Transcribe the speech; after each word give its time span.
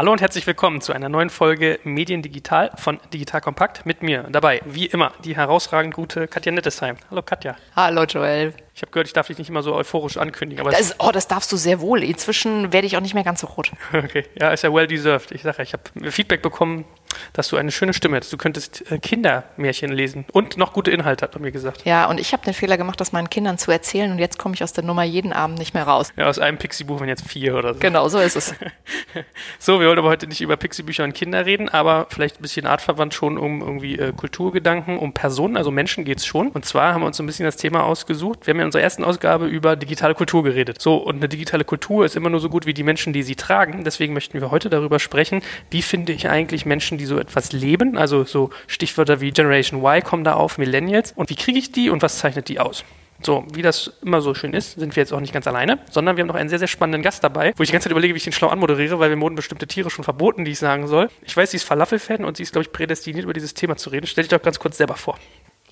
Hallo 0.00 0.12
und 0.12 0.22
herzlich 0.22 0.46
willkommen 0.46 0.80
zu 0.80 0.94
einer 0.94 1.10
neuen 1.10 1.28
Folge 1.28 1.78
Medien 1.84 2.22
Digital 2.22 2.70
von 2.76 2.98
Digital 3.12 3.42
Kompakt 3.42 3.84
mit 3.84 4.02
mir. 4.02 4.22
Dabei, 4.30 4.62
wie 4.64 4.86
immer, 4.86 5.12
die 5.26 5.36
herausragend 5.36 5.92
gute 5.92 6.26
Katja 6.26 6.52
Nettesheim. 6.52 6.96
Hallo 7.10 7.20
Katja. 7.20 7.54
Hallo 7.76 8.04
Joel. 8.04 8.54
Ich 8.74 8.80
habe 8.80 8.92
gehört, 8.92 9.08
ich 9.08 9.12
darf 9.12 9.26
dich 9.26 9.36
nicht 9.36 9.50
immer 9.50 9.62
so 9.62 9.74
euphorisch 9.74 10.16
ankündigen. 10.16 10.66
Aber 10.66 10.74
das, 10.74 10.98
oh, 11.00 11.10
das 11.12 11.28
darfst 11.28 11.52
du 11.52 11.58
sehr 11.58 11.82
wohl. 11.82 12.02
Inzwischen 12.02 12.72
werde 12.72 12.86
ich 12.86 12.96
auch 12.96 13.02
nicht 13.02 13.12
mehr 13.12 13.24
ganz 13.24 13.42
so 13.42 13.46
rot. 13.48 13.72
Okay, 13.92 14.24
ja, 14.40 14.52
ist 14.52 14.64
ja 14.64 14.72
well 14.72 14.86
deserved. 14.86 15.32
Ich 15.32 15.42
sage 15.42 15.62
ich 15.62 15.74
habe 15.74 16.10
Feedback 16.10 16.40
bekommen, 16.40 16.86
dass 17.32 17.48
du 17.48 17.56
eine 17.56 17.72
schöne 17.72 17.92
Stimme 17.92 18.16
hättest. 18.16 18.32
Du 18.32 18.36
könntest 18.36 18.90
äh, 18.90 18.98
Kindermärchen 18.98 19.92
lesen 19.92 20.24
und 20.32 20.56
noch 20.56 20.72
gute 20.72 20.90
Inhalte, 20.90 21.24
hat 21.24 21.34
man 21.34 21.42
mir 21.42 21.52
gesagt. 21.52 21.84
Ja, 21.84 22.06
und 22.06 22.20
ich 22.20 22.32
habe 22.32 22.44
den 22.44 22.54
Fehler 22.54 22.76
gemacht, 22.76 23.00
das 23.00 23.12
meinen 23.12 23.30
Kindern 23.30 23.58
zu 23.58 23.70
erzählen 23.70 24.10
und 24.10 24.18
jetzt 24.18 24.38
komme 24.38 24.54
ich 24.54 24.62
aus 24.62 24.72
der 24.72 24.84
Nummer 24.84 25.02
jeden 25.04 25.32
Abend 25.32 25.58
nicht 25.58 25.74
mehr 25.74 25.84
raus. 25.84 26.12
Ja, 26.16 26.28
aus 26.28 26.38
einem 26.38 26.58
Pixie-Buch, 26.58 27.00
wenn 27.00 27.08
jetzt 27.08 27.26
vier 27.26 27.56
oder 27.56 27.74
so. 27.74 27.80
Genau, 27.80 28.08
so 28.08 28.18
ist 28.18 28.36
es. 28.36 28.54
so, 29.58 29.80
wir 29.80 29.88
wollen 29.88 29.98
aber 29.98 30.08
heute 30.08 30.26
nicht 30.26 30.40
über 30.40 30.56
Pixie-Bücher 30.56 31.04
und 31.04 31.14
Kinder 31.14 31.46
reden, 31.46 31.68
aber 31.68 32.06
vielleicht 32.10 32.38
ein 32.38 32.42
bisschen 32.42 32.66
artverwandt 32.66 33.14
schon 33.14 33.38
um 33.38 33.60
irgendwie 33.60 33.98
äh, 33.98 34.12
Kulturgedanken, 34.12 34.98
um 34.98 35.12
Personen, 35.12 35.56
also 35.56 35.70
Menschen 35.70 36.04
geht 36.04 36.18
es 36.18 36.26
schon. 36.26 36.48
Und 36.48 36.64
zwar 36.64 36.94
haben 36.94 37.02
wir 37.02 37.06
uns 37.06 37.16
so 37.16 37.22
ein 37.22 37.26
bisschen 37.26 37.44
das 37.44 37.56
Thema 37.56 37.84
ausgesucht. 37.84 38.46
Wir 38.46 38.52
haben 38.52 38.58
ja 38.58 38.62
in 38.62 38.68
unserer 38.68 38.82
ersten 38.82 39.04
Ausgabe 39.04 39.46
über 39.46 39.76
digitale 39.76 40.14
Kultur 40.14 40.42
geredet. 40.42 40.80
So, 40.80 40.96
und 40.96 41.16
eine 41.16 41.28
digitale 41.28 41.64
Kultur 41.64 42.04
ist 42.04 42.16
immer 42.16 42.30
nur 42.30 42.40
so 42.40 42.48
gut 42.48 42.66
wie 42.66 42.74
die 42.74 42.82
Menschen, 42.82 43.12
die 43.12 43.22
sie 43.22 43.34
tragen. 43.34 43.84
Deswegen 43.84 44.14
möchten 44.14 44.40
wir 44.40 44.50
heute 44.50 44.70
darüber 44.70 44.98
sprechen, 44.98 45.42
wie 45.70 45.82
finde 45.82 46.12
ich 46.12 46.28
eigentlich 46.28 46.66
Menschen, 46.66 46.98
die 47.00 47.06
so 47.06 47.18
etwas 47.18 47.52
leben. 47.52 47.96
Also 47.96 48.24
so 48.24 48.50
Stichwörter 48.66 49.20
wie 49.20 49.32
Generation 49.32 49.80
Y 49.80 50.02
kommen 50.02 50.24
da 50.24 50.34
auf, 50.34 50.58
Millennials. 50.58 51.12
Und 51.12 51.30
wie 51.30 51.36
kriege 51.36 51.58
ich 51.58 51.72
die 51.72 51.90
und 51.90 52.02
was 52.02 52.18
zeichnet 52.18 52.48
die 52.48 52.60
aus? 52.60 52.84
So, 53.22 53.44
wie 53.52 53.60
das 53.60 53.98
immer 54.02 54.22
so 54.22 54.34
schön 54.34 54.54
ist, 54.54 54.78
sind 54.78 54.96
wir 54.96 55.02
jetzt 55.02 55.12
auch 55.12 55.20
nicht 55.20 55.34
ganz 55.34 55.46
alleine, 55.46 55.78
sondern 55.90 56.16
wir 56.16 56.22
haben 56.22 56.28
noch 56.28 56.36
einen 56.36 56.48
sehr, 56.48 56.58
sehr 56.58 56.68
spannenden 56.68 57.02
Gast 57.02 57.22
dabei, 57.22 57.52
wo 57.56 57.62
ich 57.62 57.68
die 57.68 57.72
ganze 57.72 57.84
Zeit 57.84 57.92
überlege, 57.92 58.14
wie 58.14 58.18
ich 58.18 58.24
den 58.24 58.32
schlau 58.32 58.48
anmoderiere, 58.48 58.98
weil 58.98 59.10
wir 59.10 59.20
wurden 59.20 59.34
bestimmte 59.34 59.66
Tiere 59.66 59.90
schon 59.90 60.04
verboten, 60.04 60.46
die 60.46 60.52
ich 60.52 60.58
sagen 60.58 60.86
soll. 60.86 61.10
Ich 61.22 61.36
weiß, 61.36 61.50
sie 61.50 61.58
ist 61.58 61.64
Falafel-Fan 61.64 62.24
und 62.24 62.38
sie 62.38 62.44
ist, 62.44 62.52
glaube 62.52 62.62
ich, 62.62 62.72
prädestiniert, 62.72 63.24
über 63.24 63.34
dieses 63.34 63.52
Thema 63.52 63.76
zu 63.76 63.90
reden. 63.90 64.06
Stell 64.06 64.24
dich 64.24 64.30
doch 64.30 64.40
ganz 64.40 64.58
kurz 64.58 64.78
selber 64.78 64.96
vor. 64.96 65.18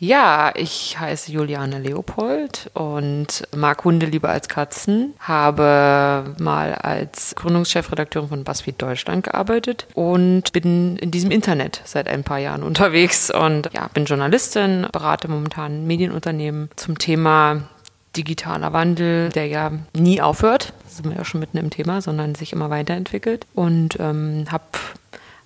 Ja, 0.00 0.52
ich 0.54 0.98
heiße 0.98 1.32
Juliane 1.32 1.80
Leopold 1.80 2.70
und 2.74 3.42
mag 3.56 3.84
Hunde 3.84 4.06
lieber 4.06 4.28
als 4.28 4.48
Katzen, 4.48 5.14
habe 5.18 6.34
mal 6.38 6.74
als 6.74 7.34
Gründungschefredakteurin 7.34 8.28
von 8.28 8.44
BuzzFeed 8.44 8.80
Deutschland 8.80 9.24
gearbeitet 9.24 9.88
und 9.94 10.52
bin 10.52 10.96
in 10.98 11.10
diesem 11.10 11.32
Internet 11.32 11.82
seit 11.84 12.06
ein 12.06 12.22
paar 12.22 12.38
Jahren 12.38 12.62
unterwegs 12.68 13.30
und 13.30 13.70
ja, 13.72 13.88
bin 13.92 14.04
Journalistin, 14.04 14.86
berate 14.92 15.26
momentan 15.26 15.86
Medienunternehmen 15.86 16.70
zum 16.76 16.98
Thema 16.98 17.62
digitaler 18.16 18.72
Wandel, 18.72 19.30
der 19.30 19.46
ja 19.46 19.72
nie 19.94 20.20
aufhört, 20.20 20.72
das 20.84 20.96
sind 20.96 21.10
wir 21.10 21.16
ja 21.16 21.24
schon 21.24 21.40
mitten 21.40 21.58
im 21.58 21.70
Thema, 21.70 22.02
sondern 22.02 22.34
sich 22.34 22.52
immer 22.52 22.70
weiterentwickelt. 22.70 23.46
Und 23.54 23.98
ähm, 24.00 24.46
habe 24.50 24.64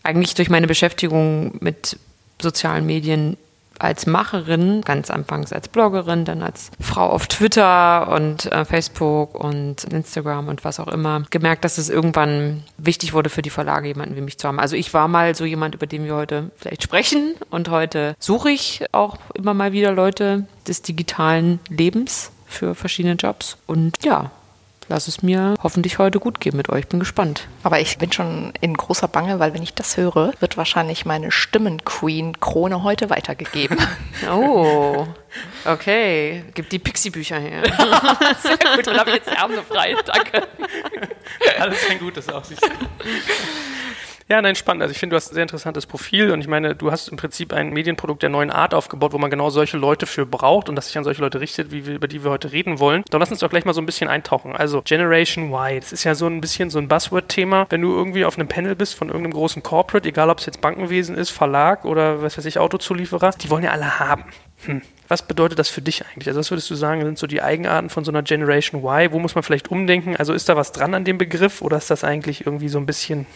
eigentlich 0.03 0.35
durch 0.35 0.49
meine 0.49 0.67
Beschäftigung 0.67 1.57
mit 1.61 1.99
sozialen 2.41 2.87
Medien 2.87 3.37
als 3.79 4.07
Macherin, 4.07 4.83
ganz 4.83 5.11
anfangs 5.11 5.53
als 5.53 5.69
Bloggerin, 5.69 6.25
dann 6.25 6.43
als 6.43 6.71
Frau 6.81 7.09
auf 7.09 7.27
Twitter 7.27 8.09
und 8.09 8.51
äh, 8.51 8.65
Facebook 8.65 9.35
und 9.35 9.85
Instagram 9.85 10.49
und 10.49 10.65
was 10.65 10.81
auch 10.81 10.89
immer, 10.89 11.23
gemerkt, 11.31 11.65
dass 11.65 11.79
es 11.79 11.89
irgendwann 11.89 12.65
wichtig 12.79 13.13
wurde 13.13 13.31
für 13.31 13.43
die 13.43 13.51
Verlage, 13.51 13.89
jemanden 13.89 14.17
wie 14.17 14.21
mich 14.21 14.39
zu 14.39 14.49
haben. 14.49 14.61
Also 14.61 14.77
ich 14.77 14.93
war 14.95 15.09
mal 15.09 15.35
so 15.35 15.45
jemand, 15.45 15.75
über 15.75 15.87
den 15.87 16.05
wir 16.05 16.15
heute 16.15 16.51
vielleicht 16.57 16.83
sprechen 16.83 17.35
und 17.51 17.69
heute 17.69 18.15
suche 18.19 18.51
ich 18.51 18.85
auch 18.93 19.19
immer 19.35 19.55
mal 19.55 19.73
wieder 19.73 19.93
Leute 19.93 20.47
des 20.67 20.83
digitalen 20.83 21.61
Lebens 21.69 22.31
für 22.47 22.75
verschiedene 22.75 23.15
Jobs. 23.15 23.57
Und 23.67 23.97
ja, 24.05 24.31
lass 24.93 25.09
es 25.09 25.23
mir 25.23 25.55
hoffentlich 25.63 25.99
heute 25.99 26.21
gut 26.21 26.39
gehen 26.39 26.55
mit 26.57 26.69
euch. 26.69 26.87
Bin 26.87 27.01
gespannt. 27.01 27.49
Aber 27.63 27.81
ich 27.81 27.97
bin 27.97 28.13
schon 28.13 28.53
in 28.61 28.75
großer 28.75 29.09
Bange, 29.09 29.39
weil 29.39 29.55
wenn 29.55 29.63
ich 29.63 29.73
das 29.73 29.97
höre, 29.97 30.35
wird 30.41 30.59
wahrscheinlich 30.59 31.07
meine 31.07 31.31
Stimmen-Queen-Krone 31.33 32.83
heute 32.83 33.11
weitergegeben. 33.11 33.79
Oh, 34.31 35.09
okay. 35.65 36.45
Gib 36.55 36.71
die 36.71 36.79
Pixie-Bücher 36.79 37.39
her. 37.39 37.63
Sehr 38.43 38.77
gut, 38.77 38.87
dann 38.87 38.99
habe 38.99 39.11
ich 39.11 39.17
jetzt 39.17 39.31
die 39.31 39.37
Arme 39.37 39.63
frei. 39.69 39.97
Danke. 40.05 40.47
Alles 41.59 41.79
ein 41.91 41.99
Gutes 41.99 42.29
du. 42.29 42.61
Ja, 44.33 44.41
nein, 44.41 44.57
spannend. 44.57 44.81
Also 44.81 44.93
ich 44.93 44.99
finde, 44.99 45.13
du 45.13 45.17
hast 45.19 45.31
ein 45.31 45.35
sehr 45.35 45.43
interessantes 45.43 45.85
Profil 45.85 46.31
und 46.31 46.41
ich 46.41 46.49
meine, 46.49 46.75
du 46.75 46.91
hast 46.91 47.09
im 47.09 47.19
Prinzip 47.19 47.53
ein 47.53 47.69
Medienprodukt 47.69 48.23
der 48.23 48.31
neuen 48.31 48.51
Art 48.51 48.73
aufgebaut, 48.73 49.13
wo 49.13 49.19
man 49.19 49.31
genau 49.31 49.51
solche 49.51 49.77
Leute 49.77 50.07
für 50.07 50.25
braucht 50.25 50.71
und 50.71 50.75
das 50.75 50.87
sich 50.87 50.97
an 50.97 51.05
solche 51.05 51.21
Leute 51.21 51.39
richtet, 51.39 51.71
wie 51.71 51.85
wir, 51.85 51.97
über 51.97 52.09
die 52.09 52.25
wir 52.25 52.31
heute 52.31 52.51
reden 52.51 52.79
wollen. 52.79 53.05
Dann 53.11 53.21
lass 53.21 53.31
uns 53.31 53.41
doch 53.41 53.51
gleich 53.51 53.67
mal 53.67 53.75
so 53.75 53.83
ein 53.83 53.85
bisschen 53.85 54.09
eintauchen. 54.09 54.57
Also 54.57 54.81
Generation 54.81 55.53
Y, 55.53 55.81
das 55.81 55.93
ist 55.93 56.05
ja 56.05 56.15
so 56.15 56.29
ein 56.29 56.41
bisschen 56.41 56.71
so 56.71 56.79
ein 56.79 56.89
Buzzword-Thema. 56.89 57.67
Wenn 57.69 57.83
du 57.83 57.93
irgendwie 57.93 58.25
auf 58.25 58.39
einem 58.39 58.49
Panel 58.49 58.75
bist 58.75 58.95
von 58.95 59.09
irgendeinem 59.09 59.35
großen 59.35 59.63
Corporate, 59.63 60.09
egal 60.09 60.31
ob 60.31 60.39
es 60.39 60.47
jetzt 60.47 60.63
Bankenwesen 60.63 61.15
ist, 61.15 61.29
Verlag 61.29 61.85
oder 61.85 62.23
was 62.23 62.39
weiß 62.39 62.47
ich, 62.47 62.59
Autozulieferer, 62.59 63.33
die 63.33 63.51
wollen 63.51 63.65
ja 63.65 63.73
alle 63.73 63.99
haben. 63.99 64.25
Hm. 64.65 64.81
Was 65.09 65.21
bedeutet 65.21 65.59
das 65.59 65.69
für 65.69 65.83
dich 65.83 66.07
eigentlich? 66.07 66.29
Also 66.29 66.41
was 66.41 66.51
würdest 66.51 66.71
du 66.71 66.75
sagen, 66.75 67.03
sind 67.03 67.19
so 67.19 67.27
die 67.27 67.43
Eigenarten 67.43 67.91
von 67.91 68.03
so 68.03 68.11
einer 68.11 68.23
Generation 68.23 68.83
Y? 68.83 69.13
Wo 69.13 69.19
muss 69.19 69.35
man 69.35 69.45
vielleicht 69.45 69.71
umdenken? 69.71 70.17
Also 70.17 70.33
ist 70.33 70.49
da 70.49 70.57
was 70.57 70.73
dran 70.73 70.95
an 70.95 71.05
dem 71.05 71.19
Begriff 71.19 71.61
oder 71.61 71.77
ist 71.77 71.91
das 71.91 72.03
eigentlich 72.03 72.47
irgendwie 72.47 72.71
so 72.71 72.79
ein 72.79 72.87
bisschen 72.87 73.27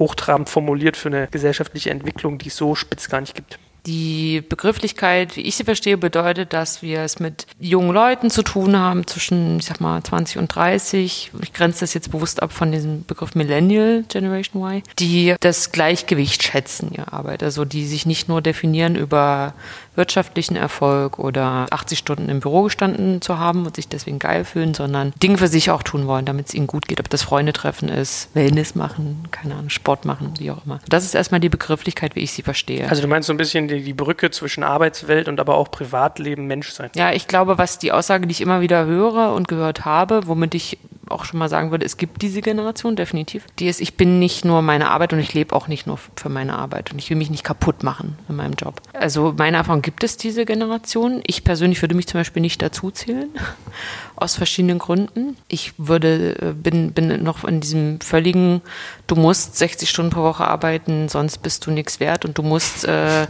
hochtrabend 0.00 0.48
formuliert 0.48 0.96
für 0.96 1.10
eine 1.10 1.28
gesellschaftliche 1.28 1.90
Entwicklung, 1.90 2.38
die 2.38 2.48
es 2.48 2.56
so 2.56 2.74
spitz 2.74 3.08
gar 3.08 3.20
nicht 3.20 3.36
gibt. 3.36 3.60
Die 3.86 4.42
Begrifflichkeit, 4.46 5.36
wie 5.36 5.42
ich 5.42 5.56
sie 5.56 5.64
verstehe, 5.64 5.96
bedeutet, 5.96 6.52
dass 6.52 6.82
wir 6.82 7.00
es 7.00 7.18
mit 7.18 7.46
jungen 7.58 7.92
Leuten 7.92 8.28
zu 8.28 8.42
tun 8.42 8.78
haben, 8.78 9.06
zwischen, 9.06 9.58
ich 9.58 9.66
sag 9.66 9.80
mal, 9.80 10.02
20 10.02 10.36
und 10.36 10.54
30. 10.54 11.30
Ich 11.40 11.52
grenze 11.54 11.80
das 11.80 11.94
jetzt 11.94 12.10
bewusst 12.10 12.42
ab 12.42 12.52
von 12.52 12.72
diesem 12.72 13.06
Begriff 13.06 13.34
Millennial 13.34 14.04
Generation 14.08 14.62
Y, 14.62 14.82
die 14.98 15.34
das 15.40 15.72
Gleichgewicht 15.72 16.42
schätzen, 16.42 16.90
ihre 16.92 17.12
Arbeit. 17.12 17.42
Also 17.42 17.64
die 17.64 17.86
sich 17.86 18.04
nicht 18.04 18.28
nur 18.28 18.42
definieren 18.42 18.96
über 18.96 19.54
wirtschaftlichen 20.00 20.56
Erfolg 20.56 21.18
oder 21.18 21.66
80 21.70 21.98
Stunden 21.98 22.30
im 22.30 22.40
Büro 22.40 22.62
gestanden 22.62 23.20
zu 23.20 23.38
haben 23.38 23.66
und 23.66 23.76
sich 23.76 23.86
deswegen 23.86 24.18
geil 24.18 24.46
fühlen, 24.46 24.72
sondern 24.72 25.12
Dinge 25.22 25.36
für 25.36 25.46
sich 25.46 25.70
auch 25.70 25.82
tun 25.82 26.06
wollen, 26.06 26.24
damit 26.24 26.48
es 26.48 26.54
ihnen 26.54 26.66
gut 26.66 26.88
geht. 26.88 27.00
Ob 27.00 27.10
das 27.10 27.22
Freundetreffen 27.22 27.90
ist, 27.90 28.34
Wellness 28.34 28.74
machen, 28.74 29.28
keine 29.30 29.56
Ahnung, 29.56 29.68
Sport 29.68 30.06
machen, 30.06 30.32
wie 30.38 30.50
auch 30.50 30.64
immer. 30.64 30.78
Das 30.88 31.04
ist 31.04 31.14
erstmal 31.14 31.40
die 31.40 31.50
Begrifflichkeit, 31.50 32.16
wie 32.16 32.20
ich 32.20 32.32
sie 32.32 32.42
verstehe. 32.42 32.88
Also 32.88 33.02
du 33.02 33.08
meinst 33.08 33.26
so 33.26 33.34
ein 33.34 33.36
bisschen 33.36 33.68
die, 33.68 33.82
die 33.82 33.92
Brücke 33.92 34.30
zwischen 34.30 34.62
Arbeitswelt 34.62 35.28
und 35.28 35.38
aber 35.38 35.56
auch 35.56 35.70
Privatleben, 35.70 36.46
Menschsein. 36.46 36.88
Ja, 36.94 37.12
ich 37.12 37.28
glaube, 37.28 37.58
was 37.58 37.78
die 37.78 37.92
Aussage, 37.92 38.26
die 38.26 38.32
ich 38.32 38.40
immer 38.40 38.62
wieder 38.62 38.86
höre 38.86 39.34
und 39.34 39.48
gehört 39.48 39.84
habe, 39.84 40.22
womit 40.26 40.54
ich 40.54 40.78
auch 41.10 41.24
schon 41.24 41.38
mal 41.38 41.48
sagen 41.48 41.70
würde, 41.70 41.84
es 41.84 41.96
gibt 41.96 42.22
diese 42.22 42.40
Generation 42.40 42.96
definitiv. 42.96 43.44
Die 43.58 43.68
ist, 43.68 43.80
ich 43.80 43.96
bin 43.96 44.18
nicht 44.18 44.44
nur 44.44 44.62
meine 44.62 44.90
Arbeit 44.90 45.12
und 45.12 45.18
ich 45.18 45.34
lebe 45.34 45.54
auch 45.54 45.68
nicht 45.68 45.86
nur 45.86 45.98
für 46.16 46.28
meine 46.28 46.56
Arbeit 46.56 46.92
und 46.92 46.98
ich 46.98 47.10
will 47.10 47.16
mich 47.16 47.30
nicht 47.30 47.44
kaputt 47.44 47.82
machen 47.82 48.16
in 48.28 48.36
meinem 48.36 48.54
Job. 48.54 48.80
Also 48.92 49.34
meine 49.36 49.58
Erfahrung 49.58 49.82
gibt 49.82 50.04
es 50.04 50.16
diese 50.16 50.44
Generation. 50.44 51.22
Ich 51.26 51.44
persönlich 51.44 51.82
würde 51.82 51.94
mich 51.94 52.06
zum 52.06 52.20
Beispiel 52.20 52.42
nicht 52.42 52.62
dazu 52.62 52.90
zählen, 52.90 53.30
aus 54.16 54.36
verschiedenen 54.36 54.78
Gründen. 54.78 55.36
Ich 55.48 55.72
würde, 55.78 56.36
äh, 56.40 56.52
bin, 56.52 56.92
bin 56.92 57.22
noch 57.22 57.44
in 57.44 57.60
diesem 57.60 58.00
völligen, 58.00 58.60
du 59.06 59.16
musst 59.16 59.56
60 59.56 59.88
Stunden 59.88 60.10
pro 60.10 60.22
Woche 60.22 60.46
arbeiten, 60.46 61.08
sonst 61.08 61.38
bist 61.38 61.66
du 61.66 61.70
nichts 61.70 62.00
wert 62.00 62.24
und 62.24 62.36
du 62.38 62.42
musst 62.42 62.84
äh, 62.84 63.26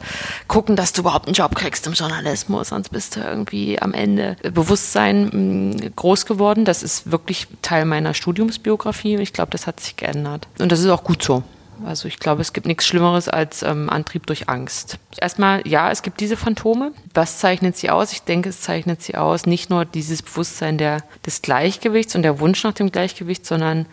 gucken, 0.49 0.77
dass 0.77 0.93
du 0.93 1.03
überhaupt 1.03 1.27
einen 1.27 1.35
Job 1.35 1.55
kriegst 1.55 1.87
im 1.87 1.93
Journalismus, 1.93 2.69
sonst 2.69 2.91
bist 2.91 3.17
du 3.17 3.21
irgendwie 3.21 3.81
am 3.81 3.95
Ende 3.95 4.37
Bewusstsein 4.43 5.71
mh, 5.71 5.91
groß 5.97 6.27
geworden. 6.27 6.65
Das 6.65 6.83
ist 6.83 7.11
wirklich 7.11 7.47
Teil 7.71 7.85
meiner 7.85 8.15
Studiumsbiografie. 8.15 9.17
Ich 9.19 9.33
glaube, 9.33 9.53
das 9.53 9.69
hat 9.69 9.79
sich 9.79 9.95
geändert. 9.95 10.49
Und 10.59 10.73
das 10.73 10.81
ist 10.81 10.89
auch 10.89 11.05
gut 11.05 11.23
so. 11.23 11.45
Also 11.87 12.09
ich 12.09 12.19
glaube, 12.19 12.43
es 12.43 12.53
gibt 12.53 12.67
nichts 12.67 12.85
Schlimmeres 12.85 13.29
als 13.29 13.63
ähm, 13.63 13.89
Antrieb 13.89 14.27
durch 14.27 14.49
Angst. 14.49 14.99
Erstmal, 15.19 15.67
ja, 15.67 15.93
es 15.93 16.03
gibt 16.03 16.19
diese 16.19 16.37
Phantome. 16.37 16.91
Was 17.15 17.39
zeichnet 17.39 17.77
sie 17.77 17.89
aus? 17.89 18.13
Ich 18.13 18.23
denke, 18.23 18.49
es 18.49 18.61
zeichnet 18.61 19.03
sie 19.03 19.15
aus 19.15 19.47
nicht 19.47 19.71
nur 19.71 19.85
dieses 19.85 20.21
Bewusstsein 20.21 20.79
der, 20.79 21.05
des 21.25 21.43
Gleichgewichts 21.43 22.17
und 22.17 22.23
der 22.23 22.41
Wunsch 22.41 22.65
nach 22.65 22.75
dem 22.75 22.91
Gleichgewicht, 22.91 23.47
sondern 23.47 23.87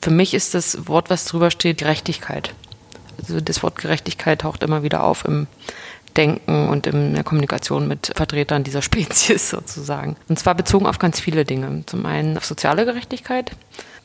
für 0.00 0.10
mich 0.12 0.32
ist 0.32 0.54
das 0.54 0.86
Wort, 0.86 1.10
was 1.10 1.24
drüber 1.24 1.50
steht, 1.50 1.78
Gerechtigkeit. 1.78 2.54
Also 3.18 3.40
das 3.40 3.64
Wort 3.64 3.78
Gerechtigkeit 3.78 4.42
taucht 4.42 4.62
immer 4.62 4.84
wieder 4.84 5.02
auf 5.02 5.24
im 5.24 5.48
Denken 6.18 6.68
und 6.68 6.86
in 6.86 7.14
der 7.14 7.24
Kommunikation 7.24 7.88
mit 7.88 8.12
Vertretern 8.14 8.64
dieser 8.64 8.82
Spezies 8.88 9.48
sozusagen. 9.48 10.16
Und 10.28 10.38
zwar 10.38 10.54
bezogen 10.54 10.86
auf 10.86 10.98
ganz 10.98 11.20
viele 11.20 11.44
Dinge. 11.44 11.84
Zum 11.86 12.04
einen 12.04 12.36
auf 12.36 12.44
soziale 12.44 12.84
Gerechtigkeit. 12.84 13.52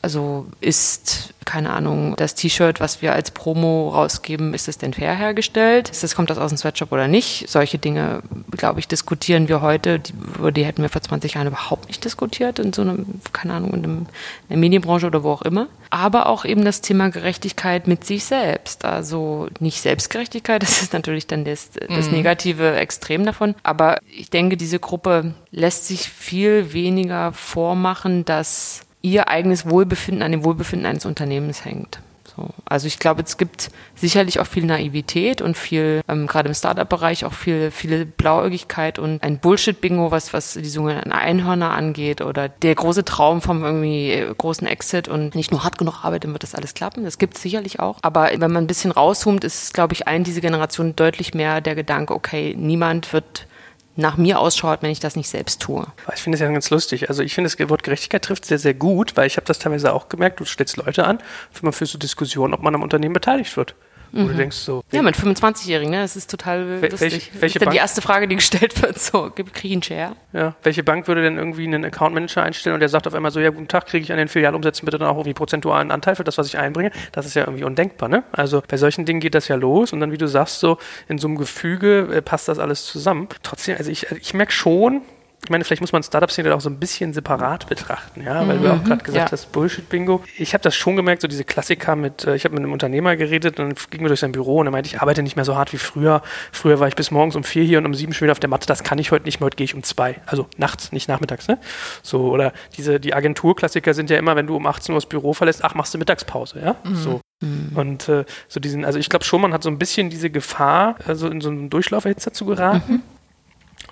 Also 0.04 0.44
ist, 0.60 1.32
keine 1.46 1.70
Ahnung, 1.70 2.14
das 2.18 2.34
T-Shirt, 2.34 2.78
was 2.78 3.00
wir 3.00 3.14
als 3.14 3.30
Promo 3.30 3.88
rausgeben, 3.88 4.52
ist 4.52 4.68
es 4.68 4.76
denn 4.76 4.92
fair 4.92 5.14
hergestellt? 5.14 5.88
Ist 5.88 6.02
das, 6.02 6.14
kommt 6.14 6.28
das 6.28 6.36
aus 6.36 6.50
dem 6.50 6.58
Sweatshop 6.58 6.92
oder 6.92 7.08
nicht? 7.08 7.48
Solche 7.48 7.78
Dinge, 7.78 8.20
glaube 8.50 8.80
ich, 8.80 8.86
diskutieren 8.86 9.48
wir 9.48 9.62
heute, 9.62 10.00
die, 10.00 10.12
über 10.38 10.52
die 10.52 10.66
hätten 10.66 10.82
wir 10.82 10.90
vor 10.90 11.00
20 11.00 11.32
Jahren 11.32 11.46
überhaupt 11.46 11.88
nicht 11.88 12.04
diskutiert, 12.04 12.58
in 12.58 12.74
so 12.74 12.82
einem, 12.82 13.06
keine 13.32 13.54
Ahnung, 13.54 13.72
in, 13.72 13.82
einem, 13.82 13.98
in 14.00 14.48
der 14.50 14.56
Medienbranche 14.58 15.06
oder 15.06 15.22
wo 15.22 15.30
auch 15.30 15.40
immer. 15.40 15.68
Aber 15.88 16.26
auch 16.26 16.44
eben 16.44 16.66
das 16.66 16.82
Thema 16.82 17.08
Gerechtigkeit 17.08 17.88
mit 17.88 18.04
sich 18.04 18.26
selbst. 18.26 18.84
Also 18.84 19.48
nicht 19.58 19.80
Selbstgerechtigkeit, 19.80 20.62
das 20.62 20.82
ist 20.82 20.92
natürlich 20.92 21.26
dann 21.26 21.46
das, 21.46 21.70
das 21.88 22.08
mhm. 22.08 22.16
negative 22.16 22.76
Extrem 22.76 23.24
davon. 23.24 23.54
Aber 23.62 23.96
ich 24.14 24.28
denke, 24.28 24.58
diese 24.58 24.80
Gruppe 24.80 25.32
lässt 25.50 25.86
sich 25.86 26.10
viel 26.10 26.74
weniger 26.74 27.32
vormachen, 27.32 28.26
dass 28.26 28.82
ihr 29.04 29.28
eigenes 29.28 29.68
Wohlbefinden 29.68 30.22
an 30.22 30.32
dem 30.32 30.44
Wohlbefinden 30.44 30.86
eines 30.86 31.04
Unternehmens 31.04 31.64
hängt. 31.64 32.00
So. 32.34 32.48
Also 32.64 32.86
ich 32.86 32.98
glaube, 32.98 33.22
es 33.22 33.36
gibt 33.36 33.70
sicherlich 33.94 34.40
auch 34.40 34.46
viel 34.46 34.64
Naivität 34.64 35.42
und 35.42 35.58
viel, 35.58 36.00
ähm, 36.08 36.26
gerade 36.26 36.48
im 36.48 36.54
Startup-Bereich, 36.54 37.26
auch 37.26 37.34
viel, 37.34 37.70
viele 37.70 38.06
Blauäugigkeit 38.06 38.98
und 38.98 39.22
ein 39.22 39.38
Bullshit-Bingo, 39.38 40.10
was, 40.10 40.32
was 40.32 40.54
die 40.54 40.64
sogenannten 40.64 41.12
Einhörner 41.12 41.72
angeht 41.72 42.22
oder 42.22 42.48
der 42.48 42.74
große 42.74 43.04
Traum 43.04 43.42
vom 43.42 43.62
irgendwie 43.62 44.10
äh, 44.10 44.34
großen 44.36 44.66
Exit 44.66 45.06
und 45.06 45.34
nicht 45.34 45.52
nur 45.52 45.64
hart 45.64 45.76
genug 45.76 46.02
arbeiten, 46.02 46.32
wird 46.32 46.42
das 46.42 46.54
alles 46.54 46.72
klappen. 46.72 47.04
Das 47.04 47.18
gibt 47.18 47.36
es 47.36 47.42
sicherlich 47.42 47.80
auch. 47.80 47.98
Aber 48.00 48.30
wenn 48.32 48.52
man 48.52 48.64
ein 48.64 48.68
bisschen 48.68 48.90
rauszoomt, 48.90 49.44
ist, 49.44 49.74
glaube 49.74 49.92
ich, 49.92 50.08
allen 50.08 50.24
diese 50.24 50.40
Generation 50.40 50.96
deutlich 50.96 51.34
mehr 51.34 51.60
der 51.60 51.74
Gedanke, 51.74 52.14
okay, 52.14 52.56
niemand 52.58 53.12
wird 53.12 53.46
nach 53.96 54.16
mir 54.16 54.40
ausschaut, 54.40 54.82
wenn 54.82 54.90
ich 54.90 55.00
das 55.00 55.16
nicht 55.16 55.28
selbst 55.28 55.62
tue. 55.62 55.86
Ich 56.14 56.22
finde 56.22 56.36
es 56.36 56.40
ja 56.40 56.50
ganz 56.50 56.70
lustig. 56.70 57.08
Also 57.08 57.22
ich 57.22 57.34
finde, 57.34 57.50
das 57.50 57.70
Wort 57.70 57.82
Gerechtigkeit 57.82 58.22
trifft 58.22 58.44
sehr, 58.44 58.58
sehr 58.58 58.74
gut, 58.74 59.16
weil 59.16 59.26
ich 59.26 59.36
habe 59.36 59.46
das 59.46 59.58
teilweise 59.58 59.92
auch 59.92 60.08
gemerkt, 60.08 60.40
du 60.40 60.44
stellst 60.44 60.76
Leute 60.76 61.04
an, 61.04 61.18
für 61.52 61.72
für 61.72 61.86
so 61.86 61.98
Diskussionen, 61.98 62.54
ob 62.54 62.62
man 62.62 62.74
am 62.74 62.82
Unternehmen 62.82 63.14
beteiligt 63.14 63.56
wird. 63.56 63.74
Wo 64.14 64.20
mhm. 64.20 64.28
du 64.28 64.34
denkst 64.34 64.56
so. 64.56 64.84
Ja, 64.92 65.02
mit 65.02 65.16
25-Jährigen, 65.16 65.90
ne? 65.90 66.02
Das 66.02 66.14
ist 66.14 66.30
total 66.30 66.78
lustig. 66.80 67.00
Welche, 67.00 67.10
welche 67.10 67.40
das 67.40 67.44
ist 67.46 67.62
dann 67.62 67.70
die 67.72 67.78
erste 67.78 68.00
Frage, 68.00 68.28
die 68.28 68.36
gestellt 68.36 68.80
wird, 68.82 68.98
so, 68.98 69.30
kriege 69.30 69.50
ich 69.64 69.72
einen 69.72 69.82
Share? 69.82 70.16
Ja. 70.32 70.54
Welche 70.62 70.84
Bank 70.84 71.08
würde 71.08 71.22
denn 71.22 71.36
irgendwie 71.36 71.64
einen 71.64 71.84
Account 71.84 72.14
Manager 72.14 72.42
einstellen 72.44 72.74
und 72.74 72.80
der 72.80 72.88
sagt 72.88 73.08
auf 73.08 73.14
einmal 73.14 73.32
so, 73.32 73.40
ja, 73.40 73.50
guten 73.50 73.66
Tag, 73.66 73.86
kriege 73.86 74.04
ich 74.04 74.12
an 74.12 74.18
den 74.18 74.28
Filialumsätzen 74.28 74.84
bitte 74.84 74.98
dann 74.98 75.08
auch 75.08 75.16
irgendwie 75.16 75.34
prozentualen 75.34 75.90
Anteil 75.90 76.14
für 76.14 76.24
das, 76.24 76.38
was 76.38 76.46
ich 76.46 76.56
einbringe? 76.56 76.92
Das 77.10 77.26
ist 77.26 77.34
ja 77.34 77.42
irgendwie 77.42 77.64
undenkbar, 77.64 78.08
ne? 78.08 78.22
Also 78.30 78.62
bei 78.66 78.76
solchen 78.76 79.04
Dingen 79.04 79.18
geht 79.18 79.34
das 79.34 79.48
ja 79.48 79.56
los 79.56 79.92
und 79.92 79.98
dann, 79.98 80.12
wie 80.12 80.18
du 80.18 80.28
sagst, 80.28 80.60
so 80.60 80.78
in 81.08 81.18
so 81.18 81.26
einem 81.26 81.36
Gefüge 81.36 82.08
äh, 82.12 82.22
passt 82.22 82.46
das 82.46 82.60
alles 82.60 82.86
zusammen. 82.86 83.28
Trotzdem, 83.42 83.76
also 83.76 83.90
ich, 83.90 84.06
ich 84.12 84.32
merke 84.32 84.52
schon, 84.52 85.02
ich 85.44 85.50
meine, 85.50 85.62
vielleicht 85.62 85.82
muss 85.82 85.92
man 85.92 86.02
Startup-Szene 86.02 86.54
auch 86.54 86.60
so 86.60 86.70
ein 86.70 86.78
bisschen 86.78 87.12
separat 87.12 87.68
betrachten, 87.68 88.22
ja, 88.22 88.46
weil 88.48 88.58
mhm. 88.58 88.62
du 88.62 88.72
auch 88.72 88.84
gerade 88.84 89.04
gesagt 89.04 89.28
ja. 89.28 89.32
hast, 89.32 89.52
Bullshit-Bingo. 89.52 90.22
Ich 90.38 90.54
habe 90.54 90.62
das 90.62 90.74
schon 90.74 90.96
gemerkt, 90.96 91.20
so 91.20 91.28
diese 91.28 91.44
Klassiker 91.44 91.96
mit, 91.96 92.24
äh, 92.24 92.34
ich 92.34 92.44
habe 92.44 92.54
mit 92.54 92.62
einem 92.62 92.72
Unternehmer 92.72 93.14
geredet 93.16 93.60
und 93.60 93.68
dann 93.68 93.90
ging 93.90 94.02
mir 94.02 94.08
durch 94.08 94.20
sein 94.20 94.32
Büro 94.32 94.58
und 94.58 94.66
er 94.66 94.70
meinte, 94.70 94.88
ich 94.88 95.02
arbeite 95.02 95.22
nicht 95.22 95.36
mehr 95.36 95.44
so 95.44 95.56
hart 95.56 95.72
wie 95.74 95.78
früher. 95.78 96.22
Früher 96.50 96.80
war 96.80 96.88
ich 96.88 96.96
bis 96.96 97.10
morgens 97.10 97.36
um 97.36 97.44
vier 97.44 97.62
hier 97.62 97.78
und 97.78 97.86
um 97.86 97.94
sieben 97.94 98.14
schon 98.14 98.24
wieder 98.24 98.32
auf 98.32 98.40
der 98.40 98.48
Matte, 98.48 98.66
das 98.66 98.82
kann 98.82 98.98
ich 98.98 99.10
heute 99.10 99.26
nicht 99.26 99.40
mehr, 99.40 99.46
heute 99.46 99.56
gehe 99.56 99.66
ich 99.66 99.74
um 99.74 99.82
zwei. 99.82 100.16
Also 100.24 100.46
nachts, 100.56 100.92
nicht 100.92 101.08
nachmittags, 101.08 101.46
ne? 101.46 101.58
So, 102.02 102.30
oder 102.30 102.52
diese, 102.76 102.98
die 102.98 103.12
Agenturklassiker 103.12 103.92
sind 103.92 104.08
ja 104.08 104.16
immer, 104.16 104.36
wenn 104.36 104.46
du 104.46 104.56
um 104.56 104.66
18 104.66 104.94
Uhr 104.94 104.96
das 104.96 105.06
Büro 105.06 105.34
verlässt, 105.34 105.62
ach, 105.62 105.74
machst 105.74 105.92
du 105.92 105.98
Mittagspause, 105.98 106.60
ja? 106.60 106.76
Mhm. 106.84 106.96
So. 106.96 107.20
Mhm. 107.42 107.72
Und 107.74 108.08
äh, 108.08 108.24
so 108.48 108.60
diesen, 108.60 108.84
also 108.84 108.98
ich 108.98 109.10
glaube 109.10 109.24
schon, 109.24 109.42
man 109.42 109.52
hat 109.52 109.62
so 109.62 109.68
ein 109.68 109.78
bisschen 109.78 110.08
diese 110.08 110.30
Gefahr, 110.30 110.96
also 111.06 111.28
in 111.28 111.40
so 111.40 111.50
einen 111.50 111.68
Durchlauf 111.68 112.06
jetzt 112.06 112.26
dazu 112.26 112.46
geraten. 112.46 112.94
Mhm. 112.94 113.02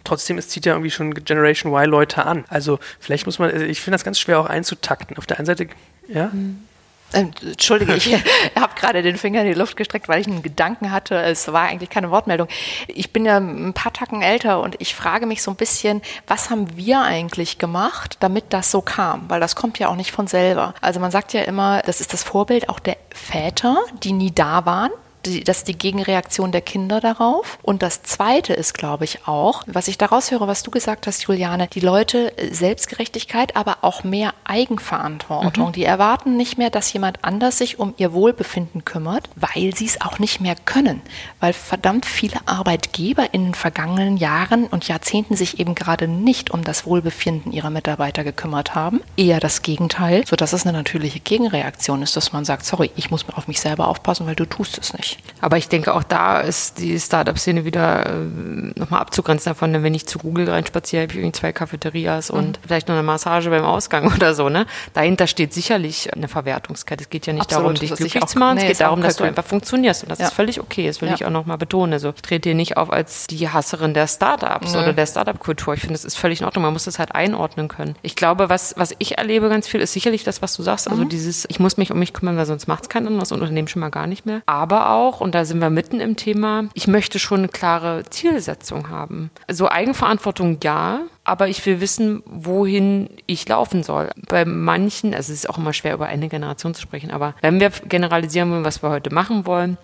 Trotzdem, 0.04 0.38
es 0.38 0.48
zieht 0.48 0.66
ja 0.66 0.72
irgendwie 0.72 0.90
schon 0.90 1.14
Generation 1.14 1.72
Y 1.72 1.90
Leute 1.90 2.24
an. 2.26 2.44
Also 2.48 2.78
vielleicht 3.00 3.26
muss 3.26 3.38
man, 3.38 3.50
also 3.50 3.64
ich 3.64 3.80
finde 3.80 3.96
das 3.96 4.04
ganz 4.04 4.18
schwer 4.18 4.40
auch 4.40 4.46
einzutakten. 4.46 5.16
Auf 5.18 5.26
der 5.26 5.38
einen 5.38 5.46
Seite, 5.46 5.68
ja. 6.08 6.30
Mhm. 6.32 6.64
Entschuldige, 7.12 7.94
ich 7.94 8.14
habe 8.58 8.74
gerade 8.74 9.02
den 9.02 9.16
Finger 9.16 9.42
in 9.42 9.48
die 9.48 9.54
Luft 9.54 9.76
gestreckt, 9.76 10.08
weil 10.08 10.20
ich 10.20 10.26
einen 10.26 10.42
Gedanken 10.42 10.90
hatte. 10.90 11.20
Es 11.22 11.52
war 11.52 11.62
eigentlich 11.62 11.90
keine 11.90 12.10
Wortmeldung. 12.10 12.48
Ich 12.88 13.12
bin 13.12 13.24
ja 13.24 13.38
ein 13.38 13.74
paar 13.74 13.92
Tacken 13.92 14.22
älter 14.22 14.60
und 14.60 14.76
ich 14.78 14.94
frage 14.94 15.26
mich 15.26 15.42
so 15.42 15.50
ein 15.50 15.56
bisschen, 15.56 16.02
was 16.26 16.50
haben 16.50 16.76
wir 16.76 17.02
eigentlich 17.02 17.58
gemacht, 17.58 18.16
damit 18.20 18.44
das 18.50 18.70
so 18.70 18.80
kam? 18.80 19.28
Weil 19.28 19.40
das 19.40 19.56
kommt 19.56 19.78
ja 19.78 19.88
auch 19.88 19.96
nicht 19.96 20.12
von 20.12 20.26
selber. 20.26 20.74
Also 20.80 21.00
man 21.00 21.10
sagt 21.10 21.32
ja 21.32 21.42
immer, 21.42 21.82
das 21.82 22.00
ist 22.00 22.12
das 22.12 22.22
Vorbild 22.22 22.68
auch 22.68 22.80
der 22.80 22.96
Väter, 23.10 23.76
die 24.02 24.12
nie 24.12 24.32
da 24.32 24.64
waren 24.64 24.90
die, 25.26 25.44
das 25.44 25.58
ist 25.58 25.68
die 25.68 25.78
Gegenreaktion 25.78 26.52
der 26.52 26.60
Kinder 26.60 27.00
darauf. 27.00 27.58
Und 27.62 27.82
das 27.82 28.02
Zweite 28.02 28.52
ist, 28.52 28.74
glaube 28.74 29.04
ich, 29.04 29.26
auch, 29.26 29.62
was 29.66 29.88
ich 29.88 29.98
daraus 29.98 30.30
höre, 30.30 30.48
was 30.48 30.62
du 30.62 30.70
gesagt 30.70 31.06
hast, 31.06 31.22
Juliane, 31.22 31.68
die 31.68 31.80
Leute 31.80 32.36
äh, 32.38 32.52
Selbstgerechtigkeit, 32.52 33.56
aber 33.56 33.78
auch 33.82 34.04
mehr 34.04 34.34
Eigenverantwortung. 34.44 35.68
Mhm. 35.68 35.72
Die 35.72 35.84
erwarten 35.84 36.36
nicht 36.36 36.58
mehr, 36.58 36.70
dass 36.70 36.92
jemand 36.92 37.24
anders 37.24 37.58
sich 37.58 37.78
um 37.78 37.94
ihr 37.96 38.12
Wohlbefinden 38.12 38.84
kümmert, 38.84 39.28
weil 39.36 39.74
sie 39.74 39.86
es 39.86 40.00
auch 40.00 40.18
nicht 40.18 40.40
mehr 40.40 40.56
können. 40.64 41.00
Weil 41.40 41.52
verdammt 41.52 42.06
viele 42.06 42.36
Arbeitgeber 42.46 43.32
in 43.32 43.44
den 43.44 43.54
vergangenen 43.54 44.16
Jahren 44.16 44.66
und 44.66 44.88
Jahrzehnten 44.88 45.36
sich 45.36 45.60
eben 45.60 45.74
gerade 45.74 46.08
nicht 46.08 46.50
um 46.50 46.64
das 46.64 46.86
Wohlbefinden 46.86 47.52
ihrer 47.52 47.70
Mitarbeiter 47.70 48.24
gekümmert 48.24 48.74
haben. 48.74 49.00
Eher 49.16 49.40
das 49.40 49.62
Gegenteil, 49.62 50.24
sodass 50.26 50.52
es 50.52 50.66
eine 50.66 50.76
natürliche 50.76 51.20
Gegenreaktion 51.20 52.02
ist, 52.02 52.16
dass 52.16 52.32
man 52.32 52.44
sagt, 52.44 52.64
sorry, 52.64 52.90
ich 52.96 53.10
muss 53.10 53.24
auf 53.34 53.48
mich 53.48 53.60
selber 53.60 53.88
aufpassen, 53.88 54.26
weil 54.26 54.34
du 54.34 54.44
tust 54.44 54.78
es 54.78 54.92
nicht. 54.92 55.11
Aber 55.40 55.56
ich 55.56 55.68
denke, 55.68 55.94
auch 55.94 56.04
da 56.04 56.40
ist 56.40 56.78
die 56.78 56.98
Startup-Szene 56.98 57.64
wieder 57.64 58.06
äh, 58.06 58.78
nochmal 58.78 59.00
abzugrenzen 59.00 59.50
davon, 59.50 59.82
wenn 59.82 59.94
ich 59.94 60.06
zu 60.06 60.18
Google 60.18 60.48
reinspaziere, 60.48 61.02
habe 61.02 61.12
ich 61.12 61.18
irgendwie 61.18 61.32
zwei 61.32 61.52
Cafeterias 61.52 62.30
mhm. 62.30 62.38
und 62.38 62.60
vielleicht 62.64 62.88
noch 62.88 62.94
eine 62.94 63.02
Massage 63.02 63.50
beim 63.50 63.64
Ausgang 63.64 64.12
oder 64.14 64.34
so. 64.34 64.48
Ne? 64.48 64.66
Dahinter 64.94 65.26
steht 65.26 65.52
sicherlich 65.52 66.12
eine 66.12 66.28
Verwertungskette. 66.28 67.04
Es 67.04 67.10
geht 67.10 67.26
ja 67.26 67.32
nicht 67.32 67.42
Absolut, 67.42 67.64
darum, 67.64 67.74
dich 67.74 67.94
glücklich 67.94 68.24
zu 68.26 68.38
machen, 68.38 68.56
nee, 68.56 68.62
es 68.62 68.68
geht 68.68 68.80
darum, 68.80 69.02
dass 69.02 69.16
du 69.16 69.24
einfach 69.24 69.44
funktionierst. 69.44 70.04
Und 70.04 70.10
das 70.10 70.20
ja. 70.20 70.26
ist 70.26 70.34
völlig 70.34 70.60
okay. 70.60 70.86
Das 70.86 71.00
will 71.00 71.08
ja. 71.08 71.14
ich 71.14 71.24
auch 71.24 71.30
nochmal 71.30 71.58
betonen. 71.58 71.92
Also 71.94 72.10
ich 72.14 72.22
trete 72.22 72.50
hier 72.50 72.56
nicht 72.56 72.76
auf 72.76 72.92
als 72.92 73.26
die 73.26 73.48
Hasserin 73.48 73.94
der 73.94 74.06
Startups 74.06 74.76
oder 74.76 74.92
der 74.92 75.06
Startup-Kultur. 75.06 75.74
Ich 75.74 75.80
finde, 75.80 75.94
das 75.94 76.04
ist 76.04 76.16
völlig 76.16 76.40
in 76.40 76.46
Ordnung. 76.46 76.62
Man 76.62 76.72
muss 76.72 76.84
das 76.84 76.98
halt 76.98 77.14
einordnen 77.14 77.68
können. 77.68 77.96
Ich 78.02 78.14
glaube, 78.14 78.48
was, 78.48 78.74
was 78.76 78.94
ich 78.98 79.18
erlebe 79.18 79.48
ganz 79.48 79.66
viel, 79.66 79.80
ist 79.80 79.92
sicherlich 79.92 80.24
das, 80.24 80.40
was 80.40 80.54
du 80.54 80.62
sagst. 80.62 80.88
Also 80.88 81.02
mhm. 81.02 81.08
dieses, 81.08 81.46
ich 81.48 81.58
muss 81.58 81.76
mich 81.76 81.90
um 81.90 81.98
mich 81.98 82.12
kümmern, 82.12 82.36
weil 82.36 82.46
sonst 82.46 82.68
macht 82.68 82.84
es 82.84 82.88
kein 82.88 83.06
anderes 83.06 83.32
Unternehmen 83.32 83.68
schon 83.68 83.80
mal 83.80 83.90
gar 83.90 84.06
nicht 84.06 84.26
mehr. 84.26 84.42
Aber 84.46 84.90
auch 84.90 85.01
auch, 85.02 85.20
und 85.20 85.34
da 85.34 85.44
sind 85.44 85.58
wir 85.58 85.70
mitten 85.70 86.00
im 86.00 86.16
Thema, 86.16 86.64
ich 86.74 86.86
möchte 86.86 87.18
schon 87.18 87.40
eine 87.40 87.48
klare 87.48 88.04
Zielsetzung 88.08 88.88
haben. 88.88 89.30
Also 89.46 89.68
Eigenverantwortung 89.68 90.58
ja, 90.62 91.00
aber 91.24 91.48
ich 91.48 91.64
will 91.66 91.80
wissen, 91.80 92.22
wohin 92.26 93.10
ich 93.26 93.48
laufen 93.48 93.82
soll. 93.82 94.10
Bei 94.28 94.44
manchen, 94.44 95.14
also 95.14 95.32
es 95.32 95.40
ist 95.40 95.50
auch 95.50 95.58
immer 95.58 95.72
schwer 95.72 95.94
über 95.94 96.06
eine 96.06 96.28
Generation 96.28 96.74
zu 96.74 96.82
sprechen, 96.82 97.10
aber 97.10 97.34
wenn 97.42 97.60
wir 97.60 97.70
generalisieren 97.70 98.50
wollen, 98.50 98.64
was 98.64 98.82
wir 98.82 98.90
heute 98.90 99.12
machen 99.12 99.44
wollen, 99.46 99.76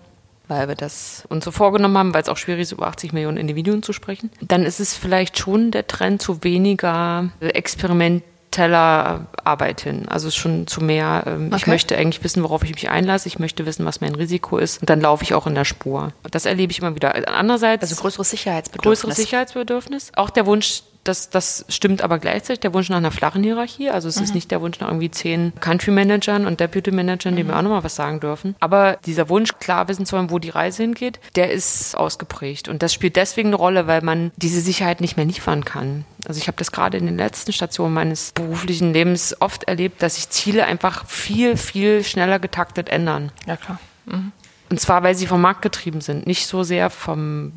weil 0.47 0.67
wir 0.67 0.75
das 0.75 1.25
uns 1.29 1.45
so 1.45 1.51
vorgenommen 1.51 1.97
haben, 1.97 2.13
weil 2.13 2.23
es 2.23 2.29
auch 2.29 2.37
schwierig 2.37 2.63
ist, 2.63 2.71
über 2.71 2.87
80 2.87 3.13
Millionen 3.13 3.37
Individuen 3.37 3.83
zu 3.83 3.93
sprechen, 3.93 4.31
dann 4.41 4.63
ist 4.63 4.79
es 4.79 4.95
vielleicht 4.95 5.37
schon 5.37 5.71
der 5.71 5.85
Trend 5.87 6.21
zu 6.21 6.43
weniger 6.43 7.29
Experiment 7.39 8.23
Tellerarbeit 8.51 9.81
hin. 9.81 10.07
Also 10.07 10.31
schon 10.31 10.67
zu 10.67 10.81
mehr, 10.81 11.23
ähm, 11.27 11.47
okay. 11.47 11.57
ich 11.57 11.67
möchte 11.67 11.97
eigentlich 11.97 12.23
wissen, 12.23 12.43
worauf 12.43 12.63
ich 12.63 12.73
mich 12.73 12.89
einlasse, 12.89 13.27
ich 13.27 13.39
möchte 13.39 13.65
wissen, 13.65 13.85
was 13.85 14.01
mein 14.01 14.15
Risiko 14.15 14.57
ist 14.57 14.81
und 14.81 14.89
dann 14.89 15.01
laufe 15.01 15.23
ich 15.23 15.33
auch 15.33 15.47
in 15.47 15.55
der 15.55 15.65
Spur. 15.65 16.13
Das 16.31 16.45
erlebe 16.45 16.71
ich 16.71 16.79
immer 16.79 16.95
wieder. 16.95 17.15
Andererseits. 17.29 17.83
Also 17.83 17.95
größeres 17.95 18.29
Sicherheitsbedürfnis. 18.29 19.01
Größeres 19.01 19.15
Sicherheitsbedürfnis. 19.17 20.11
Auch 20.15 20.29
der 20.29 20.45
Wunsch, 20.45 20.83
das, 21.09 21.29
das 21.29 21.65
stimmt 21.67 22.01
aber 22.01 22.19
gleichzeitig 22.19 22.59
der 22.59 22.73
Wunsch 22.73 22.89
nach 22.89 22.97
einer 22.97 23.11
flachen 23.11 23.43
Hierarchie. 23.43 23.89
Also 23.89 24.07
es 24.07 24.17
mhm. 24.17 24.23
ist 24.23 24.35
nicht 24.35 24.51
der 24.51 24.61
Wunsch 24.61 24.79
nach 24.79 24.87
irgendwie 24.87 25.11
zehn 25.11 25.51
Country 25.59 25.91
Managern 25.91 26.45
und 26.45 26.59
Deputy 26.59 26.91
Managern, 26.91 27.35
die 27.35 27.43
mhm. 27.43 27.49
mir 27.49 27.57
auch 27.57 27.61
nochmal 27.63 27.83
was 27.83 27.95
sagen 27.95 28.19
dürfen. 28.19 28.55
Aber 28.59 28.97
dieser 29.05 29.27
Wunsch, 29.27 29.53
klar 29.59 29.87
wissen 29.87 30.05
zu 30.05 30.15
wollen, 30.15 30.29
wo 30.29 30.39
die 30.39 30.49
Reise 30.49 30.83
hingeht, 30.83 31.19
der 31.35 31.51
ist 31.51 31.97
ausgeprägt. 31.97 32.69
Und 32.69 32.83
das 32.83 32.93
spielt 32.93 33.15
deswegen 33.15 33.49
eine 33.49 33.55
Rolle, 33.55 33.87
weil 33.87 34.01
man 34.01 34.31
diese 34.37 34.61
Sicherheit 34.61 35.01
nicht 35.01 35.17
mehr 35.17 35.25
liefern 35.25 35.65
kann. 35.65 36.05
Also 36.27 36.39
ich 36.39 36.47
habe 36.47 36.57
das 36.57 36.71
gerade 36.71 36.97
in 36.97 37.07
den 37.07 37.17
letzten 37.17 37.51
Stationen 37.51 37.93
meines 37.93 38.31
beruflichen 38.33 38.93
Lebens 38.93 39.35
oft 39.39 39.63
erlebt, 39.63 40.03
dass 40.03 40.15
sich 40.15 40.29
Ziele 40.29 40.65
einfach 40.65 41.05
viel, 41.07 41.57
viel 41.57 42.03
schneller 42.03 42.39
getaktet 42.39 42.89
ändern. 42.89 43.31
Ja, 43.47 43.57
klar. 43.57 43.79
Mhm. 44.05 44.31
Und 44.69 44.79
zwar, 44.79 45.01
weil 45.03 45.15
sie 45.15 45.25
vom 45.25 45.41
Markt 45.41 45.61
getrieben 45.61 46.01
sind, 46.01 46.27
nicht 46.27 46.45
so 46.45 46.63
sehr 46.63 46.89
vom 46.89 47.51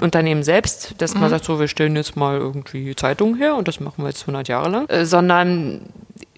Unternehmen 0.00 0.42
selbst, 0.42 0.94
dass 0.98 1.14
mhm. 1.14 1.20
man 1.20 1.30
sagt, 1.30 1.44
so, 1.44 1.60
wir 1.60 1.68
stellen 1.68 1.94
jetzt 1.94 2.16
mal 2.16 2.36
irgendwie 2.36 2.96
Zeitungen 2.96 3.36
her 3.36 3.54
und 3.54 3.68
das 3.68 3.80
machen 3.80 4.02
wir 4.02 4.08
jetzt 4.08 4.22
100 4.22 4.48
Jahre 4.48 4.68
lang, 4.68 4.88
äh, 4.88 5.06
sondern 5.06 5.82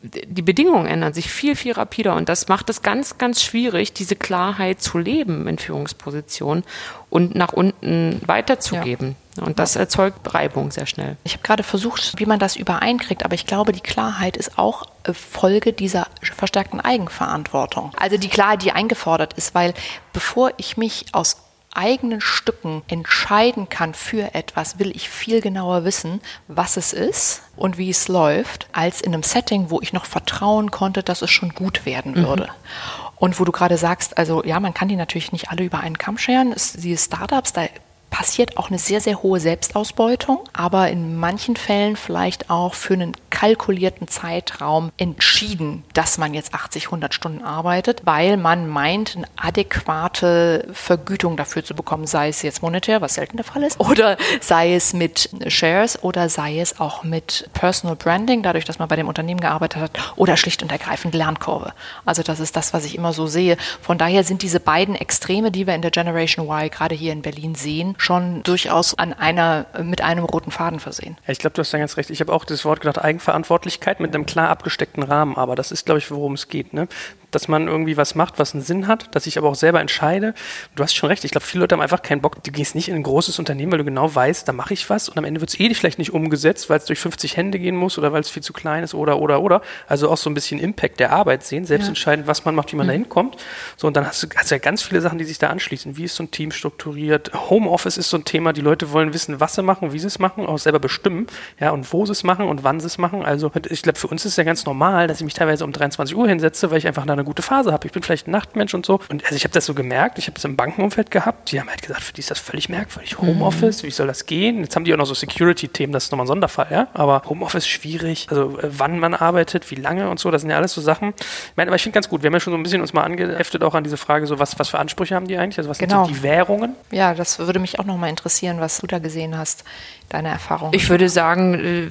die 0.02 0.42
Bedingungen 0.42 0.86
ändern 0.86 1.12
sich 1.12 1.30
viel, 1.30 1.56
viel 1.56 1.72
rapider 1.72 2.16
und 2.16 2.28
das 2.28 2.48
macht 2.48 2.70
es 2.70 2.82
ganz, 2.82 3.18
ganz 3.18 3.42
schwierig, 3.42 3.92
diese 3.92 4.16
Klarheit 4.16 4.80
zu 4.80 4.98
leben 4.98 5.46
in 5.46 5.58
Führungspositionen 5.58 6.64
und 7.10 7.34
nach 7.34 7.52
unten 7.52 8.20
weiterzugeben. 8.26 9.08
Ja. 9.08 9.14
Und 9.38 9.58
das 9.58 9.76
erzeugt 9.76 10.34
Reibung 10.34 10.70
sehr 10.70 10.86
schnell. 10.86 11.16
Ich 11.24 11.34
habe 11.34 11.42
gerade 11.42 11.62
versucht, 11.62 12.14
wie 12.18 12.26
man 12.26 12.38
das 12.38 12.56
übereinkriegt, 12.56 13.24
aber 13.24 13.34
ich 13.34 13.46
glaube, 13.46 13.72
die 13.72 13.80
Klarheit 13.80 14.36
ist 14.36 14.58
auch 14.58 14.86
äh, 15.04 15.12
Folge 15.12 15.72
dieser 15.72 16.08
verstärkten 16.20 16.80
Eigenverantwortung. 16.80 17.92
Also 17.96 18.16
die 18.16 18.28
Klarheit, 18.28 18.64
die 18.64 18.72
eingefordert 18.72 19.34
ist, 19.34 19.54
weil 19.54 19.74
bevor 20.12 20.52
ich 20.56 20.76
mich 20.76 21.06
aus 21.12 21.36
eigenen 21.72 22.20
Stücken 22.20 22.82
entscheiden 22.88 23.68
kann 23.68 23.94
für 23.94 24.34
etwas, 24.34 24.80
will 24.80 24.90
ich 24.90 25.08
viel 25.08 25.40
genauer 25.40 25.84
wissen, 25.84 26.20
was 26.48 26.76
es 26.76 26.92
ist 26.92 27.42
und 27.56 27.78
wie 27.78 27.90
es 27.90 28.08
läuft, 28.08 28.66
als 28.72 29.00
in 29.00 29.14
einem 29.14 29.22
Setting, 29.22 29.70
wo 29.70 29.80
ich 29.80 29.92
noch 29.92 30.04
vertrauen 30.04 30.72
konnte, 30.72 31.04
dass 31.04 31.22
es 31.22 31.30
schon 31.30 31.50
gut 31.50 31.86
werden 31.86 32.12
mhm. 32.12 32.26
würde. 32.26 32.44
Mhm. 32.44 33.10
Und 33.16 33.38
wo 33.38 33.44
du 33.44 33.52
gerade 33.52 33.76
sagst, 33.76 34.18
also 34.18 34.42
ja, 34.44 34.58
man 34.58 34.74
kann 34.74 34.88
die 34.88 34.96
natürlich 34.96 35.30
nicht 35.30 35.50
alle 35.50 35.62
über 35.62 35.80
einen 35.80 35.98
Kamm 35.98 36.18
scheren. 36.18 36.52
Es, 36.52 36.72
die 36.72 36.96
Startups, 36.96 37.52
da 37.52 37.66
passiert 38.10 38.56
auch 38.58 38.68
eine 38.68 38.78
sehr, 38.78 39.00
sehr 39.00 39.22
hohe 39.22 39.40
Selbstausbeutung, 39.40 40.40
aber 40.52 40.90
in 40.90 41.16
manchen 41.16 41.56
Fällen 41.56 41.96
vielleicht 41.96 42.50
auch 42.50 42.74
für 42.74 42.94
einen 42.94 43.16
kalkulierten 43.30 44.08
Zeitraum 44.08 44.90
entschieden, 44.96 45.84
dass 45.94 46.18
man 46.18 46.34
jetzt 46.34 46.52
80, 46.52 46.86
100 46.86 47.14
Stunden 47.14 47.42
arbeitet, 47.42 48.02
weil 48.04 48.36
man 48.36 48.68
meint, 48.68 49.16
eine 49.16 49.26
adäquate 49.36 50.68
Vergütung 50.72 51.36
dafür 51.36 51.64
zu 51.64 51.74
bekommen, 51.74 52.06
sei 52.06 52.28
es 52.28 52.42
jetzt 52.42 52.62
monetär, 52.62 53.00
was 53.00 53.14
selten 53.14 53.36
der 53.36 53.44
Fall 53.44 53.62
ist, 53.62 53.80
oder 53.80 54.16
sei 54.40 54.74
es 54.74 54.92
mit 54.92 55.30
Shares 55.46 56.02
oder 56.02 56.28
sei 56.28 56.60
es 56.60 56.80
auch 56.80 57.04
mit 57.04 57.48
Personal 57.52 57.96
Branding, 57.96 58.42
dadurch, 58.42 58.64
dass 58.64 58.78
man 58.78 58.88
bei 58.88 58.96
dem 58.96 59.08
Unternehmen 59.08 59.40
gearbeitet 59.40 59.80
hat, 59.80 59.90
oder 60.16 60.36
schlicht 60.36 60.62
und 60.62 60.72
ergreifend 60.72 61.14
Lernkurve. 61.14 61.72
Also 62.04 62.22
das 62.22 62.40
ist 62.40 62.56
das, 62.56 62.74
was 62.74 62.84
ich 62.84 62.96
immer 62.96 63.12
so 63.12 63.26
sehe. 63.26 63.56
Von 63.80 63.98
daher 63.98 64.24
sind 64.24 64.42
diese 64.42 64.60
beiden 64.60 64.94
Extreme, 64.94 65.50
die 65.50 65.66
wir 65.66 65.74
in 65.74 65.82
der 65.82 65.90
Generation 65.90 66.46
Y 66.46 66.70
gerade 66.70 66.94
hier 66.94 67.12
in 67.12 67.22
Berlin 67.22 67.54
sehen, 67.54 67.94
schon 68.00 68.42
durchaus 68.42 68.98
an 68.98 69.12
einer, 69.12 69.66
mit 69.82 70.02
einem 70.02 70.24
roten 70.24 70.50
Faden 70.50 70.80
versehen. 70.80 71.18
Ja, 71.26 71.32
ich 71.32 71.38
glaube, 71.38 71.54
du 71.54 71.60
hast 71.60 71.72
da 71.72 71.78
ganz 71.78 71.96
recht. 71.96 72.10
Ich 72.10 72.20
habe 72.20 72.32
auch 72.32 72.44
das 72.44 72.64
Wort 72.64 72.80
gedacht, 72.80 72.98
Eigenverantwortlichkeit 72.98 74.00
mit 74.00 74.14
einem 74.14 74.26
klar 74.26 74.48
abgesteckten 74.48 75.02
Rahmen, 75.02 75.36
aber 75.36 75.54
das 75.54 75.70
ist, 75.70 75.86
glaube 75.86 75.98
ich, 75.98 76.10
worum 76.10 76.34
es 76.34 76.48
geht. 76.48 76.72
Ne? 76.72 76.88
Dass 77.30 77.48
man 77.48 77.68
irgendwie 77.68 77.96
was 77.96 78.14
macht, 78.14 78.38
was 78.38 78.54
einen 78.54 78.62
Sinn 78.62 78.86
hat, 78.86 79.14
dass 79.14 79.26
ich 79.26 79.38
aber 79.38 79.48
auch 79.48 79.54
selber 79.54 79.80
entscheide. 79.80 80.34
Du 80.74 80.82
hast 80.82 80.94
schon 80.94 81.08
recht, 81.08 81.24
ich 81.24 81.30
glaube, 81.30 81.46
viele 81.46 81.62
Leute 81.62 81.74
haben 81.74 81.82
einfach 81.82 82.02
keinen 82.02 82.20
Bock. 82.20 82.42
Du 82.42 82.50
gehst 82.50 82.74
nicht 82.74 82.88
in 82.88 82.96
ein 82.96 83.02
großes 83.02 83.38
Unternehmen, 83.38 83.72
weil 83.72 83.78
du 83.78 83.84
genau 83.84 84.14
weißt, 84.14 84.46
da 84.46 84.52
mache 84.52 84.74
ich 84.74 84.88
was 84.90 85.08
und 85.08 85.18
am 85.18 85.24
Ende 85.24 85.40
wird 85.40 85.50
es 85.50 85.60
eh 85.60 85.72
vielleicht 85.74 85.98
nicht 85.98 86.12
umgesetzt, 86.12 86.70
weil 86.70 86.78
es 86.78 86.84
durch 86.84 86.98
50 86.98 87.36
Hände 87.36 87.58
gehen 87.58 87.76
muss 87.76 87.98
oder 87.98 88.12
weil 88.12 88.20
es 88.20 88.30
viel 88.30 88.42
zu 88.42 88.52
klein 88.52 88.82
ist 88.84 88.94
oder, 88.94 89.18
oder, 89.18 89.42
oder. 89.42 89.62
Also 89.88 90.10
auch 90.10 90.16
so 90.16 90.28
ein 90.30 90.34
bisschen 90.34 90.58
Impact 90.58 91.00
der 91.00 91.12
Arbeit 91.12 91.44
sehen, 91.44 91.64
selbst 91.64 91.84
ja. 91.84 91.90
entscheiden, 91.90 92.26
was 92.26 92.44
man 92.44 92.54
macht, 92.54 92.72
wie 92.72 92.76
man 92.76 92.86
mhm. 92.86 92.90
da 92.90 92.94
hinkommt. 92.94 93.36
So, 93.76 93.86
und 93.86 93.96
dann 93.96 94.06
hast 94.06 94.22
du, 94.22 94.28
hast 94.36 94.50
ja 94.50 94.58
ganz 94.58 94.82
viele 94.82 95.00
Sachen, 95.00 95.18
die 95.18 95.24
sich 95.24 95.38
da 95.38 95.48
anschließen. 95.48 95.96
Wie 95.96 96.04
ist 96.04 96.16
so 96.16 96.24
ein 96.24 96.30
Team 96.30 96.50
strukturiert? 96.50 97.30
Homeoffice 97.50 97.96
ist 97.96 98.10
so 98.10 98.16
ein 98.16 98.24
Thema, 98.24 98.52
die 98.52 98.60
Leute 98.60 98.92
wollen 98.92 99.14
wissen, 99.14 99.40
was 99.40 99.54
sie 99.54 99.62
machen, 99.62 99.92
wie 99.92 99.98
sie 99.98 100.06
es 100.06 100.18
machen, 100.18 100.46
auch 100.46 100.58
selber 100.58 100.80
bestimmen, 100.80 101.26
ja, 101.58 101.70
und 101.70 101.92
wo 101.92 102.06
sie 102.06 102.12
es 102.12 102.24
machen 102.24 102.46
und 102.46 102.64
wann 102.64 102.80
sie 102.80 102.86
es 102.86 102.98
machen. 102.98 103.24
Also 103.24 103.50
ich 103.68 103.82
glaube, 103.82 103.98
für 103.98 104.08
uns 104.08 104.24
ist 104.24 104.32
es 104.32 104.36
ja 104.36 104.44
ganz 104.44 104.64
normal, 104.66 105.06
dass 105.06 105.18
ich 105.18 105.24
mich 105.24 105.34
teilweise 105.34 105.64
um 105.64 105.72
23 105.72 106.16
Uhr 106.16 106.28
hinsetze, 106.28 106.70
weil 106.70 106.78
ich 106.78 106.86
einfach 106.86 107.06
da 107.06 107.16
eine 107.20 107.26
gute 107.26 107.42
Phase 107.42 107.72
habe. 107.72 107.86
Ich 107.86 107.92
bin 107.92 108.02
vielleicht 108.02 108.26
ein 108.26 108.32
Nachtmensch 108.32 108.74
und 108.74 108.84
so. 108.84 109.00
Und 109.08 109.24
also 109.24 109.36
ich 109.36 109.44
habe 109.44 109.52
das 109.52 109.66
so 109.66 109.74
gemerkt, 109.74 110.18
ich 110.18 110.26
habe 110.26 110.34
das 110.34 110.44
im 110.44 110.56
Bankenumfeld 110.56 111.10
gehabt. 111.10 111.52
Die 111.52 111.60
haben 111.60 111.68
halt 111.68 111.82
gesagt, 111.82 112.02
für 112.02 112.12
die 112.12 112.20
ist 112.20 112.30
das 112.30 112.38
völlig 112.38 112.68
merkwürdig. 112.68 113.18
Homeoffice, 113.18 113.82
mhm. 113.82 113.86
wie 113.86 113.90
soll 113.90 114.06
das 114.06 114.26
gehen? 114.26 114.60
Jetzt 114.60 114.76
haben 114.76 114.84
die 114.84 114.92
auch 114.92 114.98
noch 114.98 115.06
so 115.06 115.14
Security-Themen, 115.14 115.92
das 115.92 116.04
ist 116.04 116.12
nochmal 116.12 116.24
ein 116.24 116.28
Sonderfall, 116.28 116.68
ja. 116.70 116.88
Aber 116.94 117.22
Homeoffice 117.28 117.66
schwierig. 117.66 118.26
Also 118.30 118.58
äh, 118.58 118.68
wann 118.70 118.98
man 118.98 119.14
arbeitet, 119.14 119.70
wie 119.70 119.76
lange 119.76 120.08
und 120.10 120.18
so, 120.18 120.30
das 120.30 120.42
sind 120.42 120.50
ja 120.50 120.56
alles 120.56 120.72
so 120.72 120.80
Sachen. 120.80 121.14
Ich 121.18 121.56
meine, 121.56 121.70
aber 121.70 121.76
ich 121.76 121.82
finde 121.82 121.94
ganz 121.94 122.08
gut, 122.08 122.22
wir 122.22 122.28
haben 122.28 122.34
ja 122.34 122.40
schon 122.40 122.52
so 122.52 122.58
ein 122.58 122.62
bisschen 122.62 122.80
uns 122.80 122.92
mal 122.92 123.02
angeheftet 123.02 123.62
auch 123.62 123.74
an 123.74 123.84
diese 123.84 123.96
Frage, 123.96 124.26
so 124.26 124.38
was, 124.38 124.58
was 124.58 124.68
für 124.68 124.78
Ansprüche 124.78 125.14
haben 125.14 125.26
die 125.26 125.36
eigentlich? 125.36 125.58
Also 125.58 125.70
was 125.70 125.78
genau. 125.78 126.04
sind 126.04 126.14
so 126.14 126.20
die 126.20 126.22
Währungen? 126.22 126.74
Ja, 126.90 127.14
das 127.14 127.38
würde 127.38 127.58
mich 127.58 127.78
auch 127.78 127.84
nochmal 127.84 128.10
interessieren, 128.10 128.60
was 128.60 128.78
du 128.78 128.86
da 128.86 128.98
gesehen 128.98 129.36
hast 129.36 129.64
deine 130.10 130.28
Erfahrung? 130.28 130.72
Ich 130.74 130.90
würde 130.90 131.08
sagen, 131.08 131.54
äh, 131.54 131.88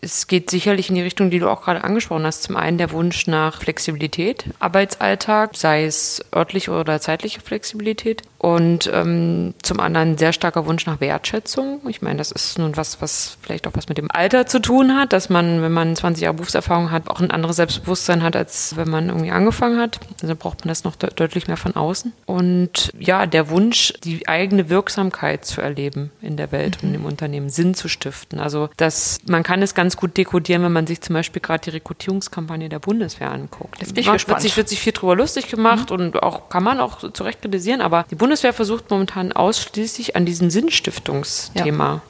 es 0.00 0.26
geht 0.26 0.50
sicherlich 0.50 0.88
in 0.88 0.94
die 0.94 1.02
Richtung, 1.02 1.30
die 1.30 1.38
du 1.38 1.50
auch 1.50 1.62
gerade 1.62 1.84
angesprochen 1.84 2.24
hast. 2.24 2.44
Zum 2.44 2.56
einen 2.56 2.78
der 2.78 2.90
Wunsch 2.92 3.26
nach 3.26 3.60
Flexibilität, 3.60 4.46
Arbeitsalltag, 4.58 5.56
sei 5.56 5.84
es 5.84 6.24
örtliche 6.34 6.70
oder 6.70 7.00
zeitliche 7.00 7.40
Flexibilität. 7.40 8.22
Und 8.38 8.88
ähm, 8.94 9.54
zum 9.62 9.80
anderen 9.80 10.16
sehr 10.16 10.32
starker 10.32 10.64
Wunsch 10.66 10.86
nach 10.86 11.00
Wertschätzung. 11.00 11.80
Ich 11.88 12.02
meine, 12.02 12.18
das 12.18 12.30
ist 12.30 12.56
nun 12.58 12.76
was, 12.76 13.02
was 13.02 13.36
vielleicht 13.42 13.66
auch 13.66 13.72
was 13.74 13.88
mit 13.88 13.98
dem 13.98 14.10
Alter 14.12 14.46
zu 14.46 14.60
tun 14.60 14.94
hat, 14.94 15.12
dass 15.12 15.28
man, 15.28 15.60
wenn 15.60 15.72
man 15.72 15.96
20 15.96 16.22
Jahre 16.22 16.34
Berufserfahrung 16.34 16.92
hat, 16.92 17.08
auch 17.08 17.20
ein 17.20 17.32
anderes 17.32 17.56
Selbstbewusstsein 17.56 18.22
hat, 18.22 18.36
als 18.36 18.76
wenn 18.76 18.88
man 18.88 19.08
irgendwie 19.08 19.32
angefangen 19.32 19.80
hat. 19.80 19.98
Also 20.22 20.36
braucht 20.36 20.60
man 20.60 20.68
das 20.68 20.84
noch 20.84 20.94
de 20.94 21.10
deutlich 21.14 21.48
mehr 21.48 21.56
von 21.56 21.74
außen. 21.74 22.12
Und 22.26 22.92
ja, 22.96 23.26
der 23.26 23.50
Wunsch, 23.50 23.92
die 24.04 24.28
eigene 24.28 24.68
Wirksamkeit 24.68 25.44
zu 25.44 25.60
erleben 25.60 26.12
in 26.22 26.36
der 26.36 26.52
Welt 26.52 26.80
mhm. 26.80 26.90
und 26.90 26.94
im 26.94 27.04
Unternehmen 27.06 27.50
Sinn 27.50 27.74
zu 27.74 27.88
stiften. 27.88 28.38
Also 28.38 28.70
das, 28.76 29.18
man 29.26 29.42
kann 29.42 29.62
es 29.62 29.74
ganz 29.74 29.96
gut 29.96 30.16
dekodieren, 30.16 30.62
wenn 30.62 30.72
man 30.72 30.86
sich 30.86 31.00
zum 31.00 31.14
Beispiel 31.14 31.42
gerade 31.42 31.62
die 31.62 31.70
Rekrutierungskampagne 31.70 32.68
der 32.68 32.78
Bundeswehr 32.78 33.32
anguckt. 33.32 33.80
Jetzt 33.80 33.94
bin 33.94 34.04
ich 34.04 34.12
gespannt. 34.12 34.36
Wird 34.36 34.42
sich, 34.42 34.56
wird 34.56 34.68
sich 34.68 34.80
viel 34.80 34.92
drüber 34.92 35.16
lustig 35.16 35.48
gemacht 35.48 35.90
mhm. 35.90 35.96
und 35.96 36.22
auch 36.22 36.48
kann 36.48 36.62
man 36.62 36.78
auch 36.78 37.10
zu 37.12 37.24
Recht 37.24 37.42
kritisieren, 37.42 37.80
aber 37.80 38.04
die 38.08 38.14
Bundeswehr 38.14 38.27
versucht 38.52 38.90
momentan 38.90 39.32
ausschließlich 39.32 40.16
an 40.16 40.26
diesem 40.26 40.50
Sinnstiftungsthema 40.50 41.94
ja 41.94 42.02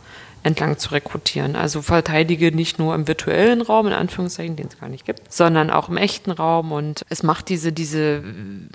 entlang 0.42 0.78
zu 0.78 0.90
rekrutieren. 0.90 1.56
Also 1.56 1.82
verteidige 1.82 2.54
nicht 2.54 2.78
nur 2.78 2.94
im 2.94 3.08
virtuellen 3.08 3.62
Raum, 3.62 3.86
in 3.86 3.92
Anführungszeichen, 3.92 4.56
den 4.56 4.68
es 4.68 4.78
gar 4.78 4.88
nicht 4.88 5.04
gibt, 5.04 5.32
sondern 5.32 5.70
auch 5.70 5.88
im 5.88 5.96
echten 5.96 6.30
Raum. 6.30 6.72
Und 6.72 7.04
es 7.08 7.22
macht 7.22 7.48
diese, 7.48 7.72
diese 7.72 8.22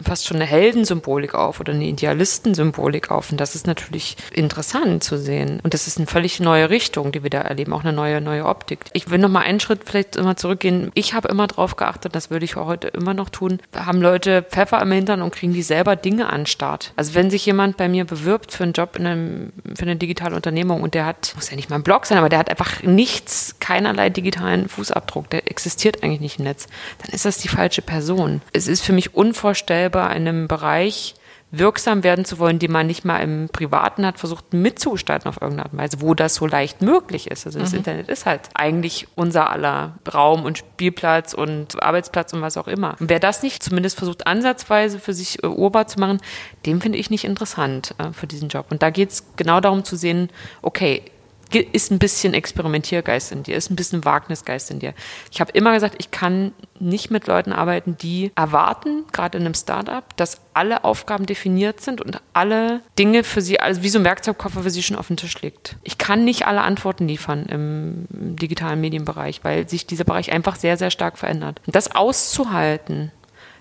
fast 0.03 0.25
schon 0.25 0.37
eine 0.37 0.45
Heldensymbolik 0.45 1.33
auf 1.33 1.59
oder 1.59 1.73
eine 1.73 1.85
Idealistensymbolik 1.85 3.11
auf. 3.11 3.31
Und 3.31 3.39
das 3.39 3.55
ist 3.55 3.67
natürlich 3.67 4.17
interessant 4.33 5.03
zu 5.03 5.17
sehen. 5.17 5.59
Und 5.63 5.73
das 5.73 5.87
ist 5.87 5.97
eine 5.97 6.07
völlig 6.07 6.39
neue 6.39 6.69
Richtung, 6.69 7.11
die 7.11 7.23
wir 7.23 7.29
da 7.29 7.41
erleben, 7.41 7.73
auch 7.73 7.83
eine 7.83 7.93
neue, 7.93 8.21
neue 8.21 8.45
Optik. 8.45 8.85
Ich 8.93 9.09
will 9.09 9.19
noch 9.19 9.29
mal 9.29 9.41
einen 9.41 9.59
Schritt 9.59 9.81
vielleicht 9.85 10.15
immer 10.15 10.35
zurückgehen. 10.35 10.91
Ich 10.93 11.13
habe 11.13 11.27
immer 11.29 11.47
darauf 11.47 11.75
geachtet, 11.75 12.15
das 12.15 12.29
würde 12.29 12.45
ich 12.45 12.57
auch 12.57 12.67
heute 12.67 12.87
immer 12.89 13.13
noch 13.13 13.29
tun, 13.29 13.59
haben 13.75 14.01
Leute 14.01 14.43
Pfeffer 14.43 14.81
im 14.81 14.91
Hintern 14.91 15.21
und 15.21 15.33
kriegen 15.33 15.53
die 15.53 15.63
selber 15.63 15.95
Dinge 15.95 16.29
an 16.29 16.45
Start. 16.45 16.93
Also 16.95 17.15
wenn 17.15 17.29
sich 17.29 17.45
jemand 17.45 17.77
bei 17.77 17.87
mir 17.87 18.05
bewirbt 18.05 18.51
für 18.51 18.63
einen 18.63 18.73
Job 18.73 18.95
in 18.97 19.07
einem, 19.07 19.53
für 19.75 19.83
eine 19.83 19.95
digitale 19.95 20.35
Unternehmung 20.35 20.81
und 20.81 20.93
der 20.93 21.05
hat, 21.05 21.33
muss 21.35 21.51
ja 21.53 21.55
nicht 21.55 21.69
mal 21.69 21.77
ein 21.77 21.83
Blog 21.83 22.05
sein, 22.05 22.17
aber 22.17 22.29
der 22.29 22.39
hat 22.39 22.49
einfach 22.49 22.83
nichts, 22.83 23.55
keinerlei 23.59 24.09
digitalen 24.09 24.67
Fußabdruck, 24.67 25.29
der 25.29 25.49
existiert 25.49 26.03
eigentlich 26.03 26.19
nicht 26.19 26.39
im 26.39 26.45
Netz, 26.45 26.67
dann 27.03 27.13
ist 27.13 27.25
das 27.25 27.37
die 27.37 27.47
falsche 27.47 27.81
Person. 27.81 28.41
Es 28.51 28.67
ist 28.67 28.83
für 28.83 28.93
mich 28.93 29.15
unvorstellbar, 29.15 30.15
in 30.15 30.27
einem 30.27 30.47
Bereich 30.47 31.15
wirksam 31.53 32.03
werden 32.03 32.25
zu 32.25 32.39
wollen, 32.39 32.57
den 32.57 32.71
man 32.71 32.87
nicht 32.87 33.05
mal 33.05 33.19
im 33.19 33.47
Privaten 33.47 34.07
hat 34.07 34.17
versucht 34.17 34.53
mitzugestalten 34.53 35.29
auf 35.29 35.39
irgendeine 35.39 35.65
Art 35.65 35.73
und 35.73 35.79
Weise, 35.79 36.01
wo 36.01 36.15
das 36.15 36.33
so 36.33 36.47
leicht 36.47 36.81
möglich 36.81 37.29
ist. 37.29 37.45
Also 37.45 37.59
das 37.59 37.71
mhm. 37.71 37.77
Internet 37.77 38.09
ist 38.09 38.25
halt 38.25 38.49
eigentlich 38.55 39.07
unser 39.13 39.51
aller 39.51 39.93
Raum 40.11 40.45
und 40.45 40.57
Spielplatz 40.57 41.35
und 41.35 41.81
Arbeitsplatz 41.81 42.33
und 42.33 42.41
was 42.41 42.57
auch 42.57 42.67
immer. 42.67 42.95
Und 42.99 43.09
wer 43.09 43.19
das 43.19 43.43
nicht 43.43 43.61
zumindest 43.61 43.99
versucht, 43.99 44.25
ansatzweise 44.25 44.97
für 44.97 45.13
sich 45.13 45.43
äh, 45.43 45.47
urbar 45.47 45.85
zu 45.85 45.99
machen, 45.99 46.19
dem 46.65 46.81
finde 46.81 46.97
ich 46.97 47.11
nicht 47.11 47.23
interessant 47.23 47.93
äh, 47.99 48.13
für 48.13 48.25
diesen 48.25 48.49
Job. 48.49 48.65
Und 48.71 48.81
da 48.81 48.89
geht 48.89 49.11
es 49.11 49.23
genau 49.35 49.59
darum 49.59 49.83
zu 49.83 49.95
sehen, 49.95 50.31
okay, 50.63 51.03
ist 51.51 51.91
ein 51.91 51.99
bisschen 51.99 52.33
Experimentiergeist 52.33 53.31
in 53.31 53.43
dir, 53.43 53.55
ist 53.55 53.69
ein 53.69 53.75
bisschen 53.75 54.05
Wagnisgeist 54.05 54.71
in 54.71 54.79
dir. 54.79 54.93
Ich 55.31 55.39
habe 55.39 55.51
immer 55.51 55.73
gesagt, 55.73 55.95
ich 55.99 56.11
kann 56.11 56.51
nicht 56.79 57.11
mit 57.11 57.27
Leuten 57.27 57.53
arbeiten, 57.53 57.97
die 57.97 58.31
erwarten, 58.35 59.05
gerade 59.11 59.37
in 59.37 59.45
einem 59.45 59.53
Startup, 59.53 60.03
dass 60.17 60.41
alle 60.53 60.83
Aufgaben 60.83 61.25
definiert 61.25 61.81
sind 61.81 62.01
und 62.01 62.21
alle 62.33 62.81
Dinge 62.97 63.23
für 63.23 63.41
sie, 63.41 63.59
also 63.59 63.83
wie 63.83 63.89
so 63.89 63.99
ein 63.99 64.05
Werkzeugkoffer 64.05 64.63
für 64.63 64.69
sie 64.69 64.83
schon 64.83 64.97
auf 64.97 65.07
dem 65.07 65.17
Tisch 65.17 65.41
liegt. 65.41 65.77
Ich 65.83 65.97
kann 65.97 66.25
nicht 66.25 66.47
alle 66.47 66.61
Antworten 66.61 67.07
liefern 67.07 67.45
im 67.45 68.07
digitalen 68.09 68.81
Medienbereich, 68.81 69.43
weil 69.43 69.69
sich 69.69 69.85
dieser 69.85 70.03
Bereich 70.03 70.31
einfach 70.31 70.55
sehr, 70.55 70.77
sehr 70.77 70.91
stark 70.91 71.17
verändert. 71.17 71.61
Und 71.65 71.75
das 71.75 71.95
auszuhalten, 71.95 73.11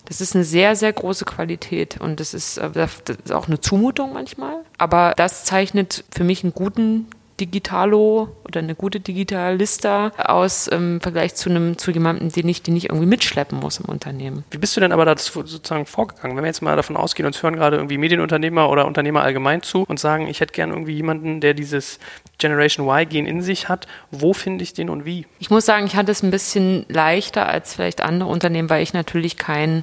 das 0.07 0.21
ist 0.21 0.35
eine 0.35 0.45
sehr, 0.45 0.75
sehr 0.77 0.93
große 0.93 1.25
Qualität 1.25 2.01
und 2.01 2.19
das 2.21 2.35
ist, 2.35 2.59
äh, 2.59 2.71
das 2.73 3.03
ist 3.25 3.33
auch 3.33 3.47
eine 3.47 3.61
Zumutung 3.61 4.13
manchmal. 4.13 4.57
Aber 4.79 5.15
das 5.17 5.45
zeichnet 5.45 6.05
für 6.11 6.25
mich 6.25 6.43
einen 6.43 6.53
guten 6.53 7.07
Digitalo 7.47 8.29
oder 8.45 8.61
eine 8.61 8.75
gute 8.75 9.01
Digitalista 9.01 10.13
aus 10.17 10.69
im 10.69 11.01
Vergleich 11.01 11.35
zu 11.35 11.51
einem 11.51 11.77
zu 11.77 11.91
jemandem, 11.91 12.31
den 12.31 12.49
ich, 12.49 12.63
den 12.63 12.77
ich 12.77 12.85
irgendwie 12.85 13.07
mitschleppen 13.07 13.59
muss 13.59 13.79
im 13.79 13.87
Unternehmen. 13.87 14.45
Wie 14.51 14.59
bist 14.59 14.77
du 14.77 14.81
denn 14.81 14.93
aber 14.93 15.05
da 15.05 15.17
sozusagen 15.17 15.87
vorgegangen? 15.87 16.37
Wenn 16.37 16.45
wir 16.45 16.49
jetzt 16.49 16.63
mal 16.63 16.77
davon 16.77 16.97
ausgehen, 16.97 17.27
uns 17.27 17.43
hören 17.43 17.57
gerade 17.57 17.77
irgendwie 17.77 17.99
Medienunternehmer 17.99 18.71
oder 18.71 18.87
Unternehmer 18.87 19.23
allgemein 19.23 19.63
zu 19.63 19.85
und 19.89 19.99
sagen, 19.99 20.29
ich 20.29 20.41
hätte 20.41 20.53
gerne 20.53 20.73
irgendwie 20.73 20.95
jemanden, 20.95 21.41
der 21.41 21.55
dieses 21.55 21.99
Generation 22.39 22.89
Y-Gen 22.89 23.27
in 23.27 23.43
sich 23.43 23.69
hat, 23.69 23.87
wo 24.11 24.33
finde 24.33 24.63
ich 24.63 24.73
den 24.73 24.89
und 24.89 25.05
wie? 25.05 25.27
Ich 25.41 25.51
muss 25.51 25.67
sagen, 25.67 25.87
ich 25.87 25.97
hatte 25.97 26.13
es 26.13 26.23
ein 26.23 26.31
bisschen 26.31 26.87
leichter 26.89 27.49
als 27.49 27.75
vielleicht 27.75 28.01
andere 28.01 28.29
Unternehmen, 28.29 28.71
weil 28.71 28.83
ich 28.83 28.93
natürlich 28.93 29.37
kein 29.37 29.83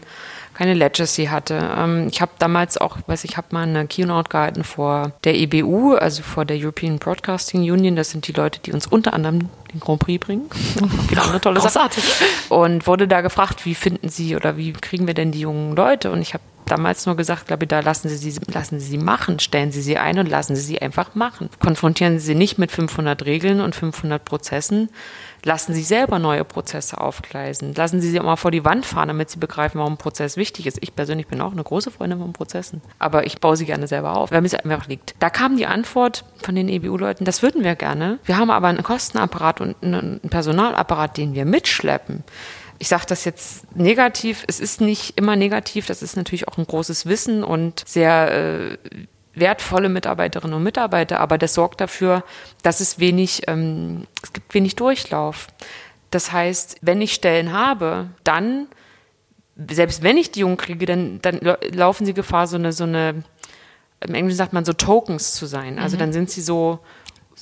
keine 0.59 0.73
Legacy 0.73 1.27
hatte. 1.27 1.57
Ähm, 1.77 2.09
ich 2.11 2.19
habe 2.21 2.33
damals 2.37 2.77
auch, 2.77 2.97
weiß 3.07 3.23
ich, 3.23 3.37
habe 3.37 3.47
mal 3.51 3.63
eine 3.63 3.87
Keynote 3.87 4.27
gehalten 4.27 4.65
vor 4.65 5.13
der 5.23 5.35
EBU, 5.35 5.93
also 5.93 6.21
vor 6.21 6.43
der 6.43 6.57
European 6.57 6.99
Broadcasting 6.99 7.61
Union. 7.61 7.95
Das 7.95 8.11
sind 8.11 8.27
die 8.27 8.33
Leute, 8.33 8.59
die 8.59 8.73
uns 8.73 8.85
unter 8.85 9.13
anderem 9.13 9.47
den 9.71 9.79
Grand 9.79 9.99
Prix 9.99 10.25
bringen. 10.25 10.49
Wieder 11.07 11.29
eine 11.29 11.39
tolle 11.39 11.61
Großartig. 11.61 12.03
Sache. 12.03 12.53
Und 12.53 12.87
wurde 12.87 13.07
da 13.07 13.21
gefragt, 13.21 13.65
wie 13.65 13.73
finden 13.73 14.09
Sie 14.09 14.35
oder 14.35 14.57
wie 14.57 14.73
kriegen 14.73 15.07
wir 15.07 15.13
denn 15.13 15.31
die 15.31 15.39
jungen 15.39 15.77
Leute? 15.77 16.11
Und 16.11 16.21
ich 16.21 16.33
habe 16.33 16.43
damals 16.65 17.05
nur 17.05 17.15
gesagt, 17.15 17.47
glaube 17.47 17.63
ich, 17.63 17.69
da 17.69 17.79
lassen 17.79 18.09
Sie 18.09 18.17
sie, 18.17 18.37
lassen 18.53 18.81
Sie 18.81 18.85
sie 18.85 18.97
machen, 18.97 19.39
stellen 19.39 19.71
Sie 19.71 19.81
sie 19.81 19.97
ein 19.97 20.19
und 20.19 20.27
lassen 20.27 20.57
Sie 20.57 20.61
sie 20.61 20.81
einfach 20.81 21.15
machen. 21.15 21.49
Konfrontieren 21.59 22.19
Sie 22.19 22.25
sie 22.25 22.35
nicht 22.35 22.57
mit 22.57 22.69
500 22.69 23.25
Regeln 23.25 23.61
und 23.61 23.75
500 23.75 24.25
Prozessen, 24.25 24.89
Lassen 25.43 25.73
Sie 25.73 25.83
selber 25.83 26.19
neue 26.19 26.43
Prozesse 26.43 26.99
aufgleisen. 26.99 27.73
Lassen 27.73 28.01
Sie 28.01 28.09
sie 28.09 28.19
auch 28.19 28.25
mal 28.25 28.35
vor 28.35 28.51
die 28.51 28.65
Wand 28.65 28.85
fahren, 28.85 29.07
damit 29.07 29.29
Sie 29.29 29.39
begreifen, 29.39 29.79
warum 29.79 29.93
ein 29.93 29.97
Prozess 29.97 30.37
wichtig 30.37 30.67
ist. 30.67 30.77
Ich 30.81 30.95
persönlich 30.95 31.27
bin 31.27 31.41
auch 31.41 31.51
eine 31.51 31.63
große 31.63 31.91
Freundin 31.91 32.19
von 32.19 32.33
Prozessen. 32.33 32.81
Aber 32.99 33.25
ich 33.25 33.39
baue 33.39 33.57
sie 33.57 33.65
gerne 33.65 33.87
selber 33.87 34.15
auf, 34.15 34.31
weil 34.31 34.41
mir 34.41 34.47
es 34.47 34.55
einfach 34.55 34.87
liegt. 34.87 35.15
Da 35.19 35.29
kam 35.29 35.57
die 35.57 35.65
Antwort 35.65 36.25
von 36.41 36.55
den 36.55 36.69
EBU-Leuten, 36.69 37.25
das 37.25 37.41
würden 37.41 37.63
wir 37.63 37.75
gerne. 37.75 38.19
Wir 38.25 38.37
haben 38.37 38.51
aber 38.51 38.67
einen 38.67 38.83
Kostenapparat 38.83 39.61
und 39.61 39.75
einen 39.81 40.19
Personalapparat, 40.21 41.17
den 41.17 41.33
wir 41.33 41.45
mitschleppen 41.45 42.23
ich 42.79 42.87
sage 42.87 43.03
das 43.07 43.25
jetzt 43.25 43.75
negativ, 43.75 44.45
es 44.47 44.59
ist 44.59 44.81
nicht 44.81 45.17
immer 45.17 45.35
negativ, 45.35 45.85
das 45.85 46.01
ist 46.01 46.15
natürlich 46.15 46.47
auch 46.47 46.57
ein 46.57 46.65
großes 46.65 47.05
Wissen 47.05 47.43
und 47.43 47.83
sehr 47.85 48.31
äh, 48.31 48.77
wertvolle 49.39 49.89
Mitarbeiterinnen 49.89 50.55
und 50.55 50.63
Mitarbeiter, 50.63 51.19
aber 51.19 51.37
das 51.37 51.53
sorgt 51.53 51.81
dafür, 51.81 52.23
dass 52.63 52.79
es 52.79 52.99
wenig, 52.99 53.43
ähm, 53.47 54.07
es 54.21 54.33
gibt 54.33 54.53
wenig 54.53 54.75
Durchlauf. 54.75 55.47
Das 56.11 56.31
heißt, 56.31 56.77
wenn 56.81 57.01
ich 57.01 57.13
Stellen 57.13 57.53
habe, 57.53 58.07
dann, 58.23 58.67
selbst 59.55 60.03
wenn 60.03 60.17
ich 60.17 60.31
die 60.31 60.41
Jungen 60.41 60.57
kriege, 60.57 60.85
dann, 60.85 61.21
dann 61.21 61.39
laufen 61.71 62.05
sie 62.05 62.13
Gefahr, 62.13 62.47
so 62.47 62.57
eine, 62.57 62.73
so 62.73 62.85
eine, 62.85 63.23
im 63.99 64.13
Englischen 64.13 64.37
sagt 64.37 64.53
man 64.53 64.65
so 64.65 64.73
Tokens 64.73 65.33
zu 65.33 65.45
sein. 65.45 65.77
Also 65.77 65.97
mhm. 65.97 65.99
dann 65.99 66.13
sind 66.13 66.29
sie 66.29 66.41
so, 66.41 66.79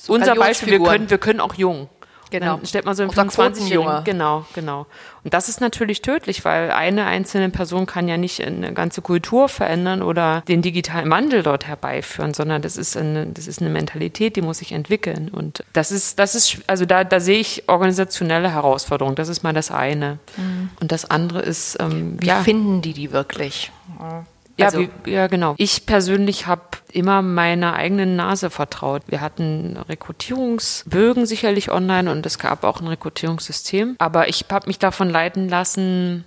unser 0.06 0.34
Beispiel, 0.34 0.78
wir 0.78 0.82
können, 0.82 1.10
wir 1.10 1.18
können 1.18 1.40
auch 1.40 1.54
jung. 1.54 1.88
Genau. 2.30 2.56
Dann 2.56 2.66
stellt 2.66 2.84
man 2.84 2.94
so 2.94 3.02
einen 3.02 3.12
25-Jährigen. 3.12 4.04
Genau, 4.04 4.44
genau. 4.54 4.86
Und 5.24 5.34
das 5.34 5.48
ist 5.48 5.60
natürlich 5.60 6.02
tödlich, 6.02 6.44
weil 6.44 6.70
eine 6.70 7.06
einzelne 7.06 7.50
Person 7.50 7.86
kann 7.86 8.08
ja 8.08 8.16
nicht 8.16 8.44
eine 8.44 8.72
ganze 8.72 9.02
Kultur 9.02 9.48
verändern 9.48 10.02
oder 10.02 10.42
den 10.48 10.62
digitalen 10.62 11.10
Wandel 11.10 11.42
dort 11.42 11.66
herbeiführen, 11.66 12.34
sondern 12.34 12.62
das 12.62 12.76
ist 12.76 12.96
eine, 12.96 13.26
das 13.26 13.46
ist 13.46 13.60
eine 13.60 13.70
Mentalität, 13.70 14.36
die 14.36 14.42
muss 14.42 14.58
sich 14.58 14.72
entwickeln. 14.72 15.28
Und 15.28 15.64
das 15.72 15.90
ist, 15.90 16.18
das 16.18 16.34
ist, 16.34 16.58
also 16.66 16.84
da, 16.84 17.04
da 17.04 17.20
sehe 17.20 17.40
ich 17.40 17.68
organisationelle 17.68 18.52
Herausforderungen. 18.52 19.16
Das 19.16 19.28
ist 19.28 19.42
mal 19.42 19.52
das 19.52 19.70
eine. 19.70 20.18
Mhm. 20.36 20.70
Und 20.80 20.92
das 20.92 21.10
andere 21.10 21.40
ist, 21.40 21.76
ähm, 21.80 22.16
wie 22.20 22.26
ja, 22.26 22.42
finden 22.42 22.82
die 22.82 22.92
die 22.92 23.12
wirklich? 23.12 23.70
Ja, 24.00 24.24
also, 24.66 24.86
wie, 25.04 25.10
ja, 25.10 25.26
genau. 25.26 25.54
Ich 25.58 25.86
persönlich 25.86 26.46
habe 26.46 26.62
immer 26.92 27.22
meiner 27.22 27.74
eigenen 27.74 28.16
Nase 28.16 28.50
vertraut. 28.50 29.02
Wir 29.06 29.20
hatten 29.20 29.76
Rekrutierungsbögen 29.88 31.26
sicherlich 31.26 31.70
online 31.70 32.10
und 32.10 32.24
es 32.26 32.38
gab 32.38 32.64
auch 32.64 32.80
ein 32.80 32.88
Rekrutierungssystem. 32.88 33.96
Aber 33.98 34.28
ich 34.28 34.44
habe 34.50 34.66
mich 34.66 34.78
davon 34.78 35.10
leiten 35.10 35.48
lassen, 35.48 36.24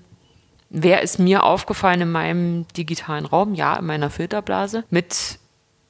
wer 0.69 1.01
ist 1.01 1.19
mir 1.19 1.43
aufgefallen 1.43 2.01
in 2.01 2.11
meinem 2.11 2.67
digitalen 2.77 3.25
Raum, 3.25 3.53
ja, 3.53 3.75
in 3.75 3.85
meiner 3.85 4.09
Filterblase, 4.09 4.83
mit 4.89 5.39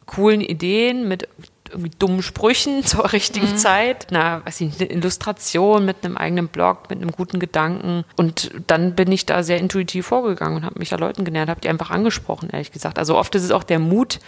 coolen 0.06 0.42
Ideen, 0.42 1.08
mit 1.08 1.28
irgendwie 1.72 1.92
dummen 1.98 2.22
Sprüchen 2.22 2.86
zur 2.86 3.12
richtigen 3.12 3.52
mhm. 3.52 3.58
Zeit, 3.58 4.08
na, 4.12 4.46
weiß 4.46 4.62
ich 4.62 4.68
nicht, 4.68 4.82
eine 4.82 4.92
Illustration 4.92 5.86
mit 5.86 6.04
einem 6.04 6.18
eigenen 6.18 6.48
Blog, 6.48 6.90
mit 6.90 7.02
einem 7.02 7.12
guten 7.12 7.40
Gedanken. 7.40 8.06
Und 8.16 8.52
dann 8.68 8.96
bin 8.96 9.12
ich 9.12 9.26
da 9.26 9.44
sehr 9.44 9.58
intuitiv 9.58 10.08
vorgegangen 10.08 10.58
und 10.58 10.66
habe 10.66 10.80
mich 10.80 10.90
da 10.90 10.96
Leuten 10.96 11.26
genähert, 11.26 11.50
habe 11.50 11.62
die 11.62 11.70
einfach 11.70 11.92
angesprochen, 11.92 12.50
ehrlich 12.52 12.72
gesagt. 12.72 13.00
Also 13.00 13.18
oft 13.18 13.34
ist 13.36 13.44
es 13.44 13.52
auch 13.52 13.64
der 13.64 13.80
Mut, 13.80 14.20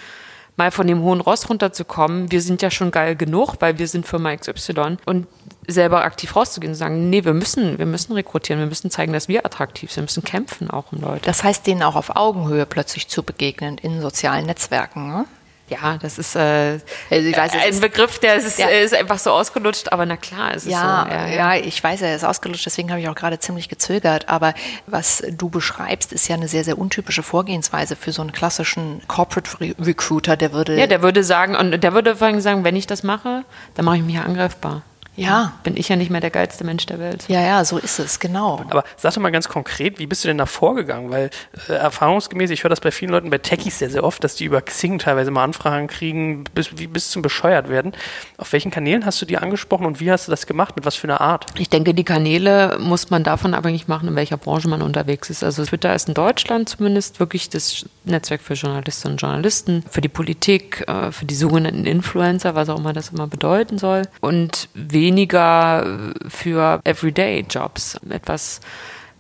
mal 0.56 0.72
von 0.72 0.88
dem 0.88 1.02
hohen 1.02 1.22
Ross 1.22 1.50
runterzukommen. 1.50 2.32
Wir 2.32 2.42
sind 2.42 2.62
ja 2.62 2.70
schon 2.70 2.92
geil 2.92 3.16
genug, 3.16 3.56
weil 3.60 3.80
wir 3.80 3.88
sind 3.88 4.06
Firma 4.06 4.36
XY 4.36 4.98
und 5.06 5.28
selber 5.68 6.04
aktiv 6.04 6.36
rauszugehen 6.36 6.74
und 6.74 6.78
sagen, 6.78 7.10
nee, 7.10 7.24
wir 7.26 7.34
müssen, 7.34 7.80
wir 7.80 7.86
müssen 7.86 8.14
rekrutieren, 8.14 8.60
wir 8.60 8.68
müssen 8.68 8.92
zeigen, 8.92 9.14
dass 9.14 9.28
wir 9.28 9.46
attraktiv 9.46 9.92
sind, 9.92 10.04
wir 10.04 10.06
müssen 10.06 10.24
kämpfen 10.24 10.70
auch 10.70 10.92
um 10.92 11.02
Leute. 11.02 11.26
Das 11.26 11.44
heißt, 11.44 11.66
denen 11.66 11.84
auch 11.84 11.96
auf 11.96 12.16
Augenhöhe 12.16 12.66
plötzlich 12.66 13.08
zu 13.08 13.24
begegnen 13.24 13.78
in 13.78 14.02
sozialen 14.02 14.46
Netzwerken, 14.46 15.08
ne? 15.08 15.26
Ja, 15.70 15.98
das 15.98 16.18
ist 16.18 16.36
äh, 16.36 16.80
also 17.10 17.32
weiß, 17.32 17.54
ein 17.54 17.80
Begriff, 17.80 18.20
der 18.20 18.36
ist, 18.36 18.60
ja. 18.60 18.68
ist, 18.68 18.94
einfach 18.94 19.18
so 19.18 19.32
ausgelutscht, 19.32 19.92
aber 19.94 20.06
na 20.06 20.18
klar, 20.18 20.54
es 20.54 20.66
ja, 20.66 21.04
ist 21.04 21.10
so. 21.10 21.16
Ja, 21.16 21.28
ja, 21.28 21.56
ich 21.56 21.82
weiß, 21.82 22.02
er 22.02 22.16
ist 22.16 22.26
ausgelutscht, 22.26 22.66
deswegen 22.66 22.90
habe 22.92 23.00
ich 23.00 23.08
auch 23.08 23.16
gerade 23.16 23.40
ziemlich 23.40 23.70
gezögert. 23.70 24.28
Aber 24.28 24.54
was 24.88 25.24
du 25.32 25.50
beschreibst, 25.50 26.12
ist 26.12 26.28
ja 26.28 26.36
eine 26.36 26.50
sehr, 26.50 26.66
sehr 26.66 26.78
untypische 26.78 27.24
Vorgehensweise 27.24 27.96
für 27.96 28.12
so 28.12 28.22
einen 28.22 28.34
klassischen 28.34 29.02
Corporate 29.08 29.58
Recruiter, 29.80 30.36
der 30.36 30.52
würde. 30.52 30.78
Ja, 30.78 30.88
der 30.88 31.02
würde 31.02 31.24
sagen, 31.24 31.56
und 31.56 31.82
der 31.82 31.94
würde 31.94 32.18
vor 32.18 32.28
allem 32.28 32.42
sagen, 32.42 32.66
wenn 32.66 32.76
ich 32.76 32.86
das 32.86 33.04
mache, 33.04 33.46
dann 33.76 33.86
mache 33.86 33.98
ich 33.98 34.04
mich 34.04 34.20
angreifbar. 34.20 34.84
Ja. 35.16 35.54
Bin 35.64 35.78
ich 35.78 35.90
ja 35.90 35.96
nicht 35.96 36.10
mehr 36.10 36.22
der 36.22 36.32
geilste 36.32 36.64
Mensch 36.64 36.86
der 36.86 37.00
Welt. 37.00 37.26
Ja, 37.28 37.42
ja, 37.42 37.64
so 37.66 37.78
ist 37.78 38.00
es, 38.00 38.20
genau. 38.20 38.62
Aber 38.70 38.84
sag 38.98 39.14
doch 39.14 39.22
mal 39.22 39.32
ganz 39.32 39.48
konkret, 39.48 40.00
wie 40.00 40.08
bist 40.08 40.24
du 40.24 40.28
denn 40.28 40.38
da 40.38 40.46
vorgegangen? 40.46 41.12
Weil 41.12 41.30
äh, 41.70 41.74
erfahrungsgemäß, 41.74 42.50
ich 42.50 42.64
höre 42.64 42.70
das 42.70 42.80
bei 42.80 42.92
vielen 42.92 43.12
Leuten, 43.12 43.30
bei 43.30 43.38
Techies 43.38 43.80
sehr, 43.80 43.90
sehr 43.90 44.04
oft, 44.04 44.24
dass 44.24 44.36
die 44.36 44.46
über 44.46 44.62
Xing 44.62 45.00
teilweise 45.00 45.32
mal 45.32 45.44
Anfragen 45.44 45.88
kriegen, 45.88 46.44
bis, 46.56 46.78
wie 46.78 46.88
bis 46.88 47.12
zum 47.12 47.22
bescheuert 47.22 47.70
werden. 47.70 47.94
Auf 48.38 48.54
welchen 48.54 48.72
Kanälen 48.72 49.06
hast 49.06 49.22
du 49.22 49.26
die 49.26 49.38
angesprochen 49.38 49.86
und 49.86 50.00
wie 50.00 50.12
hast 50.12 50.28
du 50.28 50.32
das 50.32 50.48
gemacht? 50.48 50.76
Mit 50.76 50.86
was 50.86 50.96
für 50.96 51.08
einer 51.08 51.22
Art? 51.22 51.46
Ich 51.58 51.70
denke, 51.70 51.94
die 51.94 52.04
Kanäle 52.04 52.78
muss 52.80 53.10
man 53.10 53.24
davon 53.24 53.54
abhängig 53.54 53.88
machen, 53.88 54.08
in 54.08 54.16
welcher 54.16 54.38
Branche 54.38 54.68
man 54.68 54.82
unterwegs 54.82 55.30
ist. 55.30 55.44
Also 55.44 55.64
Twitter 55.66 55.94
ist 55.94 56.08
in 56.08 56.14
Deutschland 56.14 56.70
zumindest 56.70 57.20
wirklich 57.20 57.50
das 57.50 57.86
Netzwerk 58.04 58.42
für 58.42 58.54
Journalistinnen 58.54 59.14
und 59.14 59.22
Journalisten, 59.22 59.84
für 59.90 60.02
die 60.02 60.10
Politik, 60.10 60.84
äh, 60.88 61.12
für 61.12 61.26
die 61.26 61.36
sogenannten 61.36 61.86
Influencer, 61.86 62.56
was 62.56 62.70
auch 62.70 62.80
immer 62.80 62.94
das 62.94 63.10
immer 63.10 63.28
bedeuten 63.28 63.78
soll. 63.78 64.04
Und 64.20 64.70
wie 64.74 65.03
weniger 65.04 66.14
für 66.30 66.80
Everyday-Jobs, 66.86 68.00
etwas 68.10 68.62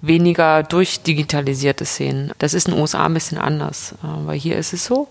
weniger 0.02 0.64
durchdigitalisierte 0.64 1.86
Szenen. 1.86 2.32
Das 2.40 2.54
ist 2.54 2.68
in 2.68 2.74
den 2.74 2.82
USA 2.82 3.06
ein 3.06 3.14
bisschen 3.14 3.38
anders, 3.38 3.96
aber 4.02 4.34
hier 4.34 4.58
ist 4.58 4.74
es 4.74 4.86
so. 4.86 5.10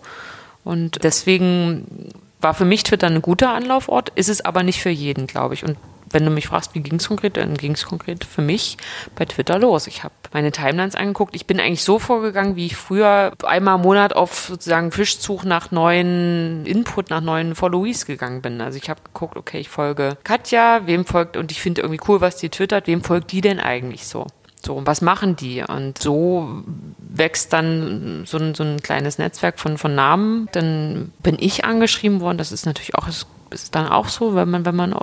Und 0.65 1.05
deswegen 1.05 2.11
war 2.41 2.55
für 2.55 2.65
mich 2.65 2.85
Twitter 2.85 3.07
ein 3.07 3.23
guter 3.23 3.53
Anlaufort, 3.53 4.11
ist 4.15 4.29
es 4.29 4.45
aber 4.45 4.63
nicht 4.63 4.81
für 4.81 4.91
jeden, 4.91 5.27
glaube 5.27 5.55
ich. 5.55 5.65
Und 5.65 5.77
wenn 6.11 6.25
du 6.25 6.31
mich 6.31 6.47
fragst, 6.47 6.75
wie 6.75 6.81
ging 6.81 6.97
es 6.97 7.09
konkret, 7.09 7.37
dann 7.37 7.55
ging 7.55 7.73
es 7.73 7.85
konkret 7.85 8.25
für 8.25 8.43
mich 8.43 8.77
bei 9.15 9.25
Twitter 9.25 9.59
los. 9.59 9.87
Ich 9.87 10.05
habe 10.05 10.15
meine 10.33 10.53
Timelines 10.53 10.95
angeguckt. 10.95 11.35
Ich 11.35 11.47
bin 11.47 11.61
eigentlich 11.61 11.85
so 11.85 11.99
vorgegangen, 11.99 12.57
wie 12.57 12.67
ich 12.67 12.77
früher 12.77 13.33
einmal 13.45 13.77
im 13.77 13.83
Monat 13.83 14.15
auf 14.15 14.47
sozusagen 14.49 14.93
Fischzug 14.93 15.45
nach 15.45 15.71
neuen 15.71 16.67
Input, 16.67 17.11
nach 17.11 17.21
neuen 17.21 17.55
Followees 17.55 18.07
gegangen 18.07 18.43
bin. 18.43 18.61
Also 18.61 18.79
ich 18.79 18.91
habe 18.91 19.01
geguckt, 19.03 19.37
okay, 19.37 19.59
ich 19.59 19.69
folge 19.69 20.17
Katja, 20.25 20.83
wem 20.87 21.05
folgt, 21.05 21.37
und 21.37 21.51
ich 21.51 21.61
finde 21.61 21.83
irgendwie 21.83 22.01
cool, 22.09 22.21
was 22.21 22.37
die 22.37 22.49
twittert, 22.49 22.87
wem 22.87 23.03
folgt 23.03 23.33
die 23.33 23.41
denn 23.41 23.61
eigentlich 23.61 24.07
so? 24.07 24.27
So, 24.65 24.75
und 24.75 24.87
was 24.87 25.01
machen 25.01 25.35
die? 25.35 25.63
Und 25.63 25.99
so 25.99 26.63
wächst 26.99 27.53
dann 27.53 28.23
so 28.27 28.39
ein, 28.39 28.55
so 28.55 28.63
ein 28.63 28.81
kleines 28.81 29.19
Netzwerk 29.19 29.59
von, 29.59 29.77
von 29.77 29.95
Namen. 29.95 30.49
Dann 30.53 31.13
bin 31.21 31.37
ich 31.41 31.65
angeschrieben 31.65 32.21
worden. 32.21 32.39
Das 32.39 32.53
ist 32.53 32.65
natürlich 32.65 32.95
auch, 32.95 33.09
ist 33.53 33.75
dann 33.75 33.87
auch 33.87 34.09
so, 34.09 34.35
wenn 34.35 34.51
man, 34.51 34.65
wenn 34.65 34.77
man 34.77 34.95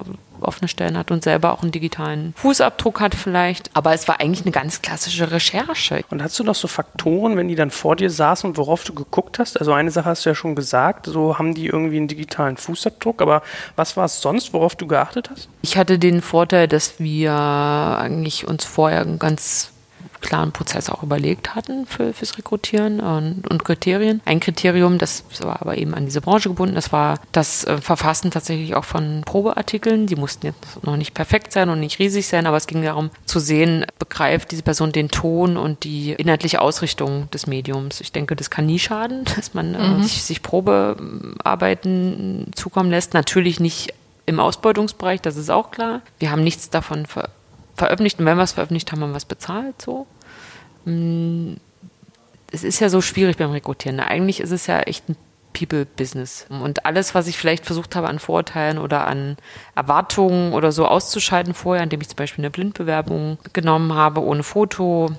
offene 0.41 0.67
Stellen 0.67 0.97
hat 0.97 1.11
und 1.11 1.23
selber 1.23 1.51
auch 1.51 1.61
einen 1.61 1.71
digitalen 1.71 2.33
Fußabdruck 2.37 3.01
hat 3.01 3.15
vielleicht. 3.15 3.69
Aber 3.73 3.93
es 3.93 4.07
war 4.07 4.19
eigentlich 4.19 4.43
eine 4.43 4.51
ganz 4.51 4.81
klassische 4.81 5.31
Recherche. 5.31 6.03
Und 6.09 6.23
hast 6.23 6.37
du 6.39 6.43
noch 6.43 6.55
so 6.55 6.67
Faktoren, 6.67 7.37
wenn 7.37 7.47
die 7.47 7.55
dann 7.55 7.71
vor 7.71 7.95
dir 7.95 8.09
saßen 8.09 8.49
und 8.49 8.57
worauf 8.57 8.83
du 8.83 8.93
geguckt 8.93 9.39
hast? 9.39 9.59
Also 9.59 9.73
eine 9.73 9.91
Sache 9.91 10.09
hast 10.09 10.25
du 10.25 10.29
ja 10.29 10.35
schon 10.35 10.55
gesagt, 10.55 11.05
so 11.05 11.37
haben 11.37 11.53
die 11.53 11.67
irgendwie 11.67 11.97
einen 11.97 12.07
digitalen 12.07 12.57
Fußabdruck, 12.57 13.21
aber 13.21 13.41
was 13.75 13.97
war 13.97 14.05
es 14.05 14.21
sonst, 14.21 14.53
worauf 14.53 14.75
du 14.75 14.87
geachtet 14.87 15.29
hast? 15.29 15.49
Ich 15.61 15.77
hatte 15.77 15.99
den 15.99 16.21
Vorteil, 16.21 16.67
dass 16.67 16.99
wir 16.99 17.33
eigentlich 17.33 18.47
uns 18.47 18.65
vorher 18.65 19.05
ganz 19.05 19.71
klaren 20.21 20.51
Prozess 20.51 20.89
auch 20.89 21.03
überlegt 21.03 21.55
hatten 21.55 21.85
für, 21.85 22.13
fürs 22.13 22.37
Rekrutieren 22.37 22.99
und, 22.99 23.49
und, 23.49 23.63
Kriterien. 23.63 24.21
Ein 24.25 24.39
Kriterium, 24.39 24.97
das 24.97 25.23
war 25.41 25.61
aber 25.61 25.77
eben 25.77 25.93
an 25.93 26.05
diese 26.05 26.21
Branche 26.21 26.49
gebunden, 26.49 26.75
das 26.75 26.91
war 26.91 27.19
das 27.31 27.63
äh, 27.65 27.77
Verfassen 27.77 28.31
tatsächlich 28.31 28.75
auch 28.75 28.85
von 28.85 29.21
Probeartikeln. 29.25 30.07
Die 30.07 30.15
mussten 30.15 30.47
jetzt 30.47 30.83
noch 30.83 30.97
nicht 30.97 31.13
perfekt 31.13 31.51
sein 31.51 31.69
und 31.69 31.79
nicht 31.79 31.99
riesig 31.99 32.27
sein, 32.27 32.47
aber 32.47 32.57
es 32.57 32.67
ging 32.67 32.83
darum 32.83 33.09
zu 33.25 33.39
sehen, 33.39 33.85
begreift 33.97 34.51
diese 34.51 34.63
Person 34.63 34.91
den 34.91 35.09
Ton 35.09 35.57
und 35.57 35.83
die 35.83 36.13
inhaltliche 36.13 36.61
Ausrichtung 36.61 37.29
des 37.31 37.47
Mediums. 37.47 38.01
Ich 38.01 38.11
denke, 38.11 38.35
das 38.35 38.49
kann 38.49 38.65
nie 38.65 38.79
schaden, 38.79 39.23
dass 39.35 39.53
man 39.53 39.75
äh, 39.75 39.87
mhm. 39.87 40.03
sich, 40.03 40.23
sich 40.23 40.41
Probearbeiten 40.41 42.51
zukommen 42.55 42.91
lässt. 42.91 43.13
Natürlich 43.13 43.59
nicht 43.59 43.93
im 44.25 44.39
Ausbeutungsbereich, 44.39 45.21
das 45.21 45.37
ist 45.37 45.49
auch 45.49 45.71
klar. 45.71 46.01
Wir 46.19 46.31
haben 46.31 46.43
nichts 46.43 46.69
davon 46.69 47.07
ver 47.07 47.29
veröffentlicht 47.79 48.19
und 48.19 48.25
wenn 48.25 48.37
wir 48.37 48.43
es 48.43 48.51
veröffentlicht 48.51 48.91
haben, 48.91 49.01
haben 49.01 49.11
wir 49.11 49.17
es 49.17 49.25
bezahlt 49.25 49.81
so. 49.81 50.05
Mm, 50.85 51.53
es 52.51 52.63
ist 52.63 52.79
ja 52.79 52.89
so 52.89 53.01
schwierig 53.01 53.37
beim 53.37 53.51
Rekrutieren. 53.51 53.99
Eigentlich 53.99 54.39
ist 54.39 54.51
es 54.51 54.67
ja 54.67 54.81
echt 54.81 55.09
ein 55.09 55.15
People-Business. 55.53 56.45
Und 56.49 56.85
alles, 56.85 57.15
was 57.15 57.27
ich 57.27 57.37
vielleicht 57.37 57.65
versucht 57.65 57.95
habe 57.95 58.07
an 58.07 58.19
Vorurteilen 58.19 58.77
oder 58.77 59.07
an 59.07 59.37
Erwartungen 59.75 60.53
oder 60.53 60.71
so 60.71 60.87
auszuschalten 60.87 61.53
vorher, 61.53 61.83
indem 61.83 62.01
ich 62.01 62.09
zum 62.09 62.17
Beispiel 62.17 62.43
eine 62.43 62.51
Blindbewerbung 62.51 63.37
genommen 63.53 63.93
habe, 63.93 64.23
ohne 64.23 64.43
Foto, 64.43 65.09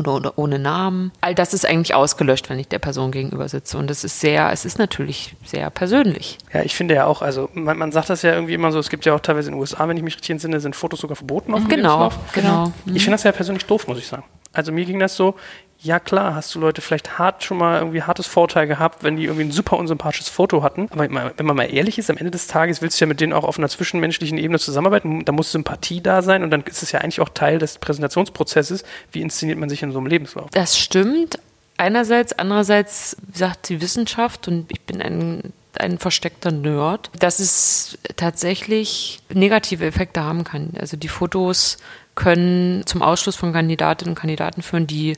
oder, 0.00 0.14
oder 0.14 0.38
ohne 0.38 0.58
Namen. 0.58 1.12
All 1.20 1.34
das 1.34 1.54
ist 1.54 1.64
eigentlich 1.66 1.94
ausgelöscht, 1.94 2.50
wenn 2.50 2.58
ich 2.58 2.68
der 2.68 2.78
Person 2.78 3.12
gegenüber 3.12 3.48
sitze. 3.48 3.78
Und 3.78 3.90
es 3.90 4.02
ist 4.04 4.20
sehr, 4.20 4.50
es 4.52 4.64
ist 4.64 4.78
natürlich 4.78 5.36
sehr 5.44 5.70
persönlich. 5.70 6.38
Ja, 6.52 6.62
ich 6.62 6.74
finde 6.74 6.94
ja 6.94 7.06
auch, 7.06 7.22
also 7.22 7.48
man, 7.54 7.78
man 7.78 7.92
sagt 7.92 8.10
das 8.10 8.22
ja 8.22 8.32
irgendwie 8.34 8.54
immer 8.54 8.72
so, 8.72 8.78
es 8.78 8.90
gibt 8.90 9.04
ja 9.04 9.14
auch 9.14 9.20
teilweise 9.20 9.48
in 9.48 9.54
den 9.54 9.60
USA, 9.60 9.86
wenn 9.88 9.96
ich 9.96 10.02
mich 10.02 10.14
richtig 10.16 10.30
entsinne, 10.30 10.60
sind 10.60 10.74
Fotos 10.76 11.00
sogar 11.00 11.16
verboten 11.16 11.54
auf 11.54 11.60
dem 11.60 11.68
Genau, 11.68 12.04
Lebenslauf. 12.04 12.32
genau. 12.34 12.72
Ich 12.86 13.02
finde 13.04 13.12
das 13.16 13.22
ja 13.24 13.32
persönlich 13.32 13.64
doof, 13.66 13.86
muss 13.86 13.98
ich 13.98 14.06
sagen. 14.06 14.24
Also 14.52 14.72
mir 14.72 14.84
ging 14.84 14.98
das 14.98 15.14
so, 15.14 15.36
ja 15.82 15.98
klar, 15.98 16.34
hast 16.34 16.54
du 16.54 16.60
Leute 16.60 16.80
vielleicht 16.80 17.18
hart 17.18 17.42
schon 17.42 17.56
mal 17.56 17.78
irgendwie 17.78 18.02
hartes 18.02 18.26
Vorteil 18.26 18.66
gehabt, 18.66 19.02
wenn 19.02 19.16
die 19.16 19.24
irgendwie 19.24 19.44
ein 19.44 19.50
super 19.50 19.78
unsympathisches 19.78 20.28
Foto 20.28 20.62
hatten. 20.62 20.88
Aber 20.90 21.08
wenn 21.08 21.46
man 21.46 21.56
mal 21.56 21.64
ehrlich 21.64 21.98
ist, 21.98 22.10
am 22.10 22.18
Ende 22.18 22.30
des 22.30 22.46
Tages 22.46 22.82
willst 22.82 23.00
du 23.00 23.04
ja 23.04 23.08
mit 23.08 23.20
denen 23.20 23.32
auch 23.32 23.44
auf 23.44 23.58
einer 23.58 23.68
zwischenmenschlichen 23.68 24.36
Ebene 24.36 24.58
zusammenarbeiten. 24.58 25.24
Da 25.24 25.32
muss 25.32 25.52
Sympathie 25.52 26.02
da 26.02 26.22
sein 26.22 26.42
und 26.42 26.50
dann 26.50 26.62
ist 26.62 26.82
es 26.82 26.92
ja 26.92 27.00
eigentlich 27.00 27.20
auch 27.20 27.30
Teil 27.30 27.58
des 27.58 27.78
Präsentationsprozesses. 27.78 28.84
Wie 29.12 29.22
inszeniert 29.22 29.58
man 29.58 29.68
sich 29.68 29.82
in 29.82 29.92
so 29.92 29.98
einem 29.98 30.06
Lebenslauf? 30.06 30.50
Das 30.50 30.78
stimmt. 30.78 31.38
Einerseits, 31.78 32.34
andererseits 32.34 33.16
sagt 33.32 33.70
die 33.70 33.80
Wissenschaft 33.80 34.48
und 34.48 34.70
ich 34.70 34.82
bin 34.82 35.00
ein 35.00 35.52
ein 35.78 35.98
versteckter 35.98 36.50
Nerd, 36.50 37.10
dass 37.18 37.38
es 37.38 37.96
tatsächlich 38.16 39.20
negative 39.32 39.86
Effekte 39.86 40.22
haben 40.22 40.42
kann. 40.42 40.72
Also 40.78 40.96
die 40.96 41.08
Fotos 41.08 41.78
können 42.16 42.84
zum 42.86 43.02
Ausschluss 43.02 43.36
von 43.36 43.52
Kandidatinnen 43.52 44.12
und 44.12 44.18
Kandidaten 44.18 44.62
führen, 44.62 44.86
die 44.86 45.16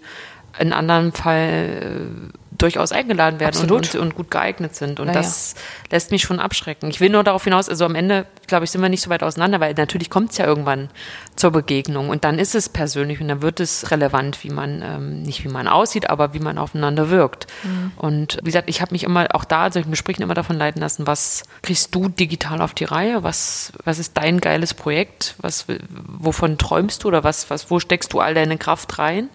in 0.59 0.73
anderem 0.73 1.12
Fall 1.12 2.31
äh, 2.31 2.33
durchaus 2.59 2.93
eingeladen 2.93 3.41
werden 3.41 3.61
und, 3.61 3.71
und, 3.71 3.95
und 3.97 4.15
gut 4.15 4.31
geeignet 4.31 4.77
sind. 4.77 5.01
Und 5.01 5.07
Na 5.09 5.15
ja. 5.15 5.19
das 5.19 5.55
lässt 5.91 6.11
mich 6.11 6.23
schon 6.23 6.38
abschrecken. 6.38 6.91
Ich 6.91 7.01
will 7.01 7.11
nur 7.11 7.25
darauf 7.25 7.45
hinaus, 7.45 7.69
also 7.69 7.85
am 7.85 7.95
Ende, 7.95 8.27
glaube 8.47 8.65
ich, 8.65 8.71
sind 8.71 8.81
wir 8.81 8.88
nicht 8.88 9.03
so 9.03 9.11
weit 9.11 9.23
auseinander, 9.23 9.59
weil 9.59 9.75
natürlich 9.75 10.11
kommt 10.11 10.31
es 10.31 10.38
ja 10.38 10.47
irgendwann 10.47 10.88
zur 11.35 11.51
Begegnung 11.51 12.09
und 12.09 12.25
dann 12.25 12.38
ist 12.38 12.55
es 12.55 12.69
persönlich 12.69 13.21
und 13.21 13.29
dann 13.29 13.43
wird 13.43 13.59
es 13.59 13.91
relevant, 13.91 14.45
wie 14.45 14.51
man, 14.51 14.83
ähm, 14.83 15.23
nicht 15.23 15.45
wie 15.45 15.49
man 15.49 15.67
aussieht, 15.67 16.09
aber 16.09 16.35
wie 16.35 16.38
man 16.38 16.59
aufeinander 16.59 17.11
wirkt. 17.11 17.47
Mhm. 17.65 17.93
Und 17.97 18.38
wie 18.43 18.47
gesagt, 18.47 18.69
ich 18.69 18.81
habe 18.81 18.93
mich 18.93 19.03
immer 19.03 19.27
auch 19.35 19.45
da, 19.45 19.73
solchen 19.73 19.91
Gesprächen 19.91 20.23
immer 20.23 20.35
davon 20.35 20.57
leiten 20.57 20.81
lassen, 20.81 21.07
was 21.07 21.43
kriegst 21.62 21.95
du 21.95 22.09
digital 22.09 22.61
auf 22.61 22.75
die 22.75 22.85
Reihe? 22.85 23.25
Was, 23.25 23.73
was 23.85 23.99
ist 23.99 24.17
dein 24.17 24.41
geiles 24.41 24.75
Projekt? 24.75 25.35
Was, 25.38 25.67
wovon 25.88 26.59
träumst 26.59 27.03
du 27.03 27.09
oder 27.09 27.25
was, 27.25 27.51
was, 27.51 27.71
wo 27.71 27.81
steckst 27.81 28.12
du 28.12 28.21
all 28.21 28.35
deine 28.35 28.59
Kraft 28.59 28.99
rein? 28.99 29.29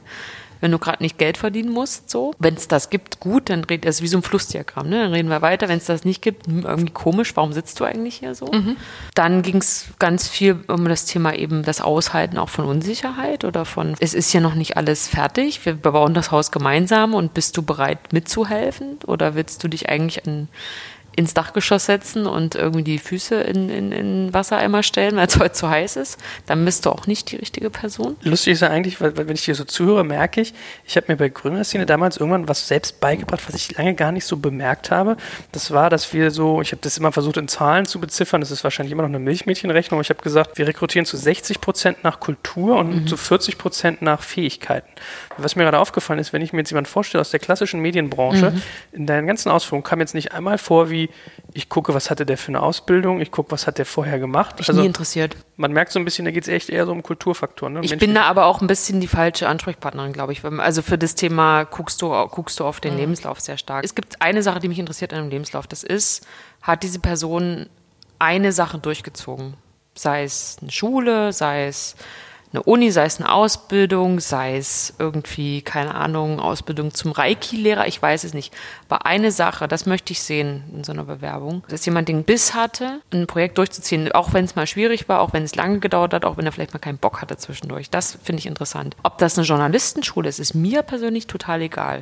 Wenn 0.61 0.71
du 0.71 0.79
gerade 0.79 1.03
nicht 1.03 1.17
Geld 1.17 1.37
verdienen 1.37 1.71
musst, 1.71 2.09
so. 2.09 2.33
Wenn 2.39 2.55
es 2.55 2.67
das 2.67 2.89
gibt, 2.89 3.19
gut, 3.19 3.49
dann 3.49 3.63
redet 3.63 3.85
es 3.85 4.01
wie 4.01 4.07
so 4.07 4.17
ein 4.17 4.23
Flussdiagramm, 4.23 4.89
ne? 4.89 5.03
Dann 5.03 5.13
reden 5.13 5.29
wir 5.29 5.41
weiter. 5.41 5.69
Wenn 5.69 5.77
es 5.77 5.85
das 5.85 6.05
nicht 6.05 6.21
gibt, 6.21 6.47
hm, 6.47 6.65
irgendwie 6.65 6.93
komisch, 6.93 7.35
warum 7.35 7.53
sitzt 7.53 7.79
du 7.79 7.83
eigentlich 7.83 8.15
hier 8.15 8.35
so? 8.35 8.47
Dann 9.15 9.41
ging 9.41 9.57
es 9.57 9.87
ganz 9.99 10.27
viel 10.27 10.59
um 10.67 10.87
das 10.87 11.05
Thema 11.05 11.33
eben 11.33 11.63
das 11.63 11.81
Aushalten 11.81 12.37
auch 12.37 12.49
von 12.49 12.65
Unsicherheit 12.65 13.45
oder 13.45 13.65
von, 13.65 13.95
es 13.99 14.13
ist 14.13 14.33
ja 14.33 14.39
noch 14.39 14.55
nicht 14.55 14.77
alles 14.77 15.07
fertig, 15.07 15.65
wir 15.65 15.75
bauen 15.75 16.13
das 16.13 16.31
Haus 16.31 16.51
gemeinsam 16.51 17.13
und 17.13 17.33
bist 17.33 17.57
du 17.57 17.61
bereit 17.61 18.13
mitzuhelfen? 18.13 18.97
Oder 19.05 19.35
willst 19.35 19.63
du 19.63 19.67
dich 19.67 19.89
eigentlich 19.89 20.25
an 20.25 20.47
ins 21.17 21.33
Dachgeschoss 21.33 21.87
setzen 21.87 22.27
und 22.27 22.53
irgendwie 22.53 22.83
die 22.83 22.99
Füße 22.99 23.41
in, 23.41 23.71
in, 23.71 23.91
in 23.91 24.33
Wassereimer 24.35 24.83
stellen, 24.83 25.15
weil 25.15 25.25
es 25.25 25.39
heute 25.39 25.51
zu 25.51 25.67
heiß 25.67 25.95
ist, 25.95 26.19
dann 26.45 26.63
bist 26.63 26.85
du 26.85 26.91
auch 26.91 27.07
nicht 27.07 27.31
die 27.31 27.37
richtige 27.37 27.71
Person. 27.71 28.15
Lustig 28.21 28.53
ist 28.53 28.61
ja 28.61 28.69
eigentlich, 28.69 29.01
weil, 29.01 29.17
weil 29.17 29.27
wenn 29.27 29.33
ich 29.33 29.43
dir 29.43 29.55
so 29.55 29.63
zuhöre, 29.63 30.03
merke 30.03 30.41
ich, 30.41 30.53
ich 30.85 30.95
habe 30.95 31.07
mir 31.09 31.17
bei 31.17 31.29
Gründerszene 31.29 31.87
damals 31.87 32.17
irgendwann 32.17 32.47
was 32.47 32.67
selbst 32.67 32.99
beigebracht, 32.99 33.41
was 33.47 33.55
ich 33.55 33.75
lange 33.75 33.95
gar 33.95 34.11
nicht 34.11 34.25
so 34.25 34.37
bemerkt 34.37 34.91
habe. 34.91 35.17
Das 35.53 35.71
war, 35.71 35.89
dass 35.89 36.13
wir 36.13 36.29
so, 36.29 36.61
ich 36.61 36.71
habe 36.71 36.81
das 36.83 36.99
immer 36.99 37.11
versucht 37.11 37.37
in 37.37 37.47
Zahlen 37.47 37.87
zu 37.87 37.99
beziffern, 37.99 38.39
das 38.39 38.51
ist 38.51 38.63
wahrscheinlich 38.63 38.91
immer 38.91 39.01
noch 39.01 39.09
eine 39.09 39.17
Milchmädchenrechnung, 39.17 39.99
ich 40.01 40.11
habe 40.11 40.21
gesagt, 40.21 40.59
wir 40.59 40.67
rekrutieren 40.67 41.07
zu 41.07 41.17
60 41.17 41.61
Prozent 41.61 42.03
nach 42.03 42.19
Kultur 42.19 42.77
und 42.77 43.09
zu 43.09 43.17
40 43.17 43.57
Prozent 43.57 44.03
nach 44.03 44.21
Fähigkeiten. 44.21 44.87
Was 45.37 45.55
mir 45.55 45.63
gerade 45.63 45.79
aufgefallen 45.79 46.19
ist, 46.19 46.31
wenn 46.31 46.43
ich 46.43 46.53
mir 46.53 46.59
jetzt 46.59 46.69
jemanden 46.69 46.91
vorstelle 46.91 47.21
aus 47.21 47.31
der 47.31 47.39
klassischen 47.39 47.79
Medienbranche, 47.79 48.53
in 48.91 49.07
deinen 49.07 49.25
ganzen 49.25 49.49
Ausführungen 49.49 49.83
kam 49.83 49.99
jetzt 49.99 50.13
nicht 50.13 50.33
einmal 50.33 50.59
vor, 50.59 50.91
wie 50.91 51.06
ich 51.53 51.69
gucke, 51.69 51.93
was 51.93 52.09
hatte 52.09 52.25
der 52.25 52.37
für 52.37 52.49
eine 52.49 52.61
Ausbildung, 52.61 53.19
ich 53.21 53.31
gucke, 53.31 53.51
was 53.51 53.67
hat 53.67 53.77
der 53.77 53.85
vorher 53.85 54.19
gemacht. 54.19 54.57
Mich 54.59 54.67
nie 54.69 54.85
interessiert. 54.85 55.35
man 55.55 55.71
merkt 55.71 55.91
so 55.91 55.99
ein 55.99 56.05
bisschen, 56.05 56.25
da 56.25 56.31
geht 56.31 56.43
es 56.43 56.49
echt 56.49 56.69
eher 56.69 56.85
so 56.85 56.91
um 56.91 57.01
Kulturfaktoren. 57.03 57.73
Ne? 57.73 57.79
Ich 57.83 57.89
Menschen- 57.91 57.99
bin 58.05 58.15
da 58.15 58.23
aber 58.23 58.45
auch 58.45 58.61
ein 58.61 58.67
bisschen 58.67 59.01
die 59.01 59.07
falsche 59.07 59.47
Ansprechpartnerin, 59.47 60.13
glaube 60.13 60.33
ich. 60.33 60.43
Also 60.45 60.81
für 60.81 60.97
das 60.97 61.15
Thema 61.15 61.63
guckst 61.63 62.01
du, 62.01 62.09
guckst 62.27 62.59
du 62.59 62.65
auf 62.65 62.79
den 62.79 62.95
Lebenslauf 62.97 63.39
sehr 63.39 63.57
stark. 63.57 63.83
Es 63.83 63.95
gibt 63.95 64.21
eine 64.21 64.43
Sache, 64.43 64.59
die 64.59 64.67
mich 64.67 64.79
interessiert 64.79 65.13
an 65.13 65.23
dem 65.23 65.29
Lebenslauf. 65.29 65.67
Das 65.67 65.83
ist, 65.83 66.25
hat 66.61 66.83
diese 66.83 66.99
Person 66.99 67.67
eine 68.19 68.51
Sache 68.51 68.77
durchgezogen? 68.79 69.55
Sei 69.95 70.23
es 70.23 70.57
eine 70.61 70.71
Schule, 70.71 71.33
sei 71.33 71.67
es 71.67 71.95
eine 72.53 72.63
Uni, 72.63 72.91
sei 72.91 73.05
es 73.05 73.19
eine 73.19 73.31
Ausbildung, 73.31 74.19
sei 74.19 74.57
es 74.57 74.93
irgendwie, 74.99 75.61
keine 75.61 75.95
Ahnung, 75.95 76.39
Ausbildung 76.39 76.93
zum 76.93 77.11
Reiki-Lehrer, 77.11 77.87
ich 77.87 78.01
weiß 78.01 78.23
es 78.23 78.33
nicht. 78.33 78.53
Aber 78.87 79.05
eine 79.05 79.31
Sache, 79.31 79.67
das 79.67 79.85
möchte 79.85 80.13
ich 80.13 80.21
sehen 80.21 80.63
in 80.73 80.83
so 80.83 80.93
einer 80.93 81.03
Bewerbung, 81.03 81.63
dass 81.67 81.85
jemand 81.85 82.07
den 82.07 82.23
Biss 82.23 82.53
hatte, 82.53 83.01
ein 83.11 83.27
Projekt 83.27 83.57
durchzuziehen, 83.57 84.11
auch 84.13 84.33
wenn 84.33 84.45
es 84.45 84.55
mal 84.55 84.65
schwierig 84.65 85.09
war, 85.09 85.19
auch 85.19 85.33
wenn 85.33 85.43
es 85.43 85.55
lange 85.55 85.79
gedauert 85.79 86.13
hat, 86.13 86.23
auch 86.23 86.37
wenn 86.37 86.45
er 86.45 86.53
vielleicht 86.53 86.73
mal 86.73 86.79
keinen 86.79 86.97
Bock 86.97 87.21
hatte 87.21 87.37
zwischendurch. 87.37 87.89
Das 87.89 88.17
finde 88.23 88.39
ich 88.39 88.45
interessant. 88.45 88.95
Ob 89.03 89.17
das 89.17 89.37
eine 89.37 89.45
Journalistenschule 89.45 90.29
ist, 90.29 90.39
ist 90.39 90.53
mir 90.53 90.83
persönlich 90.83 91.27
total 91.27 91.61
egal. 91.61 92.01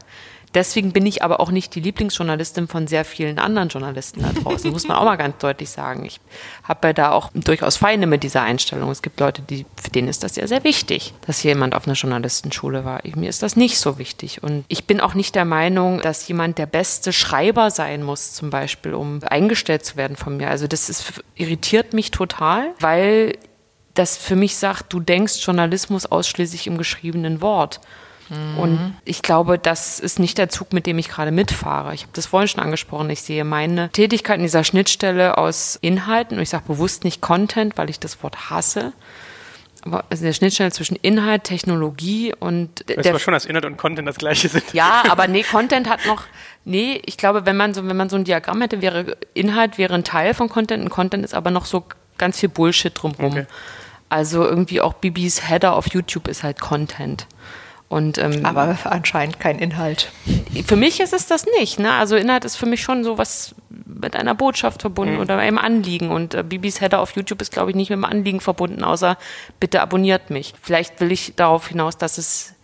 Deswegen 0.55 0.93
bin 0.93 1.05
ich 1.05 1.21
aber 1.21 1.41
auch 1.41 1.51
nicht 1.51 1.75
die 1.75 1.81
Lieblingsjournalistin 1.81 2.69
von 2.69 2.87
sehr 2.87 3.03
vielen 3.03 3.39
anderen 3.39 3.67
Journalisten 3.67 4.21
da 4.21 4.31
draußen, 4.31 4.71
muss 4.71 4.87
man 4.87 4.95
auch 4.95 5.03
mal 5.03 5.17
ganz 5.17 5.37
deutlich 5.39 5.69
sagen. 5.69 6.05
Ich 6.05 6.21
habe 6.63 6.87
ja 6.87 6.93
da 6.93 7.11
auch 7.11 7.29
durchaus 7.33 7.75
Feinde 7.75 8.07
mit 8.07 8.23
dieser 8.23 8.41
Einstellung. 8.41 8.89
Es 8.89 9.01
gibt 9.01 9.19
Leute, 9.19 9.41
die, 9.41 9.65
für 9.75 9.89
denen 9.89 10.07
ist 10.07 10.23
das 10.23 10.37
ja 10.37 10.47
sehr 10.47 10.63
wichtig, 10.63 11.13
dass 11.27 11.43
jemand 11.43 11.75
auf 11.75 11.85
einer 11.85 11.95
Journalistenschule 11.95 12.85
war. 12.85 13.03
Ich, 13.03 13.17
mir 13.17 13.29
ist 13.29 13.43
das 13.43 13.57
nicht 13.57 13.77
so 13.79 13.99
wichtig. 13.99 14.43
Und 14.43 14.63
ich 14.69 14.85
bin 14.85 15.01
auch 15.01 15.13
nicht 15.13 15.35
der 15.35 15.45
Meinung, 15.45 15.99
dass 15.99 16.25
jemand 16.27 16.57
der 16.57 16.67
beste 16.67 17.11
Schreiber 17.11 17.69
sein 17.69 18.01
muss, 18.01 18.31
zum 18.33 18.49
Beispiel, 18.49 18.93
um 18.93 19.19
eingestellt 19.23 19.85
zu 19.85 19.97
werden 19.97 20.15
von 20.15 20.37
mir. 20.37 20.49
Also 20.49 20.67
das 20.67 20.87
ist, 20.87 21.21
irritiert 21.35 21.93
mich 21.93 22.11
total, 22.11 22.71
weil 22.79 23.37
das 23.93 24.15
für 24.15 24.37
mich 24.37 24.55
sagt, 24.55 24.93
du 24.93 25.01
denkst 25.01 25.45
Journalismus 25.45 26.05
ausschließlich 26.05 26.67
im 26.67 26.77
geschriebenen 26.77 27.41
Wort. 27.41 27.81
Und 28.29 28.95
ich 29.05 29.21
glaube, 29.21 29.59
das 29.59 29.99
ist 29.99 30.17
nicht 30.17 30.39
der 30.39 30.49
Zug, 30.49 30.73
mit 30.73 30.87
dem 30.87 30.97
ich 30.97 31.09
gerade 31.09 31.31
mitfahre. 31.31 31.93
Ich 31.93 32.01
habe 32.01 32.11
das 32.13 32.25
vorhin 32.25 32.47
schon 32.47 32.63
angesprochen. 32.63 33.09
Ich 33.11 33.21
sehe 33.21 33.43
meine 33.43 33.89
Tätigkeit 33.89 34.37
in 34.37 34.43
dieser 34.43 34.63
Schnittstelle 34.63 35.37
aus 35.37 35.77
Inhalten, 35.79 36.37
und 36.37 36.41
ich 36.41 36.49
sage 36.49 36.63
bewusst 36.65 37.03
nicht 37.03 37.21
Content, 37.21 37.77
weil 37.77 37.89
ich 37.89 37.99
das 37.99 38.23
Wort 38.23 38.49
hasse, 38.49 38.93
aber 39.83 40.03
also 40.09 40.23
der 40.23 40.33
Schnittstelle 40.33 40.71
zwischen 40.71 40.95
Inhalt, 40.95 41.43
Technologie 41.43 42.33
und 42.39 42.83
Weißt 42.87 43.05
der 43.05 43.11
aber 43.11 43.19
schon, 43.19 43.33
dass 43.33 43.45
Inhalt 43.45 43.65
und 43.65 43.77
Content 43.77 44.07
das 44.07 44.17
gleiche 44.17 44.49
sind. 44.49 44.73
ja, 44.73 45.03
aber 45.09 45.27
nee, 45.27 45.43
Content 45.43 45.87
hat 45.87 46.07
noch, 46.07 46.23
nee, 46.63 46.99
ich 47.05 47.17
glaube, 47.17 47.45
wenn 47.45 47.55
man 47.55 47.75
so, 47.75 47.87
wenn 47.87 47.95
man 47.95 48.09
so 48.09 48.15
ein 48.15 48.23
Diagramm 48.23 48.59
hätte, 48.61 48.81
wäre 48.81 49.15
Inhalt 49.35 49.77
wäre 49.77 49.93
ein 49.93 50.03
Teil 50.03 50.33
von 50.33 50.49
Content, 50.49 50.83
und 50.83 50.89
Content 50.89 51.23
ist 51.23 51.35
aber 51.35 51.51
noch 51.51 51.65
so 51.65 51.85
ganz 52.17 52.39
viel 52.39 52.49
Bullshit 52.49 52.91
drumrum. 52.99 53.33
Okay. 53.33 53.45
Also 54.09 54.43
irgendwie 54.43 54.81
auch 54.81 54.93
Bibis 54.93 55.47
Header 55.47 55.75
auf 55.75 55.93
YouTube 55.93 56.27
ist 56.27 56.43
halt 56.43 56.59
Content. 56.59 57.27
Und 57.87 58.17
ähm, 58.17 58.45
Aber 58.45 58.77
anscheinend 58.85 59.39
kein 59.39 59.59
Inhalt. 59.59 60.11
für 60.65 60.75
mich 60.75 60.99
ist 60.99 61.13
es 61.13 61.27
das 61.27 61.45
nicht. 61.59 61.79
Ne? 61.79 61.91
Also 61.91 62.15
Inhalt 62.15 62.43
ist 62.43 62.55
für 62.55 62.65
mich 62.65 62.81
schon 62.81 63.03
so 63.03 63.17
was 63.17 63.53
mit 63.85 64.15
einer 64.15 64.33
Botschaft 64.35 64.81
verbunden 64.81 65.19
oder 65.19 65.37
einem 65.37 65.57
Anliegen. 65.57 66.09
Und 66.09 66.33
äh, 66.33 66.43
Bibis 66.43 66.81
Header 66.81 66.99
auf 66.99 67.15
YouTube 67.15 67.41
ist, 67.41 67.51
glaube 67.51 67.69
ich, 67.69 67.75
nicht 67.75 67.89
mit 67.89 67.97
einem 67.97 68.05
Anliegen 68.05 68.41
verbunden, 68.41 68.83
außer 68.83 69.17
bitte 69.59 69.81
abonniert 69.81 70.29
mich. 70.29 70.53
Vielleicht 70.61 70.99
will 70.99 71.11
ich 71.11 71.35
darauf 71.35 71.67
hinaus, 71.67 71.97
dass 71.97 72.17
es 72.17 72.55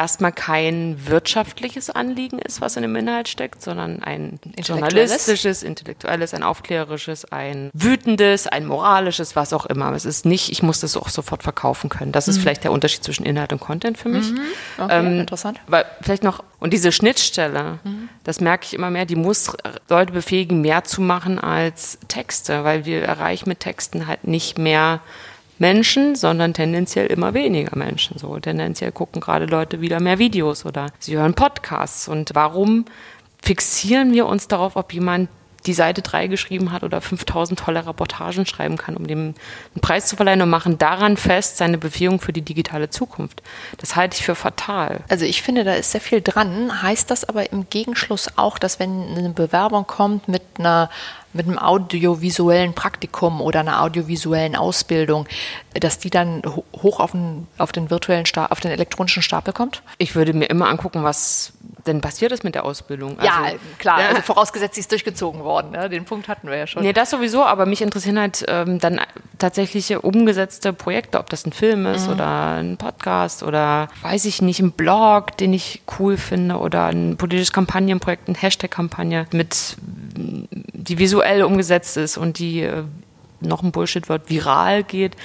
erstmal 0.00 0.32
kein 0.32 0.96
wirtschaftliches 1.06 1.90
Anliegen 1.90 2.38
ist, 2.38 2.62
was 2.62 2.76
in 2.76 2.82
dem 2.82 2.96
Inhalt 2.96 3.28
steckt, 3.28 3.60
sondern 3.60 4.02
ein 4.02 4.40
journalistisches, 4.58 5.62
intellektuelles, 5.62 6.32
ein 6.32 6.42
aufklärerisches, 6.42 7.30
ein 7.30 7.70
wütendes, 7.74 8.46
ein 8.46 8.64
moralisches, 8.64 9.36
was 9.36 9.52
auch 9.52 9.66
immer. 9.66 9.92
Es 9.92 10.06
ist 10.06 10.24
nicht, 10.24 10.50
ich 10.50 10.62
muss 10.62 10.80
das 10.80 10.96
auch 10.96 11.10
sofort 11.10 11.42
verkaufen 11.42 11.90
können. 11.90 12.12
Das 12.12 12.28
ist 12.28 12.38
vielleicht 12.38 12.64
der 12.64 12.72
Unterschied 12.72 13.04
zwischen 13.04 13.26
Inhalt 13.26 13.52
und 13.52 13.60
Content 13.60 13.98
für 13.98 14.08
mich. 14.08 14.24
Okay, 14.78 14.88
Ähm, 14.90 15.20
interessant. 15.20 15.60
Weil 15.66 15.84
vielleicht 16.00 16.22
noch, 16.22 16.42
und 16.60 16.72
diese 16.72 16.92
Schnittstelle, 16.92 17.78
das 18.24 18.40
merke 18.40 18.64
ich 18.64 18.72
immer 18.72 18.88
mehr, 18.88 19.04
die 19.04 19.16
muss 19.16 19.54
Leute 19.90 20.14
befähigen, 20.14 20.62
mehr 20.62 20.84
zu 20.84 21.02
machen 21.02 21.38
als 21.38 21.98
Texte, 22.08 22.64
weil 22.64 22.86
wir 22.86 23.02
erreichen 23.02 23.50
mit 23.50 23.60
Texten 23.60 24.06
halt 24.06 24.24
nicht 24.26 24.56
mehr 24.56 25.00
Menschen, 25.60 26.16
sondern 26.16 26.54
tendenziell 26.54 27.06
immer 27.06 27.34
weniger 27.34 27.76
Menschen. 27.76 28.18
So 28.18 28.38
tendenziell 28.40 28.92
gucken 28.92 29.20
gerade 29.20 29.44
Leute 29.44 29.82
wieder 29.82 30.00
mehr 30.00 30.18
Videos 30.18 30.64
oder 30.64 30.86
sie 30.98 31.16
hören 31.18 31.34
Podcasts. 31.34 32.08
Und 32.08 32.30
warum 32.34 32.86
fixieren 33.42 34.12
wir 34.14 34.26
uns 34.26 34.48
darauf, 34.48 34.76
ob 34.76 34.92
jemand 34.92 35.28
die 35.66 35.74
Seite 35.74 36.02
3 36.02 36.26
geschrieben 36.26 36.72
hat 36.72 36.82
oder 36.82 37.00
5000 37.00 37.58
tolle 37.58 37.86
Reportagen 37.86 38.46
schreiben 38.46 38.76
kann, 38.76 38.96
um 38.96 39.06
dem 39.06 39.18
einen 39.74 39.80
Preis 39.80 40.06
zu 40.06 40.16
verleihen 40.16 40.40
und 40.42 40.50
machen 40.50 40.78
daran 40.78 41.16
fest 41.16 41.58
seine 41.58 41.76
Befähigung 41.78 42.20
für 42.20 42.32
die 42.32 42.42
digitale 42.42 42.90
Zukunft. 42.90 43.42
Das 43.78 43.96
halte 43.96 44.16
ich 44.16 44.24
für 44.24 44.34
fatal. 44.34 45.00
Also 45.08 45.24
ich 45.24 45.42
finde, 45.42 45.64
da 45.64 45.74
ist 45.74 45.92
sehr 45.92 46.00
viel 46.00 46.20
dran. 46.22 46.82
Heißt 46.82 47.10
das 47.10 47.28
aber 47.28 47.52
im 47.52 47.68
Gegenschluss 47.68 48.28
auch, 48.36 48.58
dass 48.58 48.78
wenn 48.78 49.16
eine 49.16 49.30
Bewerbung 49.30 49.86
kommt 49.86 50.28
mit 50.28 50.42
einer 50.58 50.90
mit 51.32 51.46
einem 51.46 51.58
audiovisuellen 51.60 52.74
Praktikum 52.74 53.40
oder 53.40 53.60
einer 53.60 53.82
audiovisuellen 53.82 54.56
Ausbildung, 54.56 55.28
dass 55.74 56.00
die 56.00 56.10
dann 56.10 56.42
ho- 56.44 56.64
hoch 56.82 56.98
auf 56.98 57.12
den, 57.12 57.46
auf 57.56 57.70
den 57.70 57.88
virtuellen 57.88 58.26
Sta 58.26 58.46
auf 58.46 58.58
den 58.58 58.72
elektronischen 58.72 59.22
Stapel 59.22 59.52
kommt? 59.54 59.82
Ich 59.98 60.16
würde 60.16 60.32
mir 60.32 60.46
immer 60.46 60.68
angucken, 60.68 61.04
was 61.04 61.52
denn 61.86 62.00
passiert 62.00 62.32
ist 62.32 62.44
mit 62.44 62.54
der 62.54 62.64
Ausbildung. 62.64 63.16
ja, 63.22 63.42
Also- 63.44 63.56
klar. 63.78 64.00
Ja. 64.00 64.08
Also 64.08 64.22
vorausgesetzt, 64.22 64.74
sie 64.74 64.80
ist 64.80 64.90
durchgezogen 64.90 65.42
worden. 65.44 65.70
Ne? 65.72 65.88
Den 65.88 66.04
Punkt 66.04 66.28
hatten 66.28 66.48
wir 66.48 66.56
ja 66.56 66.66
schon. 66.66 66.82
Nee, 66.82 66.92
das 66.92 67.10
sowieso, 67.10 67.44
aber 67.44 67.66
mich 67.66 67.82
interessieren 67.82 68.18
halt 68.18 68.44
ähm, 68.48 68.78
dann 68.78 69.00
tatsächliche 69.38 70.00
umgesetzte 70.00 70.72
Projekte, 70.72 71.18
ob 71.18 71.30
das 71.30 71.46
ein 71.46 71.52
Film 71.52 71.86
ist 71.86 72.08
oder 72.08 72.56
ein 72.56 72.76
Podcast 72.76 73.42
oder 73.42 73.88
weiß 74.02 74.24
ich 74.26 74.42
nicht, 74.42 74.60
ein 74.60 74.72
Blog, 74.72 75.36
den 75.36 75.52
ich 75.52 75.82
cool 75.98 76.16
finde 76.16 76.56
oder 76.58 76.86
ein 76.86 77.16
politisches 77.16 77.52
Kampagnenprojekt, 77.52 78.28
eine 78.28 78.36
Hashtag-Kampagne 78.38 79.26
mit 79.32 79.76
die 80.12 80.98
visuell 80.98 81.42
umgesetzt 81.42 81.96
ist 81.96 82.16
und 82.16 82.38
die 82.38 82.62
äh, 82.62 82.82
noch 83.40 83.62
ein 83.62 83.72
Bullshit-Wort 83.72 84.28
viral 84.28 84.84
geht. 84.84 85.16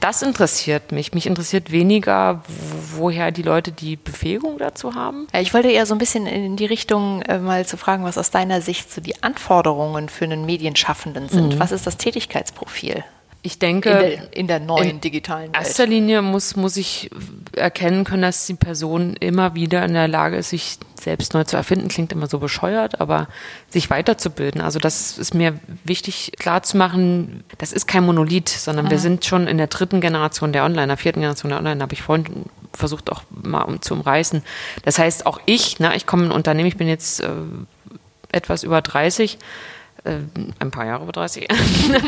Das 0.00 0.22
interessiert 0.22 0.92
mich. 0.92 1.12
Mich 1.14 1.26
interessiert 1.26 1.70
weniger, 1.72 2.42
wo- 2.48 3.02
woher 3.02 3.30
die 3.30 3.42
Leute 3.42 3.72
die 3.72 3.96
Befähigung 3.96 4.58
dazu 4.58 4.94
haben. 4.94 5.26
Ich 5.38 5.52
wollte 5.54 5.70
eher 5.70 5.86
so 5.86 5.94
ein 5.94 5.98
bisschen 5.98 6.26
in 6.26 6.56
die 6.56 6.66
Richtung 6.66 7.22
äh, 7.22 7.38
mal 7.38 7.66
zu 7.66 7.76
fragen, 7.76 8.04
was 8.04 8.18
aus 8.18 8.30
deiner 8.30 8.60
Sicht 8.60 8.92
so 8.92 9.00
die 9.00 9.22
Anforderungen 9.22 10.08
für 10.08 10.24
einen 10.24 10.44
Medienschaffenden 10.46 11.28
sind. 11.28 11.58
Was 11.58 11.72
ist 11.72 11.86
das 11.86 11.96
Tätigkeitsprofil? 11.96 13.04
Ich 13.44 13.58
denke, 13.58 13.90
in 13.90 13.98
der, 13.98 14.36
in 14.36 14.46
der 14.46 14.60
neuen 14.60 14.88
in 14.88 15.00
digitalen 15.00 15.52
Welt. 15.52 15.56
In 15.56 15.62
erster 15.62 15.86
Linie 15.86 16.22
muss, 16.22 16.54
muss 16.54 16.76
ich 16.76 17.10
erkennen 17.56 18.04
können, 18.04 18.22
dass 18.22 18.46
die 18.46 18.54
Person 18.54 19.16
immer 19.16 19.56
wieder 19.56 19.84
in 19.84 19.94
der 19.94 20.06
Lage 20.06 20.36
ist, 20.36 20.50
sich 20.50 20.78
selbst 21.00 21.34
neu 21.34 21.42
zu 21.42 21.56
erfinden. 21.56 21.88
Klingt 21.88 22.12
immer 22.12 22.28
so 22.28 22.38
bescheuert, 22.38 23.00
aber 23.00 23.26
sich 23.68 23.90
weiterzubilden. 23.90 24.60
Also 24.60 24.78
das 24.78 25.18
ist 25.18 25.34
mir 25.34 25.58
wichtig 25.82 26.32
klar 26.38 26.62
zu 26.62 26.76
machen, 26.76 27.42
das 27.58 27.72
ist 27.72 27.86
kein 27.86 28.04
Monolith, 28.04 28.48
sondern 28.48 28.86
mhm. 28.86 28.90
wir 28.90 28.98
sind 29.00 29.24
schon 29.24 29.48
in 29.48 29.58
der 29.58 29.66
dritten 29.66 30.00
Generation 30.00 30.52
der 30.52 30.64
Online, 30.64 30.86
der 30.86 30.96
vierten 30.96 31.20
Generation 31.20 31.50
der 31.50 31.58
Online, 31.58 31.82
habe 31.82 31.94
ich 31.94 32.02
vorhin 32.02 32.44
versucht 32.72 33.10
auch 33.10 33.22
mal 33.30 33.62
um, 33.62 33.82
zu 33.82 33.94
umreißen. 33.94 34.42
Das 34.84 35.00
heißt, 35.00 35.26
auch 35.26 35.40
ich, 35.46 35.80
na, 35.80 35.96
ich 35.96 36.06
komme 36.06 36.24
in 36.24 36.30
ein 36.30 36.36
Unternehmen, 36.36 36.68
ich 36.68 36.76
bin 36.76 36.88
jetzt 36.88 37.20
äh, 37.20 37.28
etwas 38.30 38.62
über 38.62 38.80
30, 38.80 39.34
äh, 39.34 39.38
ein 40.04 40.70
paar 40.72 40.84
Jahre 40.84 41.04
über 41.04 41.12
30. 41.12 41.46